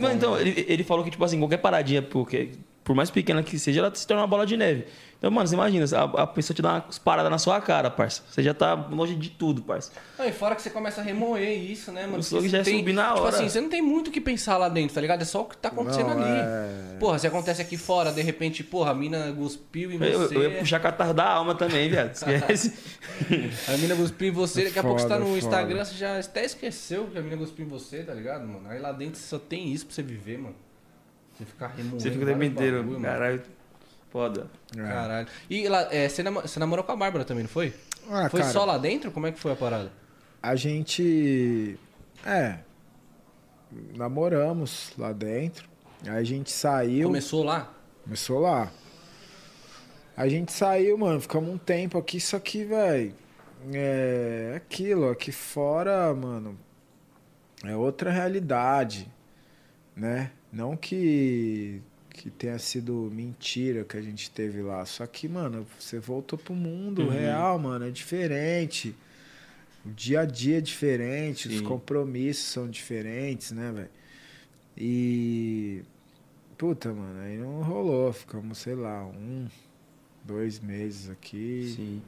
[0.00, 2.50] Não então, ele, ele falou que, tipo assim, qualquer paradinha, porque,
[2.84, 4.84] por mais pequena que seja, ela se torna uma bola de neve.
[5.18, 8.22] Então, mano, você imagina, a, a pessoa te dá umas paradas na sua cara, parça.
[8.30, 9.90] Você já tá longe de tudo, parça.
[10.16, 12.22] Não, e fora que você começa a remoer isso, né, mano?
[12.22, 13.34] O Porque já você tem- subir na Tipo hora.
[13.34, 15.20] assim, você não tem muito o que pensar lá dentro, tá ligado?
[15.22, 16.30] É só o que tá acontecendo Não, ali.
[16.94, 20.36] é- Porra, se acontece aqui fora, de repente, porra, a mina cuspiu em Eu, você.
[20.36, 22.12] eu ia puxar catarro da alma também, viado.
[22.14, 22.74] Esquece.
[23.74, 25.38] A mina cuspiu em você, daqui a pouco você tá Foda, no foda.
[25.46, 28.68] Instagram, você já até esqueceu que a mina cuspiu em você, tá ligado, mano?
[28.68, 30.54] Aí lá dentro só tem isso pra você viver, mano.
[31.36, 32.00] Você ficar remoendo.
[32.00, 33.42] Você fica o tempo inteiro, caralho.
[34.10, 34.46] Foda.
[34.76, 34.82] É.
[34.82, 35.28] Caralho.
[35.50, 37.74] E lá, é, você, namo- você namorou com a Bárbara também, não foi?
[38.10, 39.10] Ah, foi cara, só lá dentro?
[39.10, 39.92] Como é que foi a parada?
[40.42, 41.78] A gente.
[42.24, 42.58] É.
[43.94, 45.68] Namoramos lá dentro.
[46.04, 47.08] Aí a gente saiu.
[47.08, 47.72] Começou lá?
[48.04, 48.70] Começou lá.
[50.16, 53.14] A gente saiu, mano, ficamos um tempo aqui, só que, velho,
[53.72, 56.58] é aquilo, aqui fora, mano,
[57.64, 59.08] é outra realidade,
[59.94, 60.32] né?
[60.52, 61.80] Não que,
[62.18, 66.54] que tenha sido mentira que a gente teve lá, só que, mano, você voltou pro
[66.54, 67.08] mundo Uhum.
[67.10, 68.94] real, mano, é diferente.
[69.86, 71.64] O dia a dia é diferente, os Sim.
[71.64, 73.88] compromissos são diferentes, né, velho?
[74.76, 75.82] E.
[76.56, 78.12] Puta, mano, aí não rolou.
[78.12, 79.46] Ficamos, sei lá, um,
[80.24, 81.72] dois meses aqui.
[81.76, 82.02] Sim.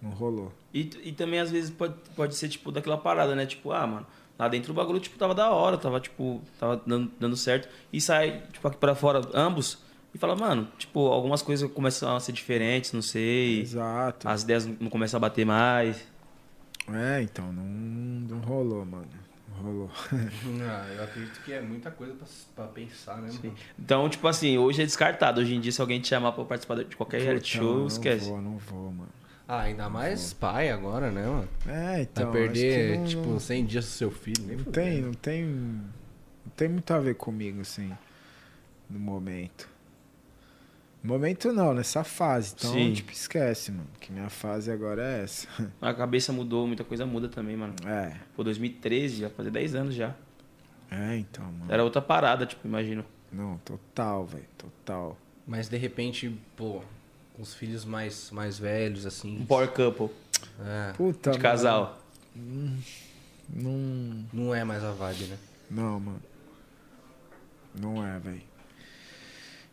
[0.00, 0.52] Não rolou.
[0.74, 3.46] E, e também, às vezes, pode, pode ser, tipo, daquela parada, né?
[3.46, 4.06] Tipo, ah, mano,
[4.42, 7.68] lá dentro o bagulho, tipo, tava da hora, tava, tipo, tava dando, dando certo.
[7.92, 9.78] E sai, tipo, aqui pra fora, ambos,
[10.12, 13.60] e fala, mano, tipo, algumas coisas começam a ser diferentes, não sei.
[13.60, 14.28] Exato.
[14.28, 16.04] As ideias não começam a bater mais.
[16.92, 19.06] É, então, não, não rolou, mano.
[19.48, 19.90] Não rolou.
[20.64, 23.54] Ah, eu acredito que é muita coisa pra, pra pensar, né, mano?
[23.78, 25.40] Então, tipo assim, hoje é descartado.
[25.40, 28.24] Hoje em dia, se alguém te chamar pra participar de qualquer reality show, não esquece.
[28.26, 29.21] Não vou, não vou, mano.
[29.46, 31.48] Ah, ainda mais pai agora, né, mano?
[31.66, 32.30] É, então.
[32.32, 34.42] Vai acho perder, que não- tipo, não- 100 dias do seu filho.
[34.46, 35.44] Nem Não tem, não tem.
[35.44, 37.92] Não tem muito a ver comigo, assim.
[38.88, 39.68] No momento.
[41.02, 42.54] No momento não, nessa fase.
[42.56, 42.92] Então, Sim.
[42.92, 43.88] tipo, esquece, mano.
[44.00, 45.48] Que minha fase agora é essa.
[45.82, 47.74] A cabeça mudou, muita coisa muda também, mano.
[47.84, 48.16] É.
[48.36, 50.14] Pô, 2013, já fazer 10 anos já.
[50.90, 51.72] É, então, mano.
[51.72, 53.04] Era outra parada, tipo, imagino.
[53.32, 54.44] Não, total, velho.
[54.56, 55.18] Total.
[55.46, 56.82] Mas de repente, pô,
[57.34, 59.40] com os filhos mais, mais velhos, assim.
[59.40, 60.10] Um power couple,
[60.60, 61.98] É, Puta, de mano, casal.
[63.48, 64.26] Não.
[64.32, 65.38] não é mais a vibe, né?
[65.70, 66.22] Não, mano.
[67.74, 68.42] Não é, velho.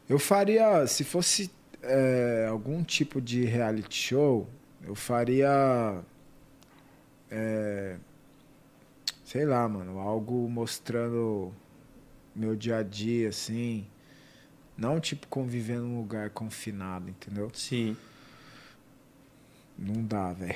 [0.07, 0.87] Eu faria.
[0.87, 4.47] Se fosse é, algum tipo de reality show,
[4.83, 6.01] eu faria.
[7.29, 7.97] é,
[9.23, 9.99] sei lá, mano.
[9.99, 11.53] Algo mostrando
[12.35, 13.85] meu dia a dia, assim.
[14.79, 17.49] Não, tipo, conviver num lugar confinado, entendeu?
[17.53, 17.97] Sim.
[19.77, 20.55] Não dá, velho.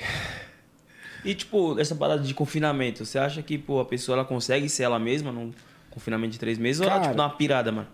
[1.24, 4.82] E, tipo, essa parada de confinamento, você acha que, pô, a pessoa ela consegue ser
[4.84, 5.52] ela mesma num
[5.90, 6.80] confinamento de três meses?
[6.80, 7.88] ou ela, Cara- tipo, dá uma pirada, mano?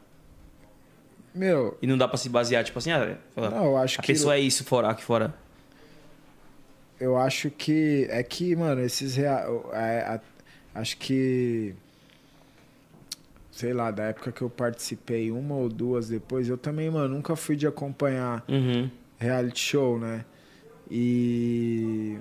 [1.35, 4.09] Meu, E não dá pra se basear, tipo assim, ah, não, eu acho a que.
[4.12, 5.32] pessoa é isso fora, aqui fora.
[6.98, 8.07] Eu acho que.
[8.11, 9.70] É que, mano, esses real.
[9.73, 10.20] É, a-
[10.74, 11.73] acho que.
[13.51, 17.35] Sei lá, da época que eu participei, uma ou duas depois, eu também, mano, nunca
[17.36, 18.89] fui de acompanhar Uhum.
[19.18, 20.24] reality show, né?
[20.90, 22.18] E.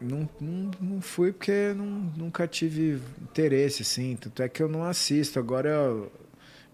[0.00, 1.84] Não, não, não fui porque não,
[2.16, 4.16] nunca tive interesse, assim.
[4.16, 5.38] Tanto é que eu não assisto.
[5.38, 6.12] Agora, eu-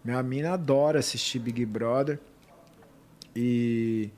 [0.05, 2.18] minha mina adora assistir Big Brother.
[3.35, 4.10] E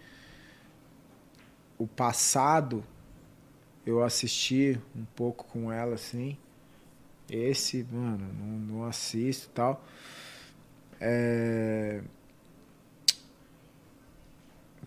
[1.78, 2.82] o passado
[3.86, 6.36] eu assisti um pouco com ela assim.
[7.31, 9.85] Esse, mano, não, não assisto tal.
[11.01, 12.01] É...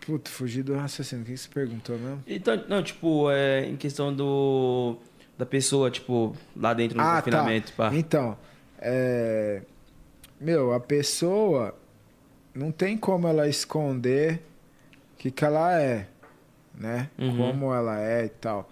[0.06, 1.24] Puta, fugi do raciocínio.
[1.24, 2.22] O que você perguntou mesmo?
[2.26, 4.96] Então, não, tipo, é, em questão do.
[5.36, 7.22] Da pessoa, tipo, lá dentro no Ah, tá.
[7.22, 7.90] confinamento, pá.
[7.94, 8.36] Então,
[8.78, 9.62] é...
[10.38, 11.74] meu, a pessoa
[12.54, 14.42] não tem como ela esconder
[15.14, 16.06] o que, que ela é,
[16.74, 17.08] né?
[17.18, 17.36] Uhum.
[17.36, 18.70] Como ela é e tal.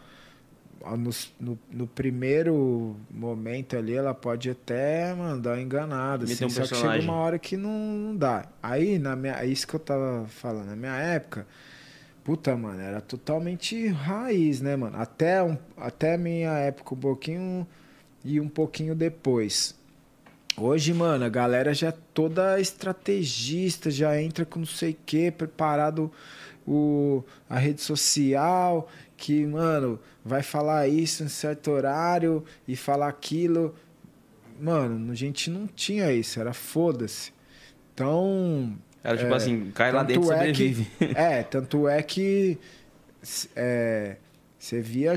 [0.97, 1.11] No,
[1.41, 6.81] no, no primeiro momento ali, ela pode até mandar enganada, assim, um só que chega
[6.81, 7.09] personagem.
[7.09, 8.47] uma hora que não, não dá.
[8.63, 11.47] Aí, na minha, é isso que eu tava falando, na minha época,
[12.25, 14.97] puta, mano, era totalmente raiz, né, mano?
[14.99, 17.67] Até, um, até minha época, um pouquinho
[18.25, 19.79] e um pouquinho depois.
[20.57, 25.31] Hoje, mano, a galera já é toda estrategista, já entra com não sei o que,
[25.31, 26.11] preparado
[26.67, 28.89] o, a rede social,
[29.19, 33.75] que, mano, vai falar isso em certo horário e falar aquilo.
[34.61, 37.33] Mano, a gente não tinha isso, era foda-se.
[37.93, 40.91] Então, Era tipo É, assim, cai lá dentro e é que- sobrevive.
[41.15, 42.59] é, tanto é que
[43.57, 44.17] é,
[44.59, 45.15] você via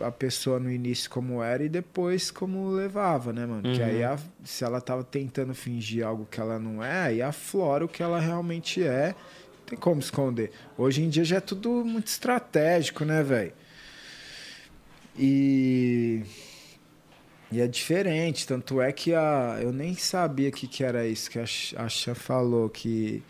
[0.00, 3.62] a pessoa, no início como era e depois como levava, né, mano?
[3.62, 3.86] Que Uhum.
[3.86, 7.88] aí, a- se ela tava tentando fingir algo que ela não é, aí aflora o
[7.88, 9.14] que ela realmente é.
[9.72, 10.50] Tem como esconder.
[10.76, 13.54] Hoje em dia já é tudo muito estratégico, né, velho?
[15.18, 16.22] E.
[17.50, 21.30] E é diferente, tanto é que a, eu nem sabia o que, que era isso
[21.30, 21.44] que a,
[21.76, 23.22] a Chan falou, que,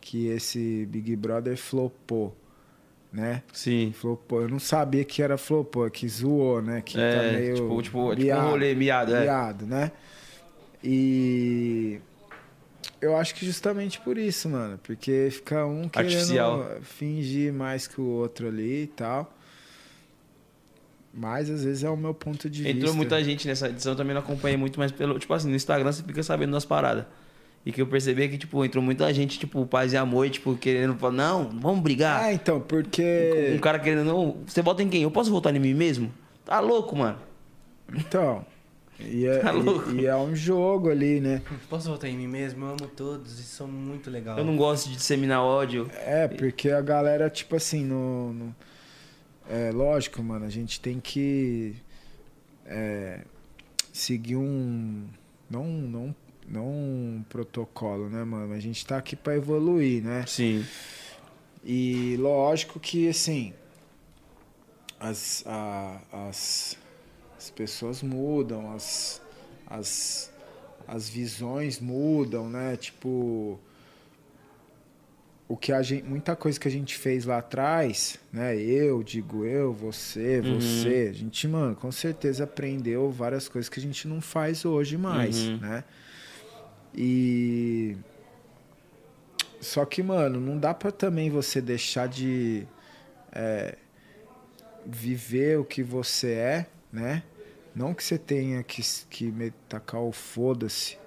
[0.00, 2.34] que esse Big Brother flopou,
[3.12, 3.42] né?
[3.52, 3.92] Sim.
[3.94, 4.40] Flopou.
[4.40, 6.80] Eu não sabia que era flopou, que zoou, né?
[6.80, 9.20] Que É, tá meio tipo, tipo, tipo um rolê miado, é.
[9.20, 9.92] miado, né?
[10.82, 12.00] E
[13.00, 16.68] eu acho que justamente por isso, mano, porque fica um querendo Artificial.
[16.82, 19.36] fingir mais que o outro ali e tal.
[21.14, 22.78] Mas às vezes é o meu ponto de vista.
[22.78, 25.56] Entrou muita gente nessa edição, eu também não acompanhei muito, mas pelo, tipo assim, no
[25.56, 27.04] Instagram você fica sabendo das paradas.
[27.64, 30.30] E que eu percebi é que, tipo, entrou muita gente, tipo, paz e amor, e,
[30.30, 32.20] tipo, querendo falar, não, vamos brigar.
[32.20, 33.52] Ah, então, porque.
[33.54, 35.02] Um cara querendo, não, você vota em quem?
[35.02, 36.12] Eu posso votar em mim mesmo?
[36.44, 37.18] Tá louco, mano.
[37.94, 38.44] Então.
[39.04, 39.90] E é, Tá louco?
[39.90, 41.42] e, e é um jogo ali, né?
[41.68, 42.64] Posso votar em mim mesmo?
[42.64, 44.38] Eu amo todos e são muito legais.
[44.38, 45.90] Eu não gosto de disseminar ódio.
[46.06, 48.32] É, porque a galera, tipo assim, no.
[48.32, 48.56] no-
[49.50, 51.74] é lógico, mano, a gente tem que
[52.64, 53.20] é,
[53.92, 55.04] seguir um.
[55.50, 56.14] Não, não,
[56.48, 58.54] não um protocolo, né, mano?
[58.54, 60.24] A gente tá aqui pra evoluir, né?
[60.26, 60.64] Sim.
[61.64, 63.52] E lógico que, assim,
[64.98, 66.76] as, a- as,
[67.42, 69.20] as pessoas mudam, as,
[69.66, 70.30] as,
[70.86, 72.76] as visões mudam, né?
[72.76, 73.58] Tipo,
[75.48, 78.56] o que a gente, muita coisa que a gente fez lá atrás, né?
[78.56, 80.60] Eu, digo eu, você, Uhum.
[80.60, 84.96] você, a gente, mano, com certeza aprendeu várias coisas que a gente não faz hoje
[84.96, 85.56] mais, Uhum.
[85.58, 85.84] né?
[86.94, 87.96] E
[89.60, 92.66] só que, mano, não dá pra também você deixar de
[93.32, 93.76] é,
[94.86, 97.22] viver o que você é, né?
[97.74, 100.98] Não que você tenha que, que tacar o foda-se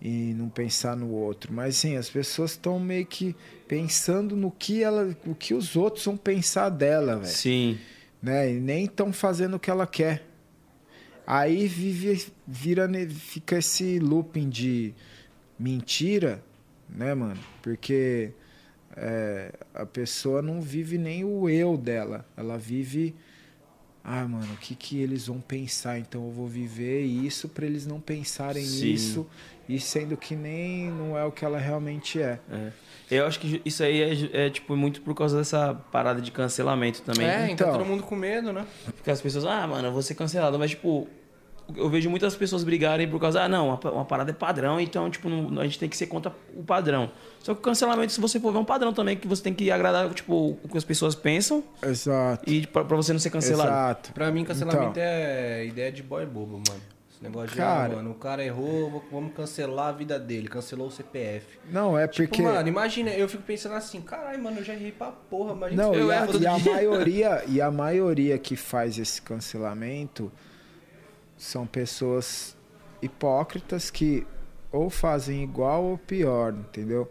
[0.00, 3.36] e não pensar no outro, mas sim, as pessoas estão meio que
[3.68, 7.78] pensando no que ela, o que os outros vão pensar dela, velho Sim.
[8.20, 8.52] né?
[8.52, 10.26] E nem estão fazendo o que ela quer.
[11.24, 14.92] Aí vive, vira, ne- fica esse looping de
[15.56, 16.42] mentira,
[16.88, 17.40] né, mano?
[17.62, 18.32] Porque
[18.96, 22.26] é, a pessoa não vive nem o eu dela.
[22.36, 23.14] Ela vive,
[24.04, 25.98] ah, mano, o que que eles vão pensar?
[25.98, 28.86] Então eu vou viver isso para eles não pensarem Sim.
[28.92, 29.26] nisso
[29.68, 32.40] e sendo que nem não é o que ela realmente é.
[32.50, 32.72] É.
[33.10, 34.00] Eu acho que isso aí
[34.32, 37.26] é, é, tipo, muito por causa dessa parada de cancelamento também.
[37.28, 37.72] É, então Então.
[37.72, 38.66] todo mundo com medo, né?
[38.96, 40.58] Porque as pessoas, ah, mano, eu vou ser cancelado.
[40.58, 41.06] Mas, tipo,
[41.76, 45.28] eu vejo muitas pessoas brigarem por causa, ah, não, uma, parada é padrão, então, tipo,
[45.28, 47.10] não- a gente tem que ser contra o padrão.
[47.40, 49.52] Só que o cancelamento, se você for ver, é um padrão também, que você tem
[49.54, 52.48] que agradar, tipo, o que as pessoas pensam Exato.
[52.48, 53.68] e pra, pra você não ser cancelado.
[53.70, 54.12] Exato.
[54.12, 55.02] Pra mim, cancelamento Então.
[55.04, 56.80] é ideia de boy bobo, mano.
[57.10, 57.92] Esse negócio de, Cara.
[57.92, 61.46] ah, mano, o cara errou, vamos cancelar a vida dele, cancelou o CPF.
[61.70, 64.90] Não, é Tipo, porque mano, imagina, eu fico pensando assim, caralho, mano, eu já errei
[64.92, 67.70] pra porra, imagina Não, se eu e a, erro todo e a maioria, e a
[67.70, 70.32] maioria que faz esse cancelamento
[71.42, 72.56] são pessoas
[73.00, 74.26] hipócritas que
[74.70, 77.10] ou fazem igual ou pior, entendeu?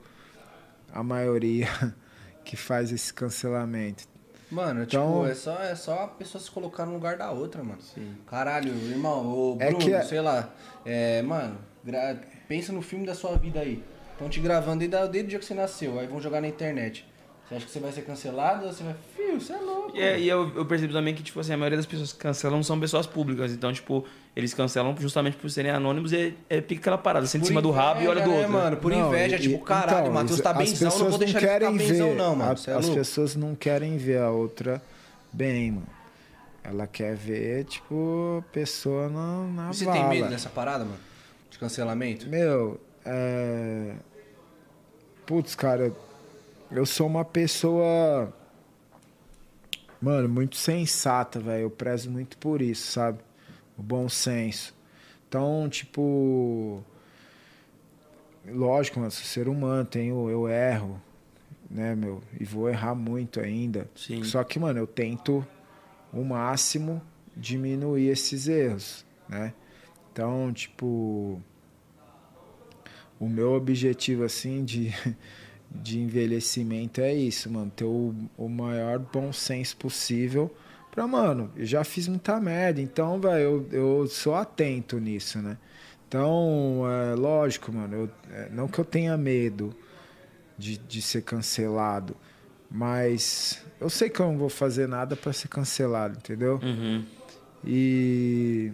[0.93, 1.67] A maioria
[2.43, 4.03] que faz esse cancelamento.
[4.49, 7.63] Mano, Então- tipo, é só, é só a pessoa se colocar no lugar da outra,
[7.63, 7.79] mano.
[8.27, 10.49] Caralho, irmão, ô É Bruno, que é- sei lá.
[10.85, 13.83] É, mano, gra- pensa no filme da sua vida aí.
[14.13, 17.07] estão te gravando desde, desde o dia que você nasceu, aí vão jogar na internet.
[17.51, 18.95] Você acha que você vai ser cancelado ou você vai.
[19.13, 19.97] Fio, você é louco.
[19.97, 22.63] É, e eu, eu percebo também que, tipo assim, a maioria das pessoas que cancelam
[22.63, 23.51] são pessoas públicas.
[23.51, 27.47] Então, tipo, eles cancelam justamente por serem anônimos e é, pica aquela parada, sente em
[27.47, 28.51] cima do rabo e olha do né, outro.
[28.53, 28.77] mano?
[28.77, 31.47] Por Não, inveja, e- tipo, caralho, então, o Matheus tá benzão, não vou deixar ele
[31.47, 32.51] ficar querem benzão, ver- não, mano.
[32.51, 32.95] a- é as louco?
[32.99, 34.81] pessoas não querem ver a outra
[35.33, 35.87] bem, mano.
[36.63, 39.97] Ela quer ver, tipo, pessoa na, na E você vala.
[39.99, 40.97] tem medo dessa parada, mano?
[41.49, 42.29] De cancelamento?
[42.29, 43.95] Meu, é...
[45.25, 45.91] Putz, cara,
[46.72, 48.34] eu sou uma pessoa.
[50.02, 51.64] Mano, muito sensata, velho.
[51.64, 53.19] Eu prezo muito por isso, sabe?
[53.77, 54.73] O bom senso.
[55.27, 56.84] Então, tipo.
[58.45, 60.99] Lógico, mano, sou ser humano, tenho, eu erro,
[61.69, 62.23] né, meu?
[62.39, 63.88] E vou errar muito ainda.
[63.95, 64.23] Sim.
[64.23, 65.45] Só que, mano, eu tento
[66.11, 67.02] o máximo
[67.38, 69.53] diminuir esses erros, né?
[70.11, 71.39] Então, tipo,
[73.19, 74.91] o meu objetivo, assim, de,
[75.73, 77.72] de envelhecimento é isso, mano.
[77.73, 80.53] Ter o, o maior bom senso possível
[80.91, 85.57] pra, mano, eu já fiz muita merda, então, velho, eu, eu sou atento nisso, né?
[86.07, 89.73] Então, é lógico, mano, eu, é, não que eu tenha medo
[90.57, 92.15] de, de ser cancelado,
[92.69, 96.60] mas eu sei que eu não vou fazer nada pra ser cancelado, entendeu?
[96.61, 97.06] Uhum.
[97.65, 98.73] E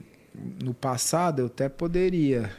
[0.63, 2.51] no passado eu até poderia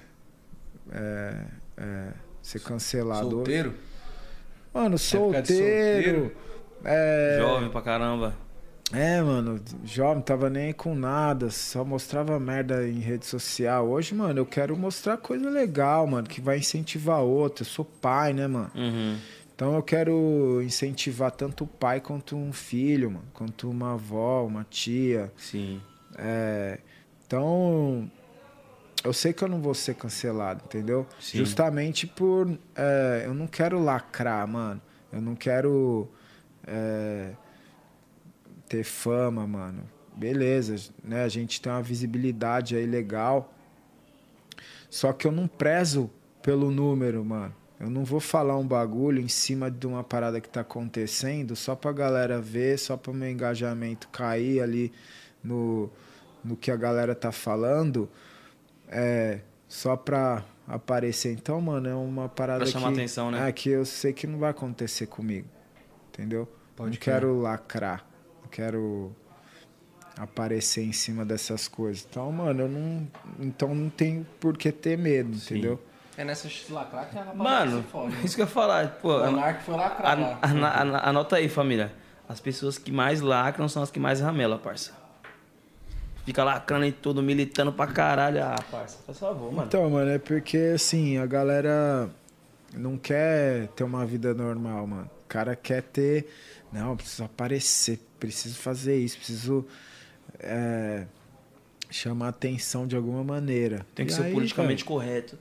[0.93, 1.45] é,
[1.77, 3.31] é, ser cancelado.
[3.31, 3.75] Solteiro?
[4.79, 6.33] Mano, solteiro.
[6.85, 8.35] É, Jovem pra caramba.
[8.93, 13.89] é, mano, jovem, tava nem com nada, só mostrava merda em rede social.
[13.89, 17.63] Hoje, mano, eu quero mostrar coisa legal, mano, que vai incentivar outro.
[17.65, 18.71] Eu sou pai, né, mano?
[18.75, 19.19] Uhum.
[19.55, 24.65] Então eu quero incentivar tanto o pai quanto um filho, mano, quanto uma avó, uma
[24.71, 25.33] tia.
[25.37, 25.81] Sim.
[26.17, 26.79] É,
[27.27, 28.09] então,
[29.05, 31.07] eu sei que eu não vou ser cancelado, entendeu?
[31.21, 31.39] Sim.
[31.39, 32.59] Justamente por.
[32.75, 34.81] é, eu não quero lacrar, mano.
[35.13, 36.09] Eu não quero
[36.67, 37.33] é,
[38.69, 39.89] ter fama, mano.
[40.15, 41.23] Beleza, né?
[41.25, 43.55] A gente tem uma visibilidade aí legal.
[44.91, 46.11] Só que eu não prezo
[46.43, 47.55] pelo número, mano.
[47.79, 51.77] Eu não vou falar um bagulho em cima de uma parada que tá acontecendo só
[51.77, 54.93] pra galera ver, só pra meu engajamento cair ali
[55.43, 55.89] no,
[56.45, 58.11] no que a galera tá falando.
[58.91, 61.33] É, só pra aparecer.
[61.33, 63.49] Então, mano, é uma parada Pra chamar que, atenção, né?
[63.49, 65.49] É, que eu sei que não vai acontecer comigo.
[66.13, 66.49] Entendeu?
[66.77, 68.05] Pode não quero lacrar.
[68.43, 69.15] Não quero
[70.17, 72.07] aparecer em cima dessas coisas.
[72.09, 73.09] Então, mano, eu não.
[73.39, 75.81] Então não tenho por que ter medo, entendeu?
[76.17, 78.13] É nessa lacrar que a rapaziada Mano, se fode.
[78.17, 78.21] né?
[78.25, 78.89] isso que eu ia falar.
[79.01, 81.93] Pô, O Monark foi lacrar an- an- an- anota aí, família.
[82.29, 84.93] As pessoas que mais lacram são as que mais ramelam, parça.
[86.29, 88.43] Fica lacrando em tudo, militando pra caralho.
[88.45, 89.67] Ah, parça, faz favor, mano.
[89.67, 92.11] Então, mano, é porque assim, a galera
[92.75, 95.11] não quer ter uma vida normal, mano.
[95.25, 96.29] O cara quer ter.
[96.71, 99.67] Não, preciso aparecer, preciso fazer isso, preciso
[100.39, 101.07] é,
[101.89, 103.87] chamar atenção de alguma maneira.
[103.95, 105.39] Tem que E ser aí, politicamente velho, correto.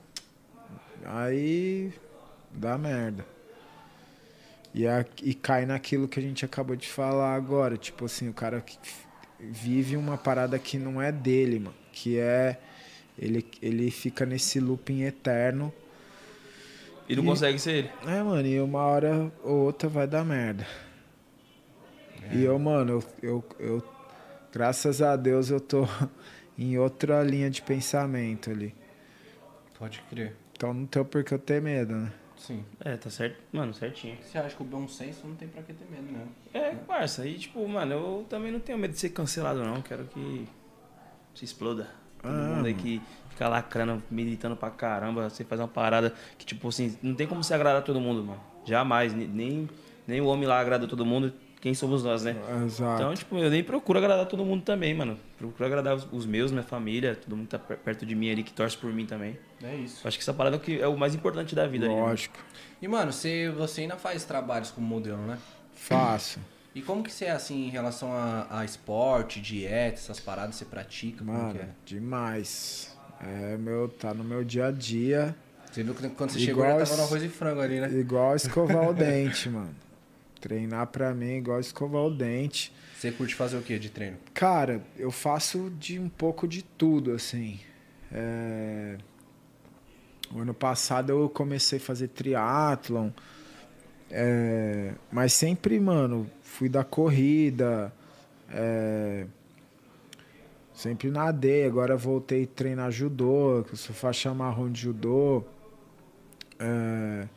[1.04, 1.92] Aí
[2.50, 3.26] dá merda.
[4.74, 7.76] E, a- e cai naquilo que a gente acabou de falar agora.
[7.76, 8.78] Tipo assim, o cara que
[9.40, 11.74] vive uma parada que não é dele, mano.
[11.92, 12.58] Que é.
[13.18, 15.72] Ele, ele fica nesse looping eterno.
[17.08, 17.90] E não E- consegue ser ele.
[18.06, 20.66] É, mano, e uma hora ou outra vai dar merda.
[22.32, 23.84] E eu, mano, eu, eu, eu.
[24.52, 25.86] Graças a Deus eu tô
[26.58, 28.74] em outra linha de pensamento ali.
[29.78, 30.34] Pode crer.
[30.52, 32.12] Então não tem por que eu ter medo, né?
[32.38, 32.64] Sim.
[32.84, 33.36] É, tá certo.
[33.52, 34.16] Mano, certinho.
[34.22, 36.26] Você acha que o bom senso não tem pra que ter medo, né?
[36.54, 37.26] É, parça.
[37.26, 39.82] E tipo, mano, eu também não tenho medo de ser cancelado, não.
[39.82, 40.48] Quero que
[41.34, 41.88] se exploda.
[42.22, 43.00] Todo Ah, mundo aí que
[43.30, 45.28] fica lacrando, militando pra caramba.
[45.28, 48.40] Você faz uma parada que, tipo assim, não tem como você agradar todo mundo, mano.
[48.64, 49.12] Jamais.
[49.14, 49.68] Ne- Nem,
[50.06, 51.32] nem o homem lá agrada todo mundo.
[51.60, 52.36] Quem somos nós, né?
[52.64, 53.02] Exato.
[53.02, 55.18] Então, tipo, eu nem procuro agradar todo mundo também, mano.
[55.36, 58.44] Procuro agradar os, meus, minha família, todo mundo que tá per- perto de mim ali,
[58.44, 59.36] que torce por mim também.
[59.62, 60.00] É isso.
[60.04, 61.94] Eu acho que essa parada é o que é o mais importante da vida ali.
[61.94, 62.00] né?
[62.00, 62.38] Lógico.
[62.80, 65.36] E, mano, você, você ainda faz trabalhos como modelo, né?
[65.74, 66.38] Faço.
[66.74, 70.64] E como que você é, assim, em relação a, a esporte, dieta, essas paradas, você
[70.64, 71.24] pratica?
[71.24, 71.68] Como Mano, que é?
[71.84, 72.96] demais.
[73.20, 75.34] É, meu, tá no meu dia a dia.
[75.72, 77.90] Você viu que quando você Igual chegou já tava no arroz e frango ali, né?
[77.92, 79.74] Igual escovar o dente, mano.
[80.48, 82.72] Treinar pra mim é igual escovar o dente.
[82.96, 84.16] Você curte fazer o que de treino?
[84.32, 87.60] Cara, eu faço de um pouco de tudo, assim.
[88.10, 88.96] É...
[90.32, 93.10] O ano passado eu comecei a fazer triatlon.
[94.10, 97.92] é, Mas sempre, mano, fui da corrida.
[98.50, 99.26] é,
[100.72, 101.66] Sempre nadei.
[101.66, 105.44] Agora voltei a treinar judô, que eu sou faixa marrom de judô.
[106.58, 107.28] É,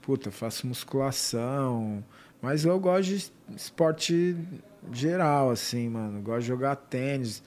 [0.00, 2.02] puta, faço musculação.
[2.40, 4.36] Mas eu gosto de esporte
[4.92, 6.20] geral, assim, mano.
[6.20, 7.42] gosto de jogar tênis.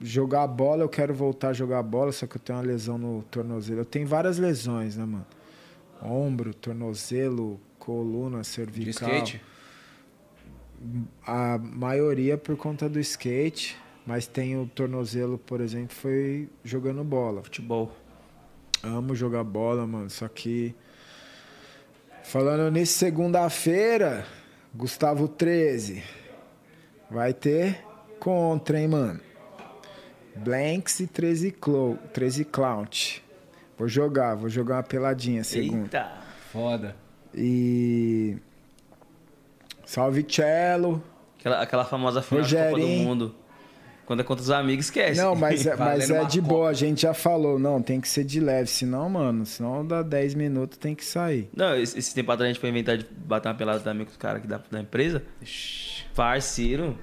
[0.00, 3.22] Jogar bola, eu quero voltar a jogar bola, só que eu tenho uma lesão no
[3.24, 3.80] tornozelo.
[3.80, 5.26] Eu tenho várias lesões, né, mano?
[6.00, 8.84] Ombro, tornozelo, coluna, cervical.
[8.84, 9.42] De skate?
[11.26, 13.76] A maioria por conta do skate,
[14.06, 17.42] mas tem o tornozelo, por exemplo, foi jogando bola.
[17.42, 17.90] Futebol.
[18.80, 20.76] Amo jogar bola, mano, só que
[22.28, 24.22] Falando nisso, segunda-feira,
[24.74, 26.02] Gustavo 13.
[27.10, 27.82] Vai ter
[28.20, 29.20] contra, hein, mano?
[30.36, 33.24] Blanks e 13, Clou, 13 Clout.
[33.78, 35.84] Vou jogar, vou jogar uma peladinha segunda.
[35.84, 36.12] Eita,
[36.52, 36.94] foda.
[37.34, 38.36] E.
[39.86, 41.02] Salve Cello.
[41.38, 43.34] Aquela, aquela famosa final de Copa do Mundo.
[44.08, 45.20] Quando é contra os amigos, esquece.
[45.20, 47.58] Não, mas, é, mas é de boa, a gente já falou.
[47.58, 48.66] Não, tem que ser de leve.
[48.66, 51.50] Senão, mano, senão dá 10 minutos, tem que sair.
[51.54, 54.10] Não, esse, esse tempo atrás a gente foi inventar de bater uma pelada também com
[54.10, 55.22] os caras aqui da, da empresa.
[56.14, 56.96] Parceiro.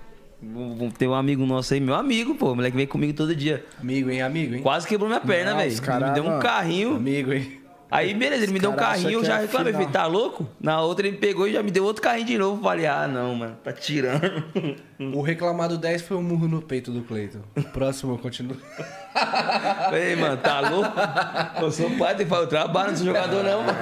[0.97, 2.53] Tem um amigo nosso aí, meu amigo, pô.
[2.53, 3.63] O moleque vem comigo todo dia.
[3.79, 4.23] Amigo, hein?
[4.23, 4.63] Amigo, hein?
[4.63, 5.71] Quase quebrou minha perna, velho.
[5.71, 6.95] Me deu um carrinho.
[6.95, 7.64] Amigo, hein?
[7.89, 10.47] Aí, beleza, ele me deu um carrinho, eu já é reclamei, falei, tá louco?
[10.59, 12.61] Na outra ele pegou e já me deu outro carrinho de novo.
[12.61, 14.43] Falei, ah, não, mano, tá tirando.
[15.13, 17.41] O reclamado 10 foi um murro no peito do Cleiton.
[17.55, 18.55] O próximo continua.
[19.93, 20.91] Ei, mano, tá louco?
[21.61, 23.77] Eu sou pai, tem que falar, eu trabalho, não sou jogador, não, mano.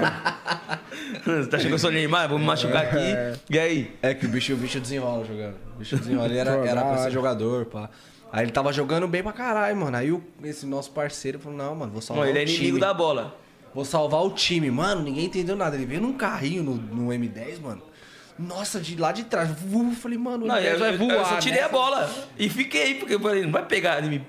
[1.25, 2.27] Você tá achando que eu sou Neymar?
[2.27, 2.97] Vou me machucar aqui.
[2.97, 3.33] É.
[3.49, 3.95] E aí?
[4.01, 5.55] É que o bicho, o bicho desenrola jogando.
[5.75, 6.27] O bicho desenrola.
[6.27, 7.89] Ele era, era pra ser jogador, pá.
[8.31, 9.95] Aí ele tava jogando bem pra caralho, mano.
[9.95, 12.91] Aí o, esse nosso parceiro falou, não, mano, vou salvar Não, ele é inimigo da
[12.91, 13.37] bola.
[13.73, 14.69] Vou salvar o time.
[14.69, 15.75] Mano, ninguém entendeu nada.
[15.75, 17.81] Ele veio num carrinho no, no M10, mano.
[18.37, 19.49] Nossa, de lá de trás.
[19.99, 21.15] falei, mano, não, eu, vai voar.
[21.15, 21.65] Eu só tirei né?
[21.65, 24.25] a bola e fiquei, porque eu falei, não vai pegar mim.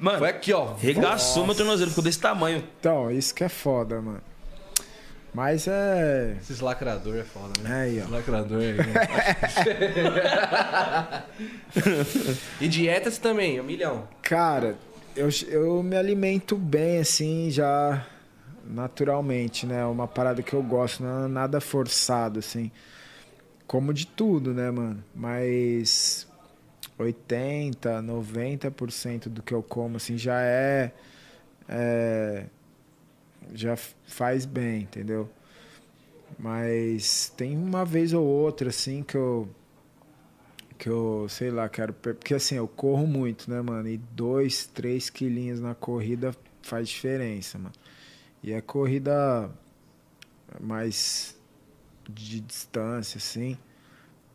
[0.00, 0.74] Mano, foi aqui, ó.
[0.74, 1.46] Regaçou Nossa.
[1.46, 2.64] meu tornozelo, ficou desse tamanho.
[2.80, 4.20] Então, isso que é foda, mano.
[5.32, 6.36] Mas é.
[6.40, 7.82] Esses lacrador é foda, né?
[7.82, 8.08] Aí, ó.
[8.08, 8.76] lacrador aí.
[12.60, 14.06] e dietas também, um milhão.
[14.22, 14.76] Cara,
[15.16, 18.04] eu, eu me alimento bem, assim, já
[18.66, 19.84] naturalmente, né?
[19.86, 22.70] Uma parada que eu gosto, não é nada forçado, assim.
[23.66, 25.02] Como de tudo, né, mano?
[25.14, 26.26] Mas
[26.98, 30.92] 80, 90% do que eu como, assim, já é,
[31.68, 32.46] é.
[33.52, 35.28] Já faz bem, entendeu?
[36.38, 39.48] Mas tem uma vez ou outra, assim, que eu.
[40.78, 41.92] Que eu, sei lá, quero.
[41.92, 43.88] Porque assim, eu corro muito, né, mano?
[43.88, 47.74] E dois, três quilinhos na corrida faz diferença, mano.
[48.44, 49.50] E é corrida
[50.60, 51.34] mais
[52.06, 53.56] de distância, assim.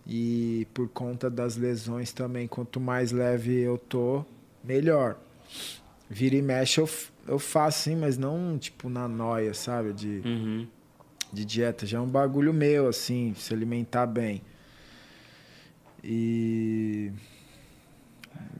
[0.07, 4.25] E por conta das lesões também, quanto mais leve eu tô,
[4.63, 5.15] melhor.
[6.09, 6.89] Vira e mexe eu,
[7.27, 9.93] eu faço sim, mas não tipo na noia, sabe?
[9.93, 10.67] De, uhum.
[11.31, 11.85] de dieta.
[11.85, 14.41] Já é um bagulho meu, assim, se alimentar bem.
[16.03, 17.11] E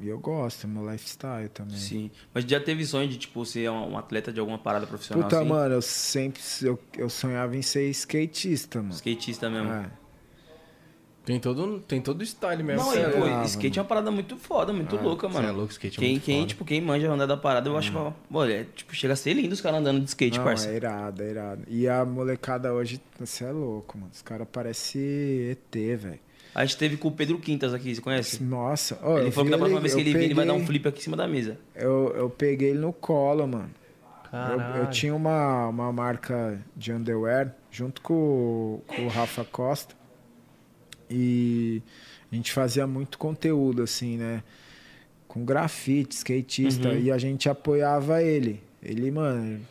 [0.02, 1.78] e eu gosto, é meu lifestyle também.
[1.78, 2.12] Sim.
[2.34, 5.24] Mas já teve sonho de, tipo, ser um atleta de alguma parada profissional?
[5.24, 5.50] Puta, assim?
[5.50, 6.42] mano, eu sempre.
[6.62, 8.94] Eu, eu sonhava em ser skatista, mano.
[8.94, 9.72] Skatista mesmo.
[9.72, 9.90] É.
[11.30, 12.84] Tem todo, tem todo o style mesmo.
[12.84, 15.48] Não, é, pô, skate é uma parada muito foda, muito é, louca, mano.
[15.48, 16.48] é louco, skate é quem, muito quem, foda.
[16.48, 19.34] tipo, quem manja andar da parada, eu acho que, pô, é, tipo, chega a ser
[19.34, 20.70] lindo os caras andando de skate, Não, parça.
[20.70, 21.64] É irado, é irado.
[21.68, 24.10] E a molecada hoje, você é louco, mano.
[24.12, 26.20] Os caras parecem ET, velho.
[26.60, 28.44] A gente teve com o Pedro Quintas aqui, você conhece?
[28.44, 29.00] Nossa.
[29.02, 30.54] Oh, ele falou que da próxima ele, vez que ele peguei, vir, ele vai dar
[30.56, 31.58] um flip aqui em cima da mesa.
[31.74, 33.72] Eu, eu peguei ele no colo, mano.
[34.30, 39.96] Eu, eu, tinha uma, uma marca de underwear junto com, com o Rafa Costa.
[41.10, 41.82] E
[42.30, 44.44] a gente fazia muito conteúdo, assim, né?
[45.30, 46.90] Com grafite, skatista.
[46.90, 47.00] Uhum.
[47.00, 48.62] E a gente apoiava ele.
[48.84, 49.62] Ele, mano,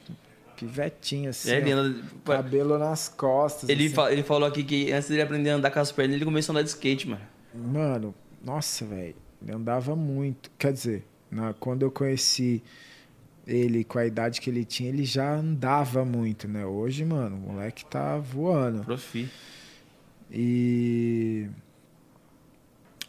[0.59, 1.51] Pivetinho, assim.
[1.51, 2.03] É, ó, anda...
[2.25, 3.69] Cabelo nas costas.
[3.69, 3.95] Ele, assim.
[3.95, 4.13] fa...
[4.13, 6.59] ele falou aqui que antes dele aprender a andar com as pernas, ele começou a
[6.59, 7.23] andar de skate, mano.
[7.55, 8.15] Mano,
[8.45, 9.15] nossa, velho.
[9.41, 10.51] Ele andava muito.
[10.59, 11.53] Quer dizer, na...
[11.55, 12.63] quando eu conheci
[13.47, 16.67] ele com a idade que ele tinha, ele já andava muito, né?
[16.67, 18.85] Hoje, mano, o moleque tá voando.
[18.85, 19.29] Profi.
[20.31, 21.49] E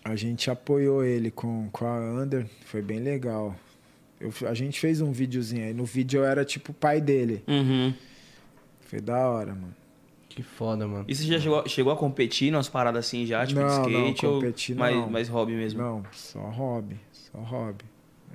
[0.03, 3.55] a gente apoiou ele com, com a Under, foi bem legal.
[4.19, 5.73] Eu, a gente fez um videozinho aí.
[5.73, 7.43] No vídeo eu era tipo o pai dele.
[7.47, 7.93] Uhum.
[8.81, 9.75] Foi da hora, mano.
[10.27, 11.05] Que foda, mano.
[11.07, 14.23] E você já chegou, chegou a competir nas paradas assim já, tipo não, skate?
[14.25, 15.09] Não, competir, ou mais, não.
[15.09, 15.81] mais hobby mesmo?
[15.81, 16.97] Não, só hobby.
[17.11, 17.85] Só hobby.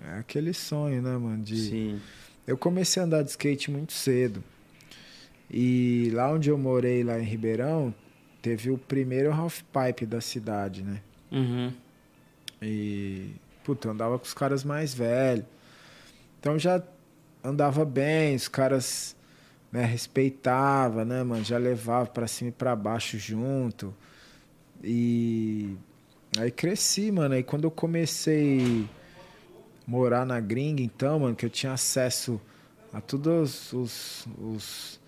[0.06, 1.43] É aquele sonho, né, mano?
[1.43, 1.56] De...
[1.56, 2.01] Sim.
[2.47, 4.43] Eu comecei a andar de skate muito cedo.
[5.51, 7.94] E lá onde eu morei, lá em Ribeirão,
[8.43, 11.01] teve o primeiro half pipe da cidade, né?
[11.31, 11.73] Uhum.
[12.61, 13.31] E,
[13.62, 15.47] puta, eu andava com os caras mais velhos.
[16.45, 16.83] Então já
[17.43, 19.16] andava bem, os caras
[19.73, 21.43] né, respeitava, né, mano?
[21.43, 23.95] Já levava pra cima e pra baixo junto.
[24.83, 25.75] E
[26.39, 27.35] aí cresci, mano.
[27.35, 28.87] Aí quando eu comecei
[29.89, 32.39] a morar na gringa, então, mano, que eu tinha acesso
[32.93, 35.01] a todos os, os,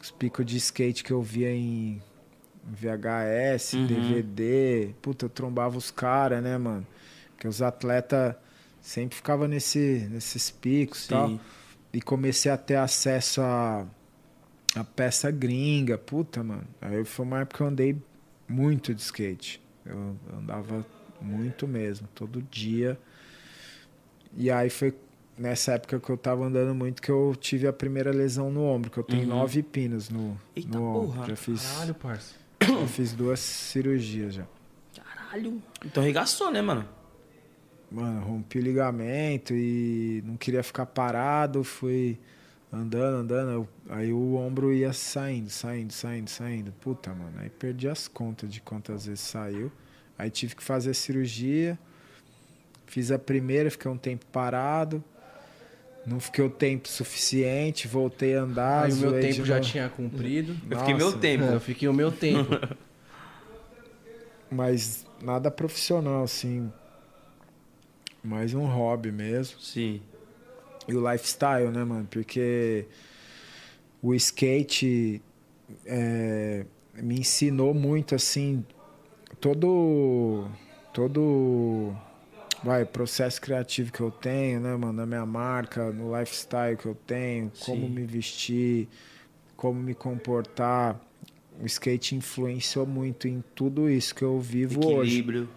[0.00, 2.00] os picos de skate que eu via em
[2.62, 3.86] VHS, uhum.
[3.88, 4.94] DVD.
[5.02, 6.86] Puta, eu trombava os caras, né, mano?
[7.32, 8.36] Porque os atletas
[8.86, 11.40] sempre ficavam nesse, nesses picos e tal.
[11.92, 13.86] E comecei a ter acesso a
[14.74, 16.66] a peça gringa, puta, mano.
[16.80, 17.96] Aí foi uma época que eu andei
[18.46, 19.62] muito de skate.
[19.84, 20.84] Eu andava
[21.20, 22.98] muito mesmo, todo dia.
[24.36, 24.94] E aí foi
[25.38, 28.90] nessa época que eu tava andando muito que eu tive a primeira lesão no ombro,
[28.90, 29.28] que eu tenho uhum.
[29.28, 31.12] nove pinos no, Eita no ombro.
[31.12, 31.28] Porra.
[31.28, 32.34] Já fiz, Caralho, parça.
[32.66, 34.46] Eu fiz duas cirurgias já.
[34.94, 35.62] Caralho.
[35.84, 36.86] Então regaçou, né, mano?
[37.90, 42.18] Mano, rompi o ligamento e não queria ficar parado, fui
[42.72, 46.72] andando, andando, aí o ombro ia saindo, saindo, saindo, saindo.
[46.80, 49.70] Puta, mano, aí perdi as contas de quantas vezes saiu.
[50.18, 51.78] Aí tive que fazer a cirurgia.
[52.86, 55.02] Fiz a primeira, fiquei um tempo parado.
[56.06, 58.84] Não fiquei o tempo suficiente, voltei a andar.
[58.84, 60.56] Aí o meu tempo já tinha cumprido.
[60.70, 61.44] Eu Nossa, fiquei meu tempo.
[61.44, 62.50] É, eu fiquei o meu tempo.
[64.48, 66.72] Mas nada profissional, assim.
[68.26, 69.60] Mais um hobby mesmo.
[69.60, 70.00] Sim
[70.88, 72.06] e o lifestyle, né, mano?
[72.10, 72.86] Porque
[74.00, 75.20] o skate
[75.84, 78.64] é, me ensinou muito, assim,
[79.40, 80.46] todo.
[80.92, 81.94] todo.
[82.64, 84.92] Vai, processo criativo que eu tenho, né, mano?
[84.92, 87.64] Na minha marca, no lifestyle que eu tenho, Sim.
[87.64, 88.88] como me vestir,
[89.56, 91.00] como me comportar.
[91.60, 94.98] O skate influenciou muito em tudo isso que eu vivo Equilíbrio.
[94.98, 95.18] hoje.
[95.18, 95.48] Equilíbrio.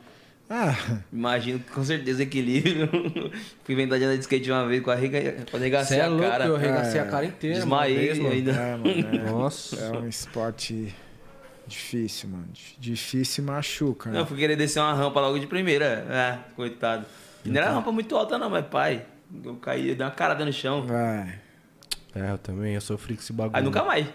[0.49, 0.75] Ah.
[1.13, 2.89] Imagino com certeza equilíbrio.
[3.63, 5.45] Fui inventar de andar de skate uma vez com a rega...
[5.51, 6.45] quando arregacei é a louco, cara.
[6.45, 7.55] Eu arregacei é, a cara inteira.
[7.57, 8.51] Desmaiei mano, ainda.
[8.51, 9.75] É, mano, é, Nossa.
[9.75, 10.93] É um esporte
[11.67, 12.47] difícil, mano.
[12.79, 14.09] Difícil e machuca.
[14.09, 14.17] Né?
[14.17, 16.05] Não, fui querer descer uma rampa logo de primeira.
[16.09, 17.05] É, coitado.
[17.45, 17.77] E não era então.
[17.77, 19.05] rampa muito alta, não, mas pai.
[19.45, 20.83] Eu caí, dei uma carada no chão.
[20.89, 21.49] É.
[22.15, 23.55] É, eu também, eu sofri com esse bagulho.
[23.55, 24.07] Aí nunca mais.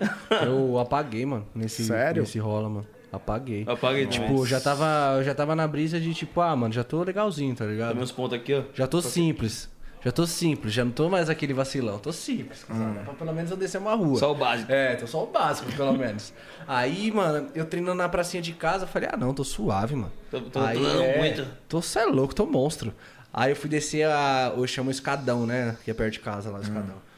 [0.44, 2.22] eu apaguei, mano, nesse, Sério?
[2.22, 2.86] nesse rola, mano.
[3.16, 3.64] Apaguei.
[3.66, 7.02] Apaguei Tipo, já tava, eu já tava na brisa de tipo, ah, mano, já tô
[7.02, 7.88] legalzinho, tá ligado?
[7.88, 8.62] Tem meus pontos aqui, ó.
[8.74, 9.72] Já tô simples.
[10.04, 12.66] Já tô simples, já não tô mais aquele vacilão, tô simples.
[12.70, 12.92] Hum.
[13.04, 14.18] Pra pelo menos eu descer uma rua.
[14.18, 14.70] Só o básico.
[14.70, 16.34] É, tô só o básico, pelo menos.
[16.68, 20.12] Aí, mano, eu treinando na pracinha de casa, falei, ah não, tô suave, mano.
[20.30, 21.46] Tô, tô Aí, é, muito.
[21.66, 22.92] Tô cê é louco, tô monstro.
[23.32, 24.52] Aí eu fui descer a.
[24.54, 25.76] Eu chamo escadão, né?
[25.82, 26.96] Que é perto de casa lá, o escadão.
[26.96, 27.14] Hum.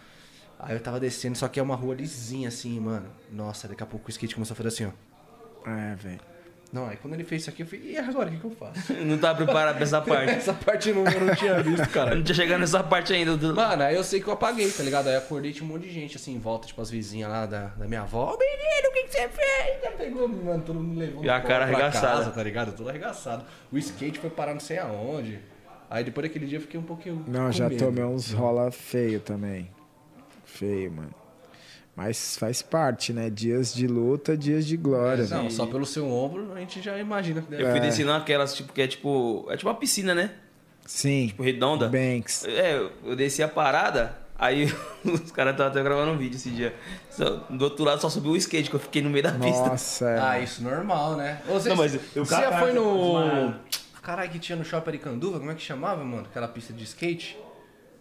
[0.61, 3.07] Aí eu tava descendo, só que é uma rua lisinha assim, mano.
[3.33, 4.91] Nossa, daqui a pouco o skate começou a fazer assim, ó.
[5.67, 6.21] É, velho.
[6.73, 8.51] Não, aí quando ele fez isso aqui, eu falei, e agora, o que, que eu
[8.51, 8.93] faço?
[9.05, 10.31] não tava preparado pra essa parte.
[10.31, 12.15] essa parte não, eu não tinha visto, cara.
[12.15, 13.37] não tinha chegado nessa parte ainda.
[13.37, 13.55] Do...
[13.55, 15.09] Mano, aí eu sei que eu apaguei, tá ligado?
[15.09, 17.67] Aí acordei, tinha um monte de gente assim em volta, tipo as vizinhas lá da,
[17.69, 18.35] da minha avó.
[18.35, 19.83] Ô menino, o que, que você fez?
[19.83, 21.25] Já pegou, mano, todo mundo levou.
[21.25, 22.19] E a cara arregaçada.
[22.19, 22.77] Casa, tá ligado?
[22.77, 23.45] Tudo arregaçado.
[23.73, 25.39] O skate foi parar não sei aonde.
[25.89, 27.25] Aí depois daquele dia eu fiquei um pouquinho.
[27.29, 27.85] Não, já medo.
[27.85, 29.71] tomei uns rola feio também.
[30.45, 31.15] Feio, mano.
[31.97, 33.31] Mas faz parte, né?
[33.31, 35.23] Dias de luta, dias de glória.
[35.23, 38.13] É, não, só pelo seu ombro a gente já imagina que deve Eu fui descendo
[38.13, 39.47] aquelas, tipo, que é tipo.
[39.49, 40.33] É tipo uma piscina, né?
[40.85, 41.29] Sim.
[41.29, 41.89] Tipo, redonda.
[41.89, 42.45] Banks.
[42.45, 44.67] É, eu desci a parada, aí
[45.05, 46.75] os caras estavam até gravando um vídeo esse dia.
[47.11, 49.67] Só, do outro lado só subiu o skate, que eu fiquei no meio da pista.
[49.67, 50.21] Nossa, é.
[50.21, 51.41] Ah, isso normal, né?
[51.49, 53.55] Você, não, mas eu você já foi no.
[54.03, 56.27] Caralho, que tinha no Shopping Aricanduva, como é que chamava, mano?
[56.31, 57.37] Aquela pista de skate?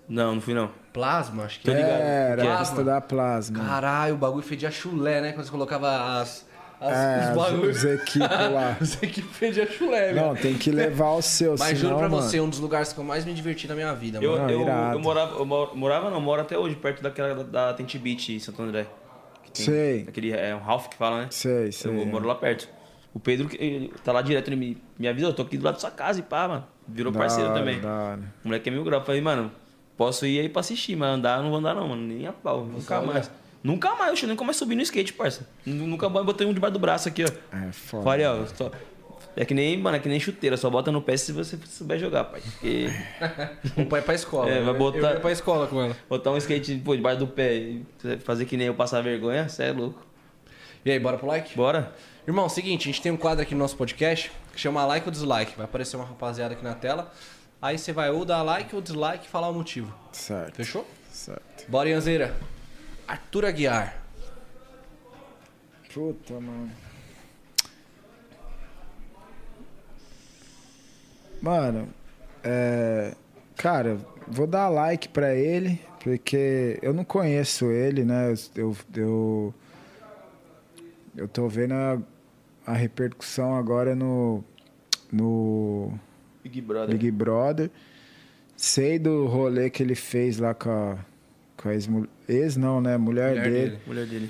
[0.08, 0.70] Não, não fui não.
[0.94, 2.30] Plasma, acho que é.
[2.32, 2.84] Era, plasma.
[2.84, 3.60] da plasma.
[3.60, 5.32] Caralho, o bagulho fedia chulé, né?
[5.34, 6.46] Quando você colocava as.
[6.80, 7.78] as é, os bagulhos.
[7.78, 8.78] Os equipes lá.
[8.80, 12.22] os equipes fedia chulé, Não, tem que levar o seu, Mas senão, juro pra mano...
[12.22, 14.50] você, um dos lugares que eu mais me diverti na minha vida, eu, mano.
[14.50, 18.34] Eu, eu, eu, morava, eu morava, não, moro até hoje, perto daquela da Tente Beach
[18.34, 18.88] em Santo André.
[19.54, 20.06] Tem, sei.
[20.08, 21.28] Aquele, é um Ralph que fala, né?
[21.32, 21.92] Sei, sei.
[21.92, 22.70] Eu moro lá perto.
[23.14, 25.76] O Pedro ele tá lá direto, ele me, me avisou, eu tô aqui do lado
[25.76, 26.68] da sua casa e pá, mano.
[26.88, 27.80] Virou da parceiro hora, também.
[27.80, 29.02] O moleque é mil grau.
[29.04, 29.50] Falei, mano,
[29.98, 32.02] Posso ir aí pra assistir, mas andar não vou andar não, mano.
[32.02, 32.66] Nem a pau.
[32.66, 33.32] Nunca mais.
[33.64, 35.48] Nunca mais, eu nunca mais subi no skate, parça.
[35.66, 37.58] Nunca mais botei um debaixo do braço aqui, ó.
[37.58, 38.04] É foda.
[38.04, 38.46] Falei, ó.
[38.46, 38.70] Só...
[39.36, 41.98] É que nem, mano, é que nem chuteira, só bota no pé se você souber
[42.00, 42.42] jogar, pai.
[42.42, 42.90] Porque...
[43.76, 44.50] o pai é pra escola.
[44.50, 45.14] É, vai botar.
[45.14, 45.98] Eu pra escola com ela.
[46.08, 47.86] Botar um skate pô, debaixo do pé e
[48.24, 50.06] fazer que nem eu passar vergonha, você é louco.
[50.86, 51.56] E aí, bora pro like?
[51.58, 51.92] Bora.
[52.28, 55.12] Irmão, seguinte, a gente tem um quadro aqui no nosso podcast que chama like ou
[55.12, 55.54] dislike.
[55.58, 57.12] Vai aparecer uma rapaziada aqui na tela.
[57.62, 59.94] Aí você vai ou dar like ou dislike e falar o motivo.
[60.12, 60.56] Certo.
[60.56, 60.86] Fechou?
[61.12, 61.70] Certo.
[61.70, 62.36] Bora, Ianzeira.
[63.08, 64.02] Arthur Aguiar.
[65.94, 66.72] Puta, mano.
[71.42, 71.90] Mano,
[72.44, 73.14] é...
[73.56, 78.34] Cara, vou dar like pra ele, Porque eu não conheço ele, né?
[78.56, 79.54] Eu, eu,
[81.16, 81.98] eu tô vendo a,
[82.68, 84.44] a repercussão agora no,
[85.12, 85.98] no
[86.46, 86.96] Big Brother.
[86.96, 87.72] Big Brother.
[88.56, 90.98] Sei do rolê que ele fez lá com a,
[91.58, 91.90] com a ex,
[92.30, 92.98] ex não, né?
[92.98, 93.70] Mulher, Mulher dele.
[93.70, 93.80] dele.
[93.88, 94.30] Mulher dele.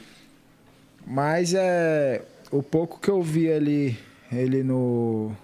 [1.06, 2.24] Mas é.
[2.50, 4.00] O pouco que eu vi ali,
[4.32, 5.36] ele no,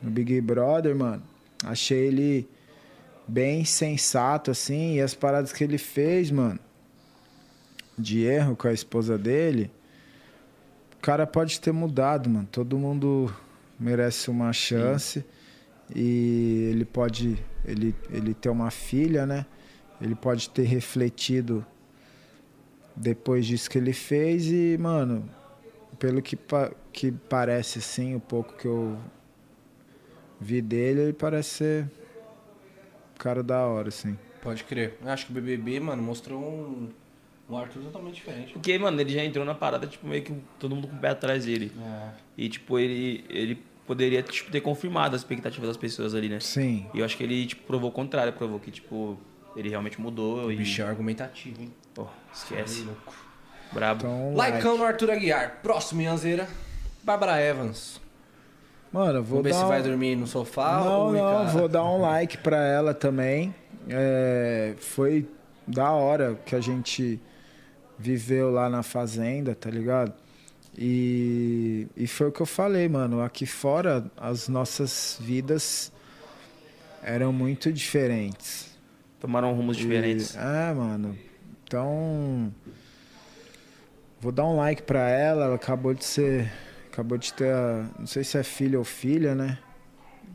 [0.00, 1.22] no Big Brother, mano,
[1.64, 2.48] achei ele
[3.26, 4.94] bem sensato, assim.
[4.96, 6.60] E as paradas que ele fez, mano,
[7.98, 9.68] de erro com a esposa dele,
[10.96, 12.48] o cara pode ter mudado, mano.
[12.52, 13.34] Todo mundo
[13.78, 15.20] merece uma chance.
[15.20, 15.39] Sim.
[15.94, 17.38] E ele pode.
[17.64, 19.46] Ele, ele ter uma filha, né?
[20.00, 21.64] Ele pode ter refletido
[22.96, 25.28] depois disso que ele fez e, mano,
[25.98, 26.38] pelo que,
[26.92, 28.98] que parece assim, o pouco que eu
[30.40, 31.90] vi dele, ele parece ser
[33.18, 34.18] cara da hora, assim.
[34.42, 34.96] Pode crer.
[35.02, 36.88] Eu acho que o BBB, mano, mostrou um,
[37.48, 38.54] um Arthur totalmente diferente.
[38.54, 41.10] Porque, mano, ele já entrou na parada, tipo, meio que todo mundo com o pé
[41.10, 41.70] atrás dele.
[41.78, 42.08] É.
[42.38, 46.38] E, tipo, ele, ele poderia, tipo, ter confirmado as expectativas das pessoas ali, né?
[46.38, 46.86] Sim.
[46.94, 49.18] E eu acho que ele, tipo, provou o contrário, provou que, tipo,
[49.56, 50.44] ele realmente mudou.
[50.44, 50.56] O e...
[50.58, 51.72] bicho é argumentativo, hein?
[51.92, 52.82] Pô, esquece.
[52.82, 53.12] É louco.
[53.72, 54.06] Brabo.
[54.06, 55.58] Então, Laicão no Arthur Aguiar.
[55.60, 56.46] Próximo, Ianzeira.
[57.02, 58.00] Bárbara Evans.
[58.92, 62.00] Mano, vou Vamos ver se vai dormir no sofá não, ou Não, vou dar um
[62.00, 63.52] like pra ela também.
[63.88, 65.28] É, foi
[65.66, 67.20] da hora que a gente
[67.98, 70.12] viveu lá na fazenda, tá ligado?
[70.82, 73.20] E, e foi o que eu falei, mano.
[73.20, 75.92] Aqui fora, as nossas vidas
[77.02, 78.78] eram muito diferentes.
[79.20, 80.34] Tomaram rumos e, diferentes.
[80.34, 81.18] É, mano.
[81.64, 82.50] Então.
[84.18, 85.44] Vou dar um like pra ela.
[85.44, 86.50] Ela acabou de ser
[86.90, 89.58] acabou de ter, a, não sei se é filha ou filha, né?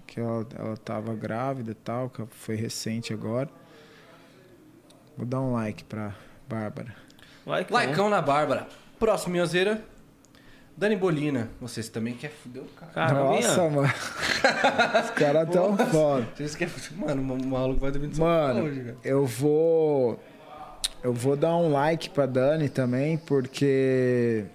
[0.08, 3.50] Que ela, ela tava grávida e tal, que foi recente agora.
[5.18, 6.16] Vou dar um like pra
[6.48, 6.96] Bárbara.
[7.46, 8.68] Like, Likeão na Bárbara.
[9.00, 9.84] Próximo, minhozeira.
[10.78, 11.50] Dani Bolina.
[11.62, 12.92] Vocês também quer fuder o cara.
[12.92, 13.94] cara Nossa, mano.
[15.04, 16.28] Os caras tão foda.
[16.36, 20.20] Vocês querem Mano, o maluco vai dormir Mano, hoje, eu vou.
[21.04, 24.46] Eu vou dar um like pra Dani também, porque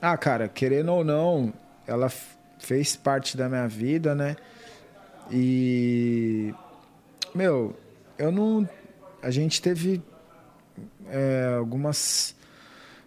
[0.00, 1.52] ah, cara, querendo ou não,
[1.86, 2.10] ela
[2.58, 4.36] fez parte da minha vida, né?
[5.30, 6.54] E.
[7.34, 7.74] Meu,
[8.18, 8.68] eu não.
[9.22, 10.02] A gente teve
[11.08, 12.35] é, algumas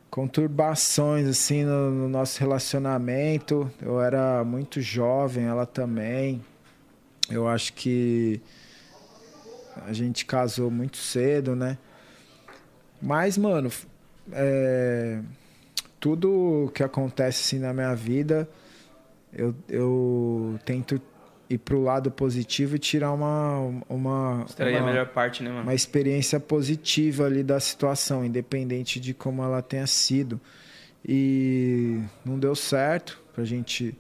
[0.10, 3.72] conturbações assim no, no, nosso relacionamento.
[3.82, 6.42] Eu era muito jovem, ela também.
[7.30, 8.42] Eu acho que
[9.86, 11.78] a gente casou muito cedo, né?
[13.02, 13.72] Mas, mano,
[14.32, 15.20] é,
[16.00, 18.50] tudo que acontece assim na minha vida,
[19.32, 21.00] eu, eu tento
[21.50, 25.64] ir pro lado positivo e tirar uma uma Extrair uma, a melhor parte, né, mano?
[25.64, 30.40] Uma experiência positiva ali da situação, independente de como ela tenha sido.
[31.04, 33.98] E não deu certo pra gente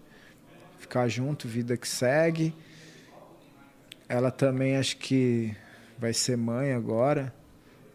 [0.77, 2.53] ficar junto, vida que segue.
[4.07, 5.55] Ela também acho que
[5.97, 7.34] vai ser mãe agora,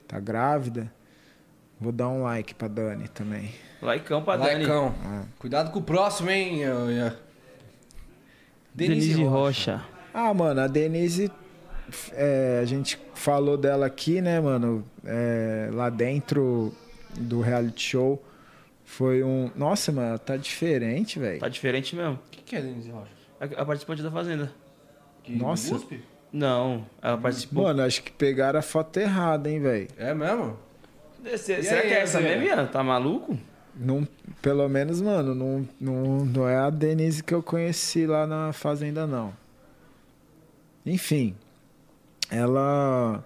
[0.08, 0.92] tá grávida.
[1.80, 3.52] Vou dar um like pra Dani também.
[3.82, 4.36] Laicão pra.
[4.36, 4.64] Dani.
[5.04, 5.24] Ah.
[5.38, 6.60] Cuidado com o próximo, hein?
[8.74, 9.76] Denise, Denise Rocha.
[9.76, 9.84] Rocha.
[10.12, 11.30] Ah, mano, a Denise.
[12.12, 14.84] É, a gente falou dela aqui, né, mano?
[15.04, 16.74] É, lá dentro
[17.16, 18.22] do reality show.
[18.84, 19.50] Foi um.
[19.54, 21.40] Nossa, mano, tá diferente, velho.
[21.40, 22.14] Tá diferente mesmo.
[22.14, 23.12] O que, que é Denise Rocha?
[23.40, 24.52] A, a participante da Fazenda.
[25.22, 25.80] Que Nossa.
[26.32, 27.62] Não, ela participou.
[27.64, 29.88] Mano, acho que pegaram a foto errada, hein, velho.
[29.96, 30.58] É mesmo?
[31.36, 33.38] Será aí, que é essa mesmo, Tá maluco?
[33.76, 34.06] Não,
[34.40, 39.06] pelo menos, mano, não, não, não é a Denise que eu conheci lá na fazenda,
[39.06, 39.32] não.
[40.86, 41.34] Enfim,
[42.30, 43.24] ela.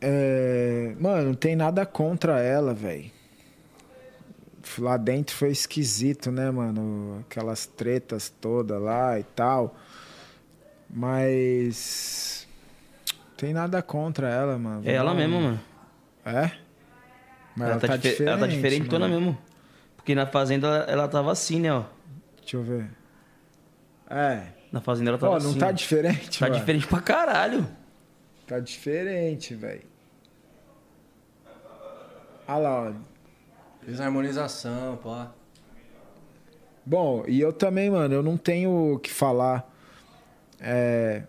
[0.00, 3.10] É, mano, não tem nada contra ela, velho.
[4.78, 7.24] Lá dentro foi esquisito, né, mano?
[7.28, 9.76] Aquelas tretas todas lá e tal.
[10.90, 12.46] Mas.
[13.36, 14.82] Tem nada contra ela, mano.
[14.84, 15.60] É ela mesma, mano.
[16.24, 16.67] É?
[17.58, 18.28] Mas ela, ela tá, tá diferente.
[18.28, 19.38] Ela tá diferentona mesmo.
[19.96, 21.84] Porque na fazenda ela, ela tava assim, né, ó.
[22.40, 22.88] Deixa eu ver.
[24.08, 24.46] É.
[24.72, 25.58] Na fazenda ela tava Pô, não assim.
[25.58, 26.58] tá diferente, Tá mano.
[26.60, 27.66] diferente pra caralho.
[28.46, 29.82] Tá diferente, velho.
[32.46, 32.92] Olha lá, ó.
[33.84, 35.14] Fiz harmonização, pô.
[36.84, 39.70] Bom, e eu também, mano, eu não tenho o que falar
[40.58, 41.24] é,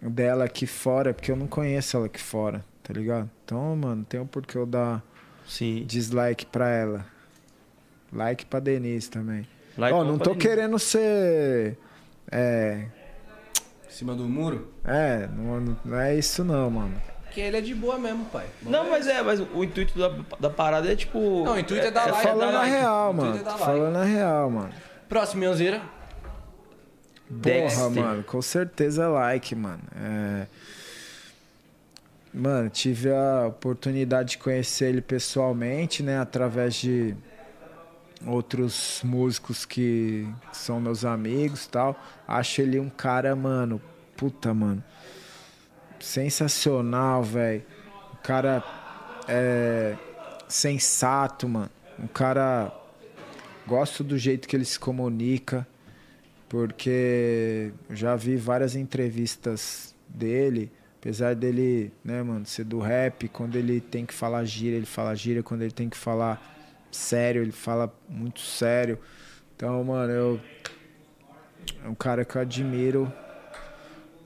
[0.00, 3.28] dela aqui fora, porque eu não conheço ela aqui fora, tá ligado?
[3.44, 5.02] Então, mano, tem um porquê eu dar
[5.50, 5.84] Sim.
[5.84, 7.04] Dislike pra ela.
[8.12, 9.46] Like pra Denise também.
[9.76, 10.48] Like oh, não tô Denise.
[10.48, 11.76] querendo ser.
[12.30, 12.86] É.
[13.86, 14.72] Em cima do muro?
[14.84, 16.94] É, não, não é isso não, mano.
[17.32, 18.46] Que ele é de boa mesmo, pai.
[18.62, 20.08] não, mas é, mas o intuito da,
[20.38, 21.44] da parada é tipo.
[21.44, 22.26] Não, o intuito é, dar é like.
[22.28, 23.36] Falando na real, mano.
[23.36, 24.70] É falando na real, mano.
[25.08, 25.82] Próximo, Mionzeira.
[27.42, 29.82] Porra, mano, com certeza like, mano.
[29.96, 30.46] É...
[32.32, 36.18] Mano, tive a oportunidade de conhecer ele pessoalmente, né?
[36.18, 37.16] Através de
[38.26, 42.00] outros músicos que são meus amigos tal.
[42.28, 43.80] Acho ele um cara, mano,
[44.16, 44.82] puta, mano.
[45.98, 47.64] Sensacional, velho.
[48.14, 48.62] Um cara
[49.26, 49.96] é,
[50.48, 51.70] sensato, mano.
[51.98, 52.72] Um cara.
[53.66, 55.66] Gosto do jeito que ele se comunica,
[56.48, 63.80] porque já vi várias entrevistas dele, apesar dele, né, mano, ser do rap, quando ele
[63.80, 66.40] tem que falar gíria, ele fala gíria, quando ele tem que falar
[66.92, 68.98] sério, ele fala muito sério.
[69.56, 70.40] Então, mano, eu.
[71.84, 73.10] É um cara que eu admiro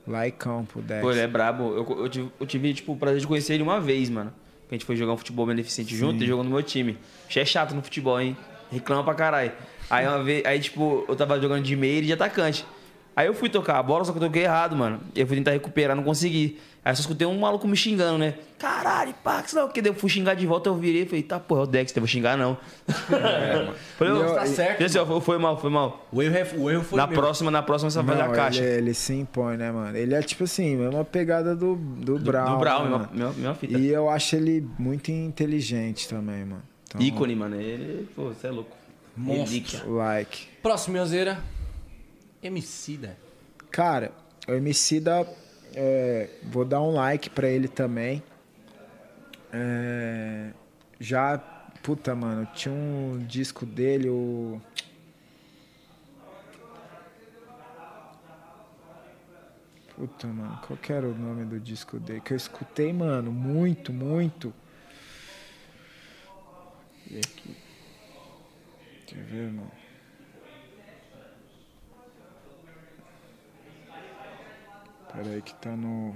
[0.05, 1.01] lá em campo, Dex.
[1.01, 1.63] Pô, ele é brabo.
[1.63, 4.33] Eu, eu, tive, eu tive, tipo, o prazer de conhecer ele uma vez, mano.
[4.69, 5.99] A gente foi jogar um futebol beneficente Sim.
[5.99, 6.97] junto e jogou no meu time.
[7.29, 8.35] Che é chato no futebol, hein?
[8.71, 9.51] Reclama pra caralho.
[9.89, 12.65] Aí uma vez, aí, tipo, eu tava jogando de meio e de atacante.
[13.15, 14.99] Aí eu fui tocar a bola, só que eu toquei errado, mano.
[15.15, 16.59] Eu fui tentar recuperar, não consegui.
[16.83, 18.35] Aí só escutei um maluco me xingando, né?
[18.59, 21.61] Caralho, Pax, não, que eu fui xingar de volta, eu virei e falei, tá, porra,
[21.61, 22.57] é o Dexter, vou xingar não.
[23.11, 24.83] É, falei, eu, tá certo.
[24.83, 26.05] Assim, ó, foi mal, foi mal.
[26.11, 27.17] O erro, é, o erro foi Na meu.
[27.17, 28.63] próxima, na próxima você vai fazer a caixa.
[28.63, 29.97] Ele, ele, se impõe, né, mano?
[29.97, 32.51] Ele é tipo assim, mesma pegada do, do, do Brown.
[32.53, 33.79] Do Brown, né, mesma, mesma fita.
[33.79, 36.61] E eu acho ele muito inteligente também, mano.
[36.87, 37.59] Então, Ícone, mano.
[37.59, 38.77] Ele, pô, você é louco.
[39.17, 39.95] Monstro.
[39.95, 40.47] Like.
[40.61, 41.39] Próximo, Miozeira.
[42.47, 43.17] Emicida.
[43.71, 44.11] Cara,
[44.47, 45.27] o Emicida,
[45.73, 48.23] é, vou dar um like pra ele também.
[49.51, 50.51] É,
[50.99, 51.37] já,
[51.81, 54.61] puta, mano, tinha um disco dele, o...
[59.95, 62.19] Puta, mano, qual que era o nome do disco dele?
[62.19, 64.53] Que eu escutei, mano, muito, muito.
[67.09, 67.55] E aqui.
[69.07, 69.84] Quer ver, mano?
[75.15, 76.13] Pera aí que tá no.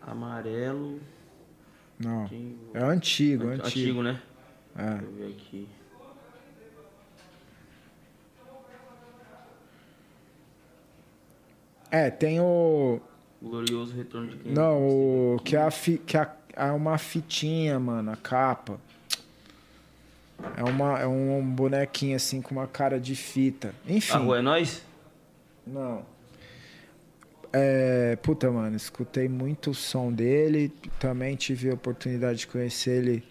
[0.00, 0.98] Amarelo.
[1.98, 2.24] Não.
[2.72, 3.66] É antigo, antigo.
[3.66, 4.22] Antigo, né?
[4.76, 4.90] É.
[4.92, 5.68] Deixa eu ver aqui.
[11.90, 12.98] É, tem o.
[13.42, 14.52] Glorioso Retorno de quem?
[14.52, 15.40] Não, o.
[15.44, 15.98] Que é, a fi...
[15.98, 18.80] que é, é uma fitinha, mano, a capa.
[20.56, 23.74] É, uma, é um bonequinho assim com uma cara de fita.
[23.86, 24.14] Enfim.
[24.14, 24.82] A rua é nós?
[25.66, 26.04] Não.
[27.52, 30.72] É, puta, mano, escutei muito o som dele.
[30.98, 33.24] Também tive a oportunidade de conhecer ele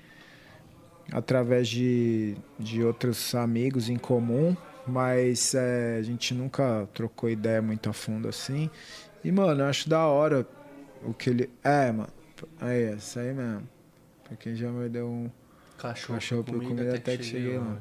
[1.12, 4.56] através de, de outros amigos em comum.
[4.86, 8.70] Mas é, a gente nunca trocou ideia muito a fundo assim.
[9.24, 10.48] E, mano, eu acho da hora
[11.04, 11.50] o que ele.
[11.64, 12.10] É, mano.
[12.60, 13.68] Aí, isso aí mesmo.
[14.24, 15.30] Pra quem já me deu um
[15.82, 17.78] Cachorro, Cachorro por comida, comida até que cheguei, lá.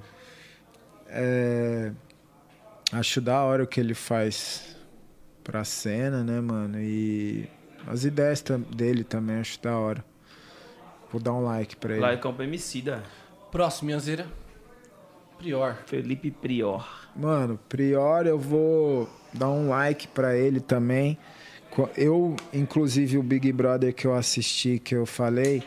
[1.06, 1.92] É,
[2.92, 4.76] acho da hora o que ele faz
[5.44, 6.80] pra cena, né, mano?
[6.80, 7.46] E
[7.86, 8.42] as ideias
[8.74, 10.02] dele também acho da hora.
[11.12, 12.00] Vou dar um like pra ele.
[12.00, 13.02] Like Campo Emicida.
[13.50, 14.26] Próximo, Minhazeira.
[15.36, 15.74] Prior.
[15.86, 17.08] Felipe Prior.
[17.16, 21.18] Mano, Prior eu vou dar um like pra ele também.
[21.96, 25.62] Eu, inclusive, o Big Brother que eu assisti, que eu falei,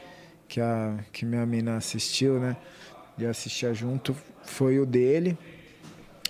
[0.53, 2.55] que, a, que minha mina assistiu, né?
[3.17, 5.35] E assistia junto, foi o dele.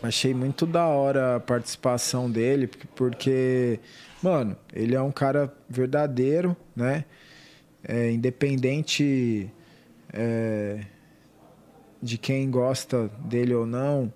[0.02, 3.82] Achei muito da hora a participação dele, porque,
[4.22, 7.04] mano, ele é um cara verdadeiro, né?
[7.86, 9.52] É, independente
[10.14, 10.80] é,
[12.02, 14.12] de quem gosta dele ou não,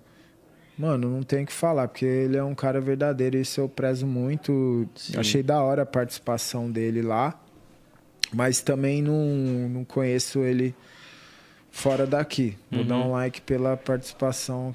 [0.78, 4.06] mano, não tem o que falar, porque ele é um cara verdadeiro, isso eu prezo
[4.06, 4.88] muito.
[4.94, 5.18] Sim.
[5.18, 7.38] Achei da hora a participação dele lá.
[8.32, 9.24] Mas também não,
[9.68, 10.74] não conheço ele
[11.70, 12.56] fora daqui.
[12.70, 12.86] Vou uhum.
[12.86, 14.74] dar um like pela participação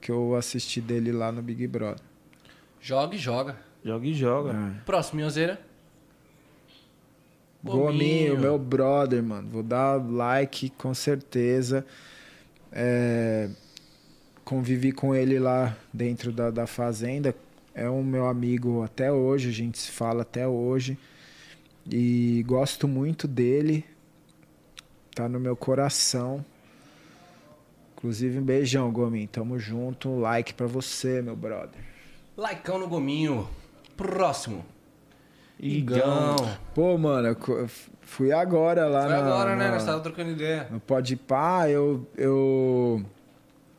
[0.00, 2.02] que eu assisti dele lá no Big Brother.
[2.80, 3.56] Joga e joga.
[3.84, 4.50] Joga e joga.
[4.50, 4.84] É.
[4.84, 5.60] Próximo, Minhozeira.
[7.62, 9.48] Gominho, meu brother, mano.
[9.48, 11.84] Vou dar like com certeza.
[12.70, 13.48] É...
[14.44, 17.34] Convivi com ele lá dentro da, da fazenda.
[17.74, 20.98] É um meu amigo até hoje, a gente se fala até hoje.
[21.90, 23.84] E gosto muito dele.
[25.14, 26.44] Tá no meu coração.
[27.96, 29.28] Inclusive, um beijão, Gominho.
[29.28, 30.08] Tamo junto.
[30.08, 31.80] Um like pra você, meu brother.
[32.36, 33.48] Likeão no Gominho.
[33.96, 34.64] Próximo.
[35.58, 36.36] Igão.
[36.74, 37.68] Pô, mano, eu
[38.02, 39.70] fui agora lá Foi na, agora, na, né?
[39.70, 40.68] Nós tava trocando ideia.
[40.70, 43.04] No Pode Pá, eu, eu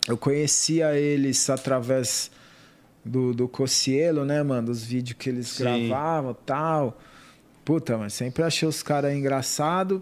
[0.07, 2.29] eu conhecia eles através
[3.03, 4.67] do, do Cocielo, né, mano?
[4.67, 5.63] Dos vídeos que eles Sim.
[5.63, 6.97] gravavam tal.
[7.65, 10.01] Puta, mas sempre achei os caras engraçados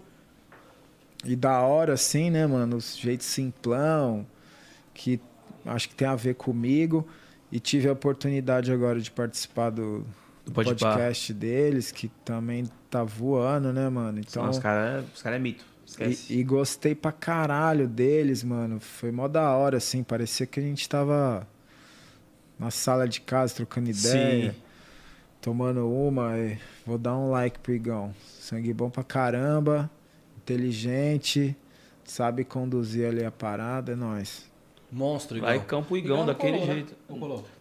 [1.24, 2.76] e da hora, assim, né, mano?
[2.76, 4.26] Os jeitos simplão,
[4.92, 5.18] que
[5.64, 7.08] acho que tem a ver comigo.
[7.50, 10.04] E tive a oportunidade agora de participar do,
[10.44, 14.18] do podcast deles, que também tá voando, né, mano?
[14.18, 15.64] Então, os caras os cara é mito.
[16.00, 18.80] E, e, gostei pra caralho deles, mano.
[18.80, 20.02] Foi mó da hora, assim.
[20.02, 21.46] Parecia que a gente tava
[22.58, 24.52] na sala de casa trocando ideia.
[24.52, 24.63] Sim.
[25.44, 26.38] Tomando uma.
[26.38, 28.14] E vou dar um like pro Igão.
[28.40, 29.90] Sangue bom pra caramba.
[30.38, 31.54] Inteligente.
[32.02, 33.92] Sabe conduzir ali a parada.
[33.92, 34.50] É nóis.
[34.90, 35.46] Monstro, Igão.
[35.46, 36.74] Vai Campo Igão, Igão daquele colou, né?
[36.74, 36.96] jeito.
[37.10, 37.18] Né?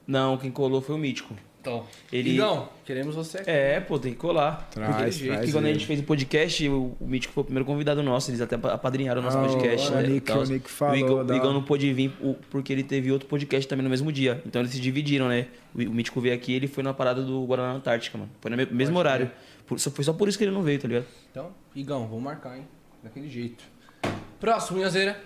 [0.08, 1.36] Não, não, quem colou foi o Mítico.
[1.64, 2.32] Então, ele...
[2.32, 3.50] Igão, queremos você aqui.
[3.50, 4.68] É, pô, tem que colar.
[4.70, 7.66] Traz, Porque traz quando a gente fez o podcast, o, o Mítico foi o primeiro
[7.66, 9.90] convidado nosso, eles até apadrinharam o nosso ah, podcast.
[9.90, 10.94] O, né, Nick, o Nick falou.
[10.94, 11.34] O Igão, da...
[11.34, 12.12] o Igão não pôde vir
[12.50, 14.44] porque ele teve outro podcast também no mesmo dia.
[14.46, 15.48] Então eles se dividiram, né?
[15.74, 18.30] O, o Mítico veio aqui ele foi na parada do Guaraná Antártica, mano.
[18.42, 19.32] Foi no mesmo Pode horário.
[19.66, 21.06] Por, foi só por isso que ele não veio, tá ligado?
[21.32, 22.68] Então, Igão, vamos marcar, hein?
[23.02, 23.64] Daquele jeito.
[24.38, 25.18] Próximo, Inhazeira.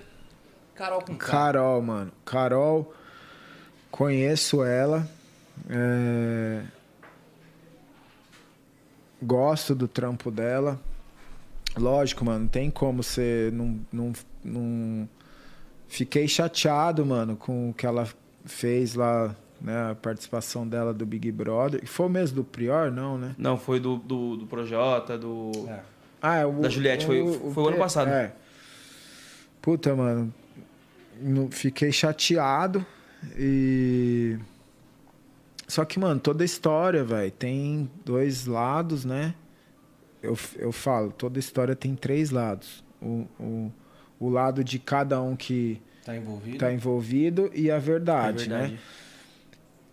[0.76, 1.32] Carol com K.
[1.32, 2.12] Carol, mano.
[2.24, 2.94] Carol,
[3.90, 5.17] conheço ela.
[5.70, 6.64] É
[9.22, 10.80] gosto do trampo dela.
[11.76, 14.14] Lógico, mano, não tem como você não, não,
[14.44, 15.10] não...
[15.88, 18.08] Fiquei chateado, mano, com o que ela
[18.46, 19.92] fez lá, né?
[19.92, 21.86] A participação dela do Big Brother.
[21.86, 23.36] Foi mesmo do Prior, não, né?
[23.38, 25.52] Não, foi do, do, do Projota, do...
[25.68, 25.80] É.
[26.22, 28.10] Ah, é, o, da Juliette, o, foi, o, foi o ano passado.
[28.10, 28.34] É.
[29.62, 30.34] Puta, mano,
[31.52, 32.86] fiquei chateado
[33.38, 34.38] e...
[35.68, 39.36] Só que, mano, toda história, velho, tem dois lados, né?
[40.24, 42.84] Eu, eu falo, toda história tem três lados.
[43.02, 43.72] O, o,
[44.20, 48.74] o lado de cada um que tá envolvido, tá envolvido e a verdade, é verdade.
[48.74, 48.80] né?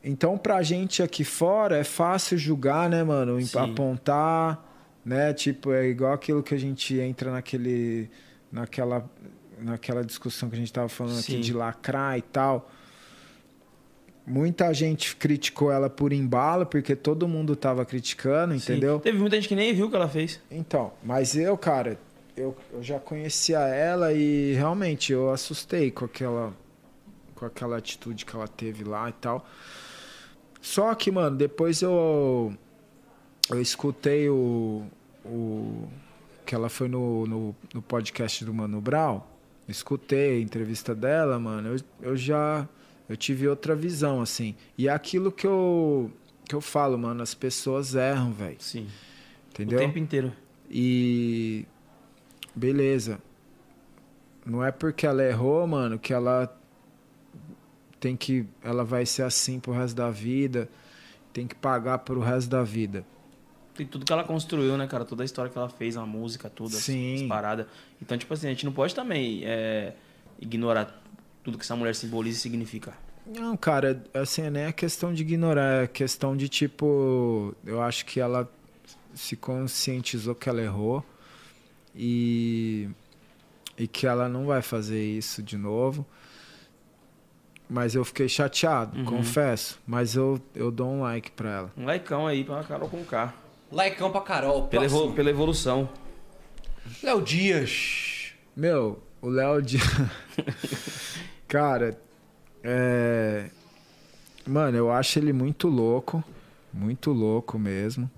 [0.03, 3.41] Então, pra gente aqui fora, é fácil julgar, né, mano?
[3.41, 3.59] Sim.
[3.59, 4.63] Apontar,
[5.05, 5.33] né?
[5.33, 8.11] Tipo, é igual aquilo que a gente entra naquele,
[8.53, 9.11] naquela,
[9.59, 11.33] naquela discussão que a gente tava falando Sim.
[11.35, 12.71] aqui de lacrar e tal.
[14.27, 18.73] Muita gente criticou ela por embalo, porque todo mundo tava criticando, Sim.
[18.73, 18.99] entendeu?
[18.99, 20.41] Teve muita gente que nem viu o que ela fez.
[20.51, 21.99] Então, mas eu, cara,
[22.37, 26.55] eu, eu já conhecia ela e realmente eu assustei com aquela,
[27.35, 29.47] com aquela atitude que ela teve lá e tal.
[30.61, 32.55] Só que, mano, depois eu,
[33.51, 34.85] eu escutei o,
[35.23, 35.87] o
[36.47, 39.21] que ela foi no, no, no podcast do Mano Brown.
[39.69, 41.75] Escutei a entrevista dela, mano.
[41.75, 42.67] Eu, eu já
[43.09, 44.55] eu tive outra visão, assim.
[44.79, 46.11] E é aquilo que eu,
[46.49, 48.57] que eu falo, mano, as pessoas erram, velho.
[48.59, 48.89] Sim.
[49.51, 49.79] Entendeu?
[49.79, 50.33] O tempo inteiro.
[50.71, 51.67] E.
[52.55, 53.21] Beleza.
[54.45, 56.55] Não é porque ela errou, mano, que ela
[58.01, 58.47] tem que.
[58.63, 60.69] Ela vai ser assim pro resto da vida.
[61.33, 63.05] Tem que pagar pro resto da vida.
[63.75, 65.05] Tem tudo que ela construiu, né, cara?
[65.05, 67.17] Toda a história que ela fez, a música, tudo, Sim.
[67.17, 67.67] as, as paradas.
[68.01, 69.95] Então, tipo assim, a gente não pode também é,
[70.41, 71.03] ignorar
[71.45, 72.95] tudo que essa mulher simboliza e significa?
[73.27, 78.19] Não, cara, assim, nem é questão de ignorar, é questão de tipo, eu acho que
[78.19, 78.51] ela
[79.15, 81.05] se conscientizou que ela errou
[81.95, 82.89] e
[83.77, 86.07] e que ela não vai fazer isso de novo.
[87.69, 89.05] Mas eu fiquei chateado, uhum.
[89.05, 89.81] confesso.
[89.87, 91.73] Mas eu, eu dou um like pra ela.
[91.77, 93.35] Um likeão aí pra Carol com K.
[93.73, 94.69] Likeão pra Carol.
[94.69, 95.89] Pela, pela evolução.
[97.03, 98.35] Léo Dias.
[98.55, 99.83] Meu, o Léo Dias.
[101.49, 101.99] Cara,
[102.63, 103.51] é...
[104.47, 106.23] Mano, eu acho ele muito louco.
[106.73, 108.11] Muito louco mesmo.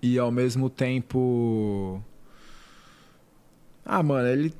[0.00, 2.02] E ao mesmo tempo.
[3.84, 4.54] Ah, mano, ele.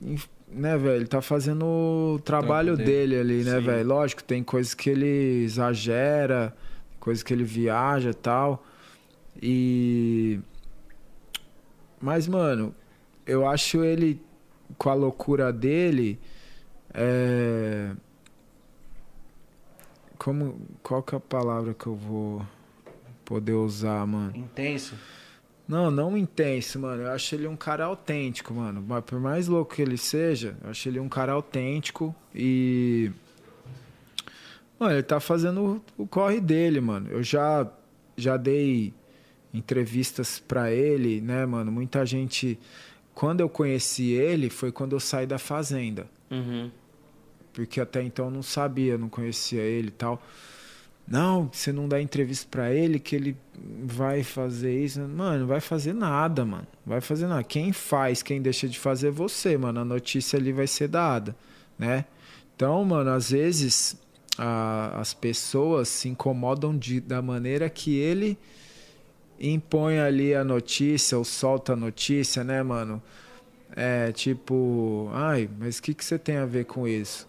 [0.48, 0.96] Né, velho?
[0.96, 3.16] Ele tá fazendo o trabalho dele.
[3.16, 3.18] dele.
[3.18, 3.88] ali, né, velho?
[3.88, 6.54] Lógico, tem coisas que ele exagera,
[7.00, 8.64] coisas que ele viaja e tal.
[9.40, 10.40] E.
[12.00, 12.74] Mas, mano,
[13.26, 14.20] eu acho ele
[14.76, 16.18] com a loucura dele
[16.94, 17.92] é...
[20.18, 22.46] Como, qual que é a palavra que eu vou
[23.24, 24.36] poder usar, mano?
[24.36, 24.94] Intenso?
[25.66, 27.02] Não, não intenso, mano.
[27.02, 28.84] Eu acho ele um cara autêntico, mano.
[28.86, 33.10] Mas por mais louco que ele seja, eu acho ele um cara autêntico e.
[34.78, 37.08] Mano, ele tá fazendo o corre dele, mano.
[37.10, 37.68] Eu já,
[38.16, 38.92] já dei
[39.52, 41.72] entrevistas para ele, né, mano?
[41.72, 42.58] Muita gente.
[43.14, 46.06] Quando eu conheci ele, foi quando eu saí da fazenda.
[46.30, 46.70] Uhum
[47.52, 50.22] porque até então eu não sabia, não conhecia ele e tal.
[51.06, 53.36] Não, você não dá entrevista para ele que ele
[53.84, 55.00] vai fazer isso.
[55.00, 56.66] Mano, não vai fazer nada, mano.
[56.86, 57.42] Vai fazer nada.
[57.42, 59.80] Quem faz, quem deixa de fazer é você, mano.
[59.80, 61.36] A notícia ali vai ser dada,
[61.78, 62.04] né?
[62.54, 63.96] Então, mano, às vezes
[64.38, 68.38] a, as pessoas se incomodam de, da maneira que ele
[69.40, 73.02] impõe ali a notícia ou solta a notícia, né, mano?
[73.74, 77.28] É tipo, ai, mas o que, que você tem a ver com isso?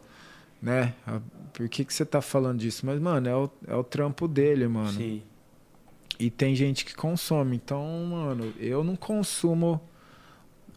[0.64, 0.94] Né?
[1.52, 2.85] Por que, que você tá falando disso?
[2.85, 4.94] Mas, mano, é o, é o trampo dele, mano.
[4.94, 5.22] Sim.
[6.18, 7.57] E tem gente que consome.
[7.57, 9.81] Então, mano, eu não consumo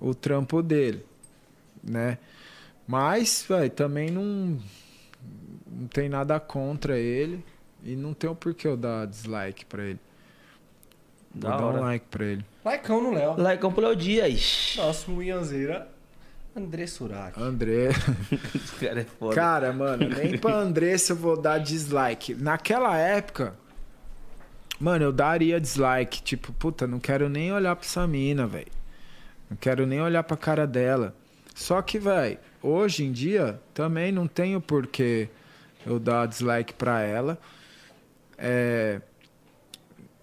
[0.01, 1.07] o trampo dele,
[1.85, 2.19] né?
[2.85, 4.59] Mas, velho, também não,
[5.71, 7.45] não tem nada contra ele.
[7.85, 10.01] E não tem o porquê eu dar dislike pra ele.
[11.33, 11.79] Vou da dar hora.
[11.79, 12.45] um like pra ele.
[12.65, 13.37] Likeão no Léo.
[13.37, 14.73] Likeão pro Léo Dias.
[14.75, 15.96] Próximo Ianzeira.
[16.57, 17.41] André Suraki.
[17.41, 17.91] André.
[18.81, 19.35] cara é foda.
[19.35, 22.35] Cara, mano, nem pra André se eu vou dar dislike.
[22.35, 23.55] Naquela época,
[24.81, 26.23] mano, eu daria dislike.
[26.23, 28.73] Tipo, puta, não quero nem olhar pra essa mina, velho.
[29.51, 31.15] Não quero nem olhar pra cara dela.
[31.55, 35.29] Só que, velho, hoje em dia também não tenho porquê
[35.85, 37.39] eu dar dislike pra ela.
[38.39, 39.01] É.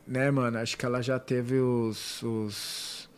[0.05, 0.57] Né, mano?
[0.57, 2.21] Acho que ela já teve os.
[2.23, 3.09] os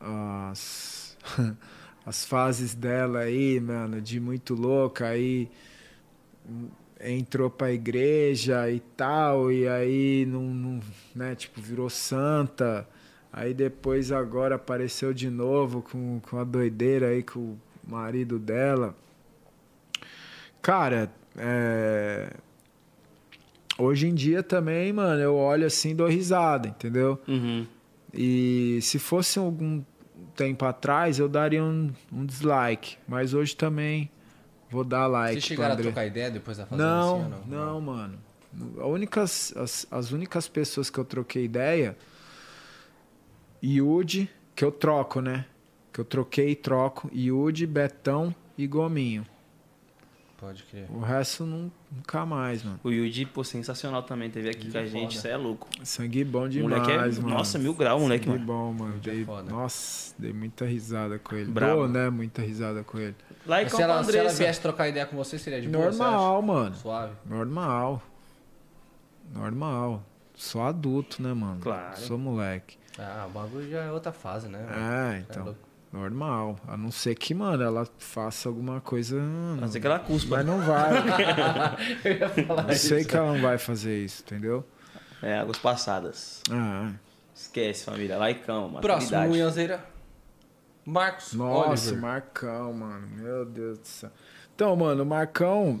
[0.00, 1.16] as,
[2.08, 5.08] as fases dela aí, mano, de muito louca.
[5.08, 5.50] Aí
[6.98, 10.80] entrou pra igreja e tal, e aí não, não,
[11.14, 12.88] né, tipo, virou santa.
[13.30, 18.96] Aí depois agora apareceu de novo com, com a doideira aí com o marido dela.
[20.62, 22.32] Cara, é...
[23.78, 27.20] hoje em dia também, mano, eu olho assim e dou risada, entendeu?
[27.28, 27.66] Uhum.
[28.14, 29.82] E se fosse algum
[30.38, 32.96] tempo atrás, eu daria um, um dislike.
[33.08, 34.08] Mas hoje também
[34.70, 35.34] vou dar like.
[35.34, 37.66] Vocês chegaram a trocar ideia depois da fazenda não, assim, não?
[37.66, 38.18] Não, mano.
[38.78, 41.96] A únicas, as, as únicas pessoas que eu troquei ideia
[43.62, 45.44] Yudi, que eu troco, né?
[45.92, 47.10] Que eu troquei e troco.
[47.12, 49.26] Yudi, Betão e Gominho.
[50.38, 50.86] Pode crer.
[50.88, 52.78] O resto nunca mais, mano.
[52.84, 54.30] O Yudi, pô, sensacional também.
[54.30, 55.68] Teve aqui com a gente, você é louco.
[55.82, 57.34] Sangue bom demais, moleque é, mano.
[57.34, 58.46] Nossa, mil graus, moleque, Sangue mano.
[58.46, 59.00] bom, mano.
[59.00, 61.50] Dei, nossa, dei muita risada com ele.
[61.50, 61.78] Bravo.
[61.78, 62.08] Dou, né?
[62.08, 63.16] Muita risada com ele.
[63.44, 66.76] Lá se, ela, se ela viesse trocar ideia com você, seria de boa, Normal, mano.
[66.76, 67.14] Suave?
[67.26, 68.00] Normal.
[69.34, 70.04] Normal.
[70.36, 71.60] Sou adulto, né, mano?
[71.60, 71.98] Claro.
[71.98, 72.78] Sou moleque.
[72.96, 74.64] Ah, o bagulho já é outra fase, né?
[74.70, 75.48] É, é então.
[75.48, 75.67] É
[75.98, 76.58] normal.
[76.66, 79.18] A não ser que, mano, ela faça alguma coisa.
[79.18, 80.36] A não ser que ela cuspa.
[80.36, 80.92] Mas não vai.
[82.04, 84.64] Eu ia falar Eu sei que ela não vai fazer isso, entendeu?
[85.22, 86.42] É, águas passadas.
[86.50, 86.92] Ah.
[87.34, 88.16] Esquece, família.
[88.16, 88.80] Laicão, mano.
[88.80, 89.84] Próximo, Munhazeira.
[90.84, 91.34] Marcos.
[91.34, 92.00] Nossa, Oliver.
[92.00, 93.06] Marcão, mano.
[93.08, 94.10] Meu Deus do céu.
[94.54, 95.80] Então, mano, o Marcão,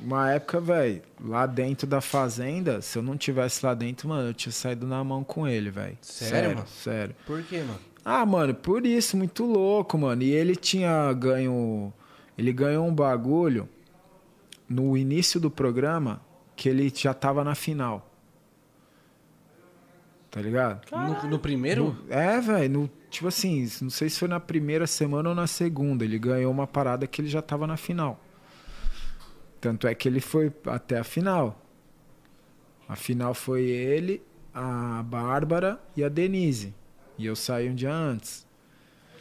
[0.00, 4.34] uma época, velho, lá dentro da fazenda, se eu não tivesse lá dentro, mano, eu
[4.34, 5.98] tinha saído na mão com ele, velho.
[6.00, 6.68] Sério, sério, mano?
[6.68, 7.16] Sério.
[7.26, 7.80] Por quê, mano?
[8.10, 10.22] Ah, mano, por isso, muito louco, mano.
[10.22, 11.92] E ele tinha ganho.
[12.38, 13.68] Ele ganhou um bagulho
[14.66, 16.22] no início do programa
[16.56, 18.10] que ele já tava na final.
[20.30, 20.90] Tá ligado?
[20.90, 21.84] No, no, primeiro?
[21.84, 22.90] No, é, velho.
[23.10, 26.02] Tipo assim, não sei se foi na primeira semana ou na segunda.
[26.02, 28.18] Ele ganhou uma parada que ele já tava na final.
[29.60, 31.60] Tanto é que ele foi até a final.
[32.88, 34.22] A final foi ele,
[34.54, 36.72] a Bárbara e a Denise.
[37.18, 38.46] E eu saí um dia antes.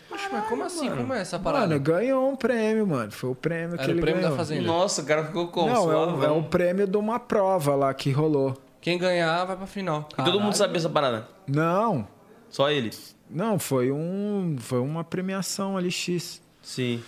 [0.07, 0.85] Poxa, mas como assim?
[0.89, 1.67] Mano, como é essa parada?
[1.67, 3.11] Mano, ganhou um prêmio, mano.
[3.11, 4.31] Foi o prêmio Era que ele prêmio ganhou.
[4.31, 4.61] da Fazenda.
[4.65, 5.67] Nossa, o cara ficou como?
[5.67, 8.55] Não, é o, é o prêmio de uma prova lá que rolou.
[8.79, 10.07] Quem ganhar vai pra final.
[10.17, 11.27] E todo mundo sabia essa parada?
[11.45, 12.07] Não.
[12.49, 12.91] Só ele?
[13.29, 14.55] Não, foi um.
[14.59, 16.41] Foi uma premiação ali X.
[16.61, 17.03] Sim.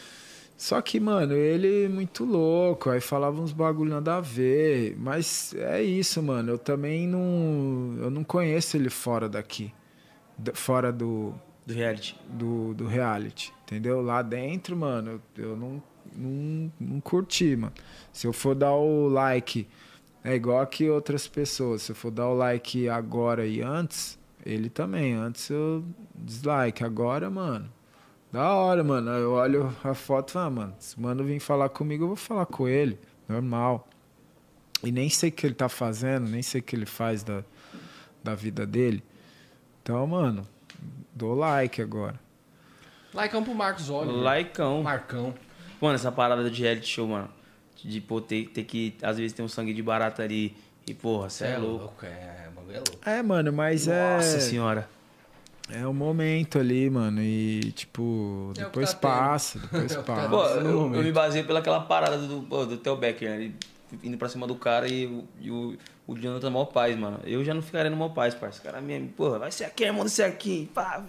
[0.58, 4.94] Só que, mano, ele é muito louco, aí falava uns bagulho nada a ver.
[5.00, 6.52] Mas é isso, mano.
[6.52, 7.96] Eu também não.
[8.02, 9.72] Eu não conheço ele fora daqui.
[10.54, 11.34] Fora do.
[11.66, 12.16] Do reality.
[12.28, 13.54] Do, do reality.
[13.64, 14.02] Entendeu?
[14.02, 15.84] Lá dentro, mano, eu, não,
[16.16, 17.74] não, não curti, mano.
[18.12, 19.68] Se eu for dar o like,
[20.24, 21.84] é igual que outras pessoas.
[21.84, 25.14] Se eu for dar o like agora e antes, ele também.
[25.14, 25.84] Antes eu
[26.16, 26.84] dislike.
[26.84, 27.70] Agora, mano
[28.32, 29.10] da hora, mano.
[29.12, 32.08] Eu olho a foto e falo, ah, mano, se o mano vir falar comigo, eu
[32.08, 33.00] vou falar com ele.
[33.28, 33.88] Normal.
[34.84, 37.44] E nem sei o que ele tá fazendo, nem sei o que ele faz da,
[38.24, 39.04] da vida dele.
[39.90, 40.48] Então, mano,
[41.16, 42.14] dou like agora.
[43.12, 44.22] Likeão pro Marcos Oliver.
[44.22, 44.84] Likeão.
[44.84, 45.34] Marcão.
[45.82, 47.28] Mano, essa parada de reality show, mano.
[47.84, 50.56] De pô, ter, ter que, às vezes, ter um sangue de barata ali.
[50.86, 51.86] E, porra, você é, é, louco.
[51.86, 52.06] louco.
[52.06, 53.00] É, é louco.
[53.04, 54.16] É, mano, mas Nossa é.
[54.18, 54.88] Nossa senhora.
[55.72, 57.20] É o momento ali, mano.
[57.20, 60.30] E, tipo, é depois tá passa, depois é passa.
[60.30, 63.36] Pô, eu, eu, me baseei pelaquela parada do, do Theo Becker, né?
[63.38, 63.56] Ele
[64.04, 67.20] indo pra cima do cara e, e o, o Jonathan Malpaz, mano.
[67.24, 68.68] Eu já não ficaria no Malpaz, parceiro.
[68.70, 70.70] O cara mesmo, porra, vai ser aqui, mano, ser aqui.
[70.74, 71.04] Pá,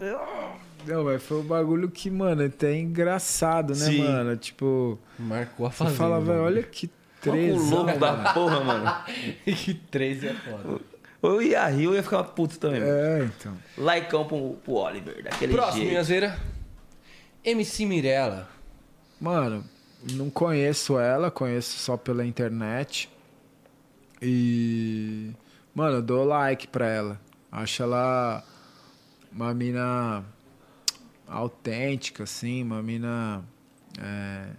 [0.86, 4.02] Não, mas foi um bagulho que, mano, é até engraçado, né, Sim.
[4.02, 4.36] mano?
[4.36, 4.98] Tipo.
[5.18, 5.96] Marcou a fazenda.
[5.96, 6.90] Você fala, velho, olha que
[7.20, 7.54] três.
[7.54, 9.04] O louco da porra, mano.
[9.44, 10.80] que três é foda.
[11.22, 12.80] Eu ia rir, eu ia ficar puto também.
[12.82, 13.54] É, então.
[13.76, 15.90] Laicão pro, pro Oliver, daquele Próximo, jeito.
[15.90, 16.38] Minhazeira.
[17.44, 18.48] MC Mirella.
[19.20, 19.64] Mano,
[20.02, 23.10] não conheço ela, conheço só pela internet.
[24.20, 25.32] E.
[25.74, 27.20] Mano, eu dou like pra ela.
[27.50, 28.44] Acho ela
[29.32, 30.24] uma mina
[31.26, 33.44] autêntica, assim, uma mina.
[33.98, 34.50] É,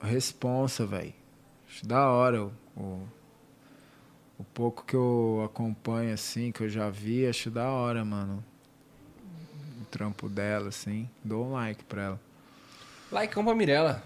[0.00, 1.14] responsa, velho.
[1.68, 3.08] Acho da hora o, o,
[4.38, 8.44] o, pouco que eu acompanho, assim, que eu já vi, acho da hora, mano.
[9.80, 11.08] O trampo dela, assim.
[11.24, 12.20] Dou um like pra ela.
[13.10, 14.02] Like pra Mirella.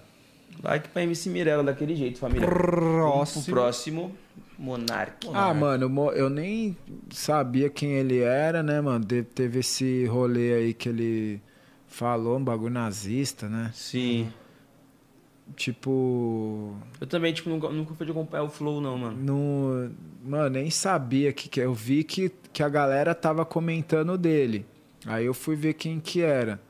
[0.63, 2.49] Like pra MC Mirella daquele jeito, família.
[2.49, 3.45] Próximo.
[3.45, 4.17] próximo,
[4.59, 5.29] Monark.
[5.33, 6.77] Ah, mano, eu nem
[7.11, 9.05] sabia quem ele era, né, mano?
[9.05, 11.41] Teve esse rolê aí que ele
[11.87, 13.71] falou, um bagulho nazista, né?
[13.73, 14.33] Sim.
[15.57, 16.77] Tipo.
[17.01, 19.17] Eu também, tipo, nunca, nunca fui de acompanhar o Flow, não, mano.
[19.17, 19.91] No,
[20.25, 21.61] mano, nem sabia que, que.
[21.61, 24.67] Eu vi que, que a galera tava comentando dele.
[25.07, 26.61] Aí eu fui ver quem que era.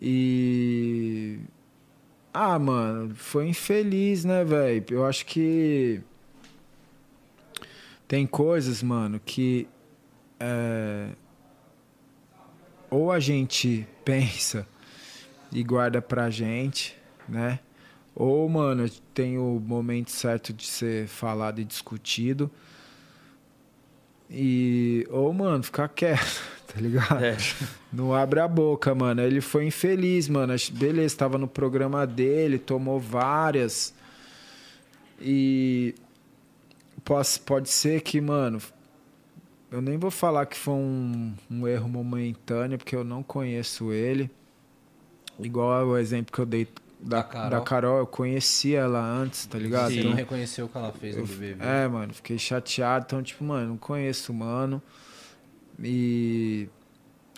[0.00, 1.38] E.
[2.32, 4.84] Ah, mano, foi infeliz, né, velho?
[4.90, 6.00] Eu acho que.
[8.06, 9.68] Tem coisas, mano, que.
[10.38, 11.08] É...
[12.90, 14.66] Ou a gente pensa
[15.50, 16.96] e guarda pra gente,
[17.28, 17.58] né?
[18.14, 22.50] Ou, mano, tem o momento certo de ser falado e discutido.
[24.30, 25.06] E.
[25.10, 26.42] Ou, mano, ficar quieto
[26.76, 27.24] tá ligado?
[27.24, 27.36] É.
[27.90, 29.22] Não abre a boca, mano.
[29.22, 30.54] Ele foi infeliz, mano.
[30.72, 33.94] Beleza, tava no programa dele, tomou várias.
[35.18, 35.94] E
[37.02, 38.60] pode, pode ser que, mano,
[39.70, 44.30] eu nem vou falar que foi um, um erro momentâneo, porque eu não conheço ele.
[45.40, 46.68] Igual o exemplo que eu dei
[47.00, 47.50] da, da, Carol.
[47.50, 49.92] da Carol, eu conhecia ela antes, tá ligado?
[49.92, 50.00] Sim.
[50.00, 51.64] Então, não reconheceu o que ela fez no BBB.
[51.64, 53.06] É, mano, fiquei chateado.
[53.06, 54.82] Então, tipo, mano, não conheço o mano.
[55.82, 56.68] E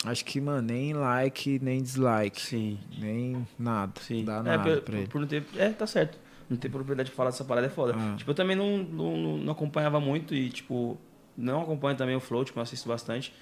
[0.05, 2.41] acho que, mano, nem like, nem dislike.
[2.41, 2.79] Sim.
[2.97, 3.93] Nem nada.
[4.01, 4.23] Sim.
[4.23, 5.07] Dá é, nada por, pra ele.
[5.07, 6.17] Por não ter, é, tá certo.
[6.49, 7.93] Não ter propriedade de falar dessa parada é foda.
[7.95, 8.15] Ah.
[8.17, 10.97] Tipo, eu também não, não, não acompanhava muito e, tipo,
[11.37, 13.33] não acompanho também o Flow, tipo, eu assisto bastante.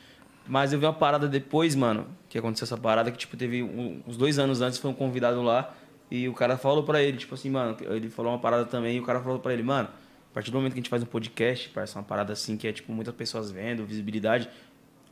[0.47, 4.01] Mas eu vi uma parada depois, mano, que aconteceu essa parada, que, tipo, teve um,
[4.07, 5.75] uns dois anos antes, foi um convidado lá,
[6.09, 8.99] e o cara falou pra ele, tipo assim, mano, ele falou uma parada também, e
[8.99, 9.89] o cara falou pra ele, mano,
[10.31, 12.67] a partir do momento que a gente faz um podcast, parece uma parada assim, que
[12.67, 14.49] é, tipo, muitas pessoas vendo, visibilidade,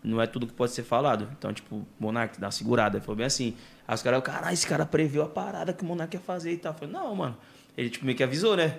[0.05, 1.27] não é tudo que pode ser falado.
[1.37, 3.01] Então, tipo, Monark, dá uma segurada.
[3.01, 3.55] Foi bem assim.
[3.87, 6.57] Aí os caras, caralho, esse cara previu a parada que o Monark ia fazer e
[6.57, 6.73] tal.
[6.73, 7.37] Eu falei, não, mano.
[7.77, 8.77] Ele, tipo, meio que avisou, né?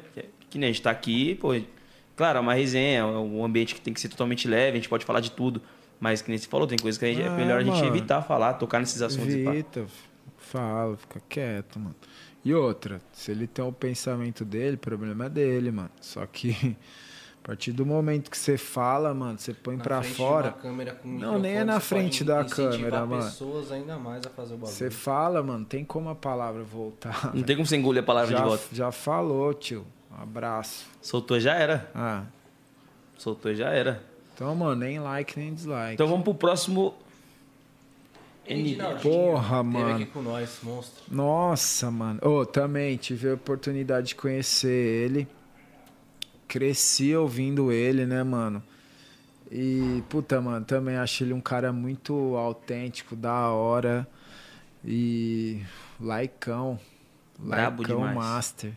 [0.49, 1.49] Que nem a gente tá aqui, pô.
[2.17, 4.89] Claro, é uma resenha, é um ambiente que tem que ser totalmente leve, a gente
[4.89, 5.61] pode falar de tudo.
[6.01, 7.65] Mas, que nem você falou, tem coisas que a gente, é ah, é melhor a
[7.65, 9.35] gente mano, evitar falar, tocar nesses assuntos.
[9.35, 9.87] Evita,
[10.39, 11.95] fala, fica quieto, mano.
[12.45, 15.91] E outra, se ele tem o pensamento dele, o problema é dele, mano.
[16.01, 16.77] Só que
[17.47, 20.53] a partir do momento que você fala, mano, você põe para fora.
[21.05, 23.23] não, nem é na frente da câmera, mano.
[23.23, 24.77] pessoas ainda mais a fazer o bagulho.
[24.77, 27.31] Você fala, mano, tem como a palavra voltar.
[27.33, 28.65] Não tem como você engolir a palavra já, de volta.
[28.73, 29.87] Já falou, tio.
[30.11, 30.87] Um abraço.
[31.01, 31.89] Soltou já era.
[31.95, 32.25] Ah.
[33.17, 34.03] Soltou já era.
[34.35, 35.95] Então, mano, nem like nem dislike.
[35.95, 36.97] Então vamos pro próximo.
[38.49, 38.77] N...
[39.01, 39.95] Porra, mano.
[39.95, 41.05] aqui com nós, monstro.
[41.09, 42.19] Nossa, mano.
[42.25, 45.29] Ô, oh, também tive a oportunidade de conhecer ele
[46.47, 48.63] cresci ouvindo ele, né, mano?
[49.51, 54.07] E, puta, mano, também acho ele um cara muito autêntico, da hora.
[54.85, 55.63] E
[56.01, 56.79] laicão.
[57.39, 58.17] Brabo laicão demais.
[58.17, 58.73] master.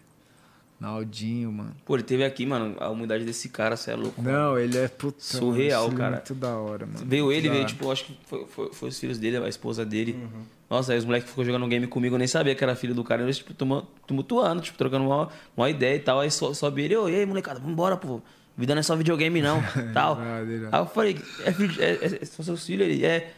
[0.80, 1.76] Naldinho, mano.
[1.86, 4.22] Pô, ele teve aqui, mano, a humildade desse cara, você é louco.
[4.22, 6.16] Não, ele é puta, surreal, mano, cara.
[6.16, 7.06] Muito da hora, mano.
[7.06, 10.14] Veio ele, veio, tipo, acho que foi, foi, foi, os filhos dele, a esposa dele.
[10.14, 10.44] Uhum.
[10.70, 12.94] Nossa, aí os moleques ficou jogando um game comigo, eu nem sabia que era filho
[12.94, 13.24] do cara.
[13.24, 13.54] Eles, tipo,
[14.06, 16.20] tumultuando, tipo, trocando uma, uma ideia e tal.
[16.20, 18.22] Aí sobe ele, ô, e aí, molecada, vambora, pô.
[18.56, 19.62] Vida não é só videogame, não.
[19.94, 20.20] tal.
[20.20, 21.50] aí eu falei, é,
[21.84, 22.88] é, é, são seus filhos?
[22.88, 23.34] Ele é.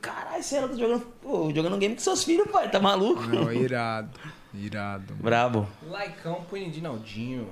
[0.00, 3.22] Caralho, você tá jogando, pô, jogando game com seus filhos, pai, tá maluco?
[3.22, 4.18] Não, irado.
[4.54, 5.12] Irado.
[5.12, 5.22] Mano.
[5.22, 5.68] Brabo.
[5.88, 7.48] Laicão pro Naldinho.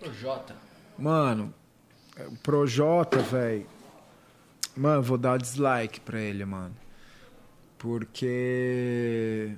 [0.00, 0.54] Projota.
[0.98, 1.54] Mano,
[2.42, 3.66] Projota, velho.
[4.76, 6.74] Mano, vou dar dislike pra ele, mano.
[7.78, 9.52] Porque.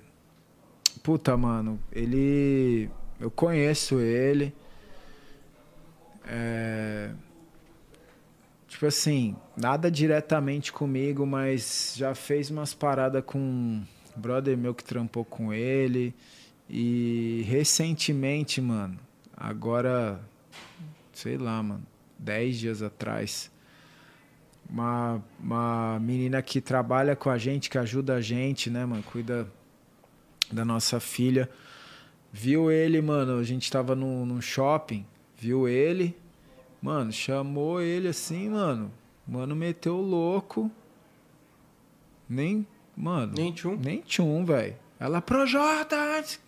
[1.02, 2.90] Puta, mano, ele.
[3.18, 4.54] Eu conheço ele.
[6.26, 7.10] É.
[8.68, 13.82] Tipo assim, nada diretamente comigo, mas já fez umas paradas com
[14.14, 16.14] brother meu que trampou com ele.
[16.68, 18.98] E recentemente, mano,
[19.36, 20.20] agora,
[21.12, 21.82] sei lá, mano,
[22.16, 23.50] dez dias atrás,
[24.70, 29.02] uma, uma menina que trabalha com a gente, que ajuda a gente, né, mano?
[29.02, 29.50] Cuida
[30.50, 31.50] da nossa filha.
[32.32, 35.04] Viu ele, mano, a gente tava num, num shopping,
[35.36, 36.16] viu ele,
[36.80, 38.92] mano, chamou ele assim, mano.
[39.26, 40.70] Mano, meteu louco.
[42.28, 42.66] Nem,
[42.96, 43.32] mano.
[43.36, 43.76] Nem tchum.
[43.76, 44.76] Nem tchum, velho.
[44.98, 45.96] Ela, Projota!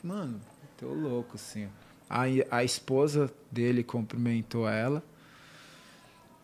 [0.05, 1.69] Mano, meteu louco, assim.
[2.09, 5.03] A, a esposa dele cumprimentou ela.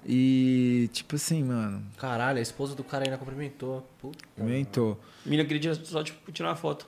[0.07, 1.85] E, tipo assim, mano.
[1.97, 3.87] Caralho, a esposa do cara ainda cumprimentou.
[4.01, 4.25] Puta.
[4.37, 4.99] Cumprimentou.
[5.27, 6.87] Mina queria só, tipo, tirar uma foto.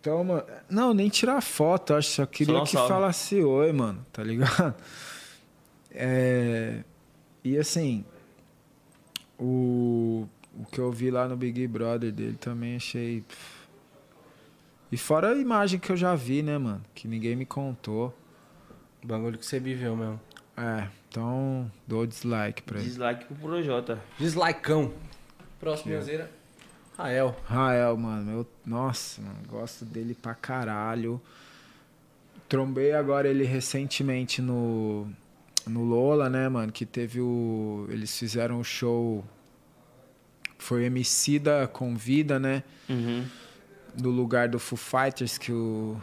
[0.00, 0.44] Então, mano.
[0.68, 2.10] Não, nem tirar foto, acho.
[2.10, 2.88] Só queria Só que salve.
[2.88, 4.04] falasse oi, mano.
[4.12, 4.74] Tá ligado?
[5.92, 6.84] É.
[7.42, 8.04] E assim.
[9.36, 10.28] O.
[10.56, 13.24] O que eu vi lá no Big Brother dele também achei.
[14.92, 16.82] E fora a imagem que eu já vi, né, mano?
[16.94, 18.14] Que ninguém me contou.
[19.04, 20.20] Bagulho que você viveu mesmo.
[20.56, 22.88] É, então dou dislike pra ele.
[22.88, 24.00] Dislike pro Projota.
[24.18, 24.92] Dislikeão.
[25.58, 26.30] Próximo, Minhozeira.
[26.96, 27.36] Rael.
[27.44, 31.20] Rael, mano, eu, nossa, mano, gosto dele pra caralho.
[32.48, 35.08] Trombei agora ele recentemente no,
[35.66, 37.86] no Lola, né, mano, que teve o...
[37.90, 39.24] Eles fizeram o show...
[40.58, 43.24] Foi Emicida Convida, né, Uhum.
[43.98, 45.96] no lugar do Foo Fighters, que o,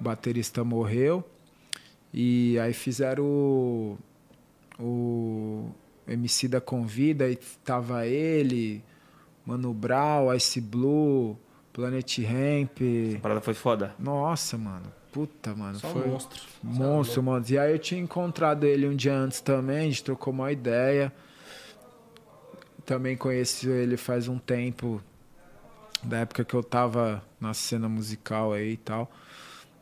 [0.00, 1.22] o baterista morreu.
[2.12, 3.98] E aí fizeram o...
[4.78, 5.70] O
[6.06, 8.82] Emicida Convida e tava ele...
[9.48, 11.34] Mano Brown, Ice Blue,
[11.72, 12.80] Planet Ramp.
[13.16, 13.94] A parada foi foda.
[13.98, 14.92] Nossa, mano.
[15.10, 15.78] Puta, mano.
[15.78, 16.42] Só foi um monstro.
[16.62, 17.46] monstro, mano.
[17.48, 21.10] E aí eu tinha encontrado ele um dia antes também, a gente trocou uma ideia.
[22.84, 25.02] Também conheci ele faz um tempo,
[26.02, 29.10] da época que eu tava na cena musical aí e tal.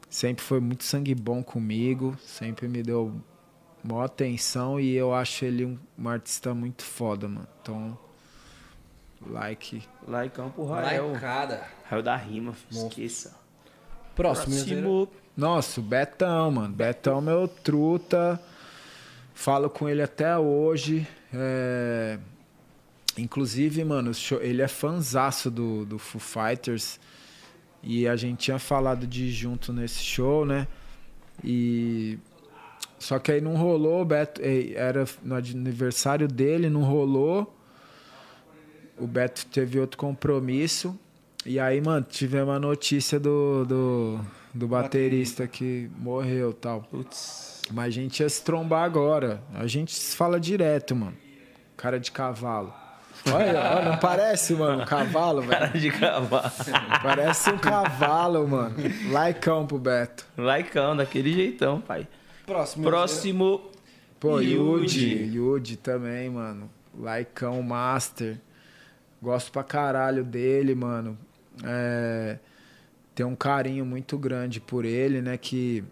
[0.09, 3.13] Sempre foi muito sangue bom comigo, sempre me deu
[3.87, 7.49] maior atenção e eu acho ele um, um artista muito foda, mano.
[7.63, 7.99] Então,
[9.27, 9.83] like.
[10.07, 11.13] Likeão pro Rael.
[11.13, 11.63] Likeada.
[11.89, 12.55] Rael da rima.
[12.71, 12.89] Monstro.
[12.89, 13.37] esqueça.
[14.15, 14.55] Próximo.
[14.55, 15.09] Próximo.
[15.37, 16.75] Nossa, o Betão, mano.
[16.75, 18.41] Betão, meu truta.
[19.35, 21.07] Falo com ele até hoje.
[21.33, 22.19] É,
[23.19, 27.01] Inclusive, mano, ele é fanzaço do, do Foo Fighters.
[27.83, 30.67] E a gente tinha falado de ir junto nesse show, né?
[31.43, 32.19] E.
[33.07, 34.41] Só que aí não rolou, o Beto.
[34.75, 37.57] Era no aniversário dele, não rolou.
[38.99, 40.99] O Beto teve outro compromisso.
[41.45, 44.21] E aí, mano, tivemos a notícia do, do,
[44.53, 46.81] do baterista que morreu e tal.
[46.81, 47.63] Putz.
[47.71, 49.41] Mas a gente ia se trombar agora.
[49.55, 51.17] A gente se fala direto, mano.
[51.77, 52.75] Cara de cavalo.
[53.33, 55.53] Olha, olha, não parece, mano, um cavalo, velho?
[55.53, 56.53] Cara de cavalo.
[57.05, 58.75] Parece um cavalo, mano.
[59.13, 60.27] Laicão pro Beto.
[60.37, 62.09] Likeão, daquele jeitão, pai.
[62.47, 62.85] Próximo.
[62.85, 63.61] Próximo.
[64.21, 65.25] Pô, Yudi.
[65.35, 65.77] Yudi.
[65.77, 66.71] Também, mano.
[66.99, 68.41] Laicão Master.
[69.21, 71.19] Gosto pra caralho dele, mano.
[71.65, 72.39] É,
[73.15, 75.37] Tem um carinho muito grande por ele, né?
[75.37, 75.83] Que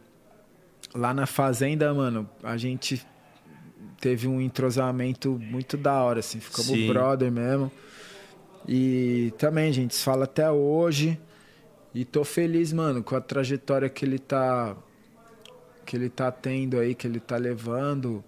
[0.94, 3.04] lá na fazenda, mano, a gente
[4.00, 6.38] teve um entrosamento muito da hora, assim.
[6.38, 6.86] Ficamos Sim.
[6.88, 7.72] brother mesmo.
[8.68, 11.18] E também, gente, se fala até hoje.
[11.94, 14.76] E tô feliz, mano, com a trajetória que ele tá
[15.84, 18.24] que ele tá tendo aí, que ele tá levando.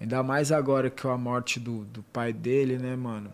[0.00, 3.32] Ainda mais agora que a morte do, do pai dele, né, mano?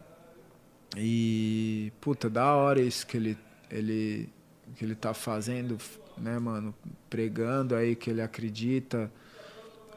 [0.97, 3.39] E, puta, da hora isso que ele,
[3.71, 4.29] ele,
[4.75, 5.79] que ele tá fazendo,
[6.19, 6.75] né, mano?
[7.09, 9.11] Pregando aí que ele acredita,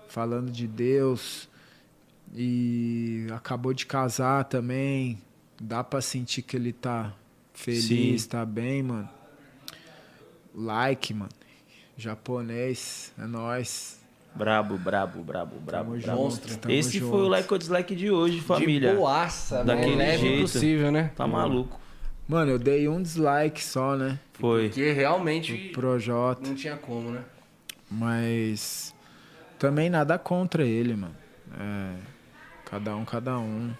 [0.07, 1.49] falando de Deus.
[2.35, 5.19] E acabou de casar também.
[5.59, 7.13] Dá pra sentir que ele tá
[7.53, 8.30] feliz, Sim.
[8.30, 9.09] tá bem, mano.
[10.53, 11.31] Like, mano.
[11.99, 13.99] Japonês, é nóis.
[14.35, 16.38] Brabo, brabo, brabo, brabo, Tamo brabo.
[16.61, 17.11] tamo Esse junto.
[17.11, 18.91] foi o like ou dislike de hoje, família.
[18.91, 20.17] De boaça, Daquele né?
[20.17, 20.41] Jeito.
[20.43, 21.11] possível, né?
[21.15, 21.80] Tá maluco.
[22.27, 24.19] Mano, eu dei um dislike só, né?
[24.34, 24.67] Foi.
[24.69, 26.47] Porque realmente Pro Jota.
[26.47, 27.21] não tinha como, né?
[27.89, 28.93] Mas
[29.57, 31.15] também nada contra ele, mano.
[31.59, 31.95] É,
[32.65, 33.71] cada um, cada um.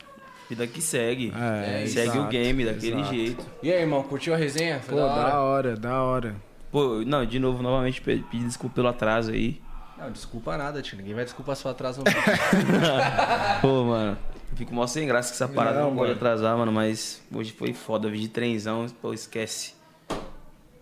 [0.50, 1.32] Vida que segue.
[1.36, 3.14] É, segue exato, o game daquele exato.
[3.14, 3.46] jeito.
[3.62, 4.80] E aí, irmão, curtiu a resenha?
[4.80, 5.30] Foi Pô, da hora?
[5.30, 6.36] da hora, da hora.
[6.72, 9.62] Pô, não, de novo, novamente, pe- pedir desculpa pelo atraso aí.
[9.98, 10.98] Não, desculpa nada, tio.
[10.98, 12.02] Ninguém vai desculpar seu atraso.
[13.62, 14.18] Pô, mano,
[14.52, 16.14] eu fico mó sem graça que essa parada Não, não, pode mano.
[16.16, 19.74] atrasar, mano, mas hoje foi foda, vi de trenzão, pô, esquece.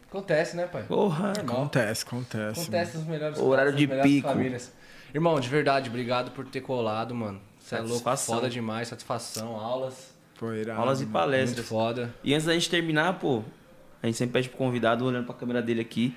[0.09, 0.83] Acontece, né, pai?
[0.83, 1.55] Porra, Normal.
[1.57, 2.61] Acontece, acontece.
[2.61, 4.27] Acontece nos melhores Horário de pico.
[4.27, 4.71] famílias.
[5.13, 7.41] Irmão, de verdade, obrigado por ter colado, mano.
[7.59, 9.93] Você é louco, foda demais, satisfação, aulas.
[9.93, 10.17] mano.
[10.39, 11.13] Pô, irado, aulas e mano.
[11.17, 11.65] Muito palestras.
[11.67, 12.13] foda.
[12.23, 13.41] E antes da gente terminar, pô,
[14.07, 16.15] a gente sempre pede pro convidado, olhando pra câmera dele aqui,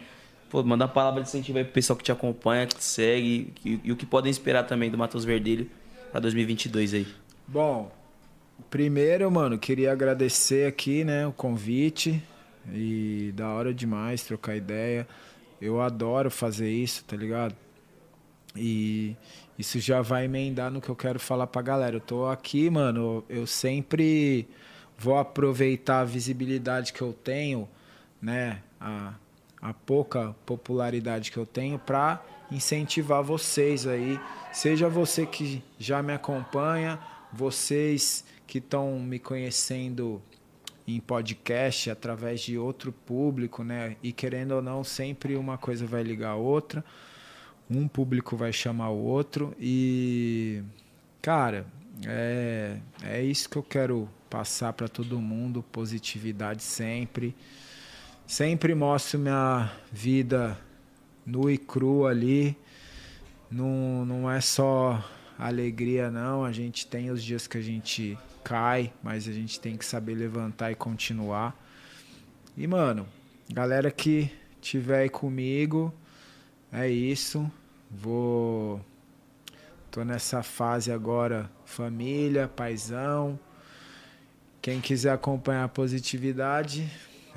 [0.48, 3.52] pô, mandar uma palavra de incentivo aí pro pessoal que te acompanha, que te segue,
[3.64, 5.70] e, e o que podem esperar também do Matheus Verdelho
[6.10, 7.06] pra 2022 aí.
[7.46, 7.90] Bom,
[8.68, 12.22] primeiro, mano, queria agradecer aqui, né, o convite.
[12.72, 15.06] E da hora demais trocar ideia.
[15.60, 17.54] Eu adoro fazer isso, tá ligado?
[18.56, 19.16] E
[19.58, 21.96] isso já vai emendar no que eu quero falar pra galera.
[21.96, 24.48] Eu tô aqui, mano, eu sempre
[24.98, 27.68] vou aproveitar a visibilidade que eu tenho,
[28.20, 28.60] né?
[28.80, 29.14] A,
[29.60, 34.18] a pouca popularidade que eu tenho pra incentivar vocês aí.
[34.52, 36.98] Seja você que já me acompanha,
[37.32, 40.20] vocês que estão me conhecendo
[40.86, 43.96] em podcast através de outro público, né?
[44.02, 46.84] E querendo ou não, sempre uma coisa vai ligar a outra,
[47.70, 50.62] um público vai chamar o outro e
[51.22, 51.66] cara,
[52.06, 57.36] é, é isso que eu quero passar para todo mundo, positividade sempre.
[58.30, 60.56] Sempre mostro minha vida
[61.26, 62.56] nu e cru ali.
[63.50, 65.04] Não, não é só
[65.36, 69.76] alegria não, a gente tem os dias que a gente cai, mas a gente tem
[69.76, 71.60] que saber levantar e continuar.
[72.56, 73.04] E, mano,
[73.52, 74.30] galera que
[74.60, 75.92] tiver aí comigo,
[76.72, 77.50] é isso.
[77.90, 78.80] Vou.
[79.90, 83.36] Tô nessa fase agora, família, paizão.
[84.62, 86.88] Quem quiser acompanhar a positividade,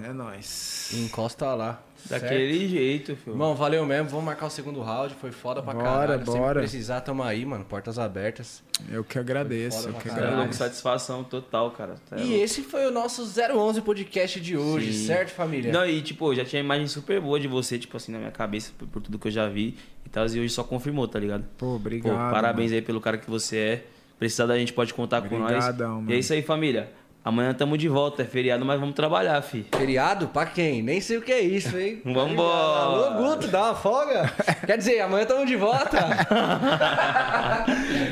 [0.01, 0.91] é nós.
[0.93, 1.81] Encosta lá.
[2.09, 2.69] Daquele certo?
[2.69, 3.37] jeito, filho.
[3.37, 4.09] Bom, valeu mesmo.
[4.09, 5.13] Vamos marcar o segundo round.
[5.15, 6.25] Foi foda pra bora, caralho.
[6.25, 6.59] Bora, bora.
[6.59, 7.63] precisar, tamo aí, mano.
[7.63, 8.61] Portas abertas.
[8.89, 9.87] Eu que agradeço.
[9.87, 10.47] Eu que agradeço.
[10.47, 11.95] Com satisfação total, cara.
[12.09, 15.07] Tá e esse foi o nosso 011 podcast de hoje, Sim.
[15.07, 15.71] certo, família?
[15.71, 18.71] Não, e tipo, já tinha imagem super boa de você, tipo assim, na minha cabeça,
[18.77, 20.25] por, por tudo que eu já vi e tal.
[20.25, 21.45] E hoje só confirmou, tá ligado?
[21.57, 22.11] Pô, obrigado.
[22.11, 22.79] Pô, parabéns mano.
[22.79, 23.85] aí pelo cara que você é.
[24.19, 25.77] Precisar da gente pode contar Obrigadão, com nós.
[25.77, 26.11] Mano.
[26.11, 26.89] E é isso aí, família.
[27.25, 29.65] Amanhã tamo de volta, é feriado, mas vamos trabalhar, fi.
[29.73, 30.27] Feriado?
[30.27, 30.81] Pra quem?
[30.81, 32.01] Nem sei o que é isso, hein?
[32.03, 32.53] Vambora!
[32.53, 34.29] Alô, Guto, dá uma folga?
[34.67, 35.99] Quer dizer, amanhã tamo de volta.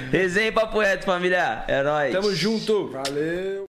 [0.10, 1.66] Resenha e papo reto, família.
[1.68, 2.14] É nóis.
[2.14, 2.88] Tamo junto.
[2.88, 3.60] Valeu.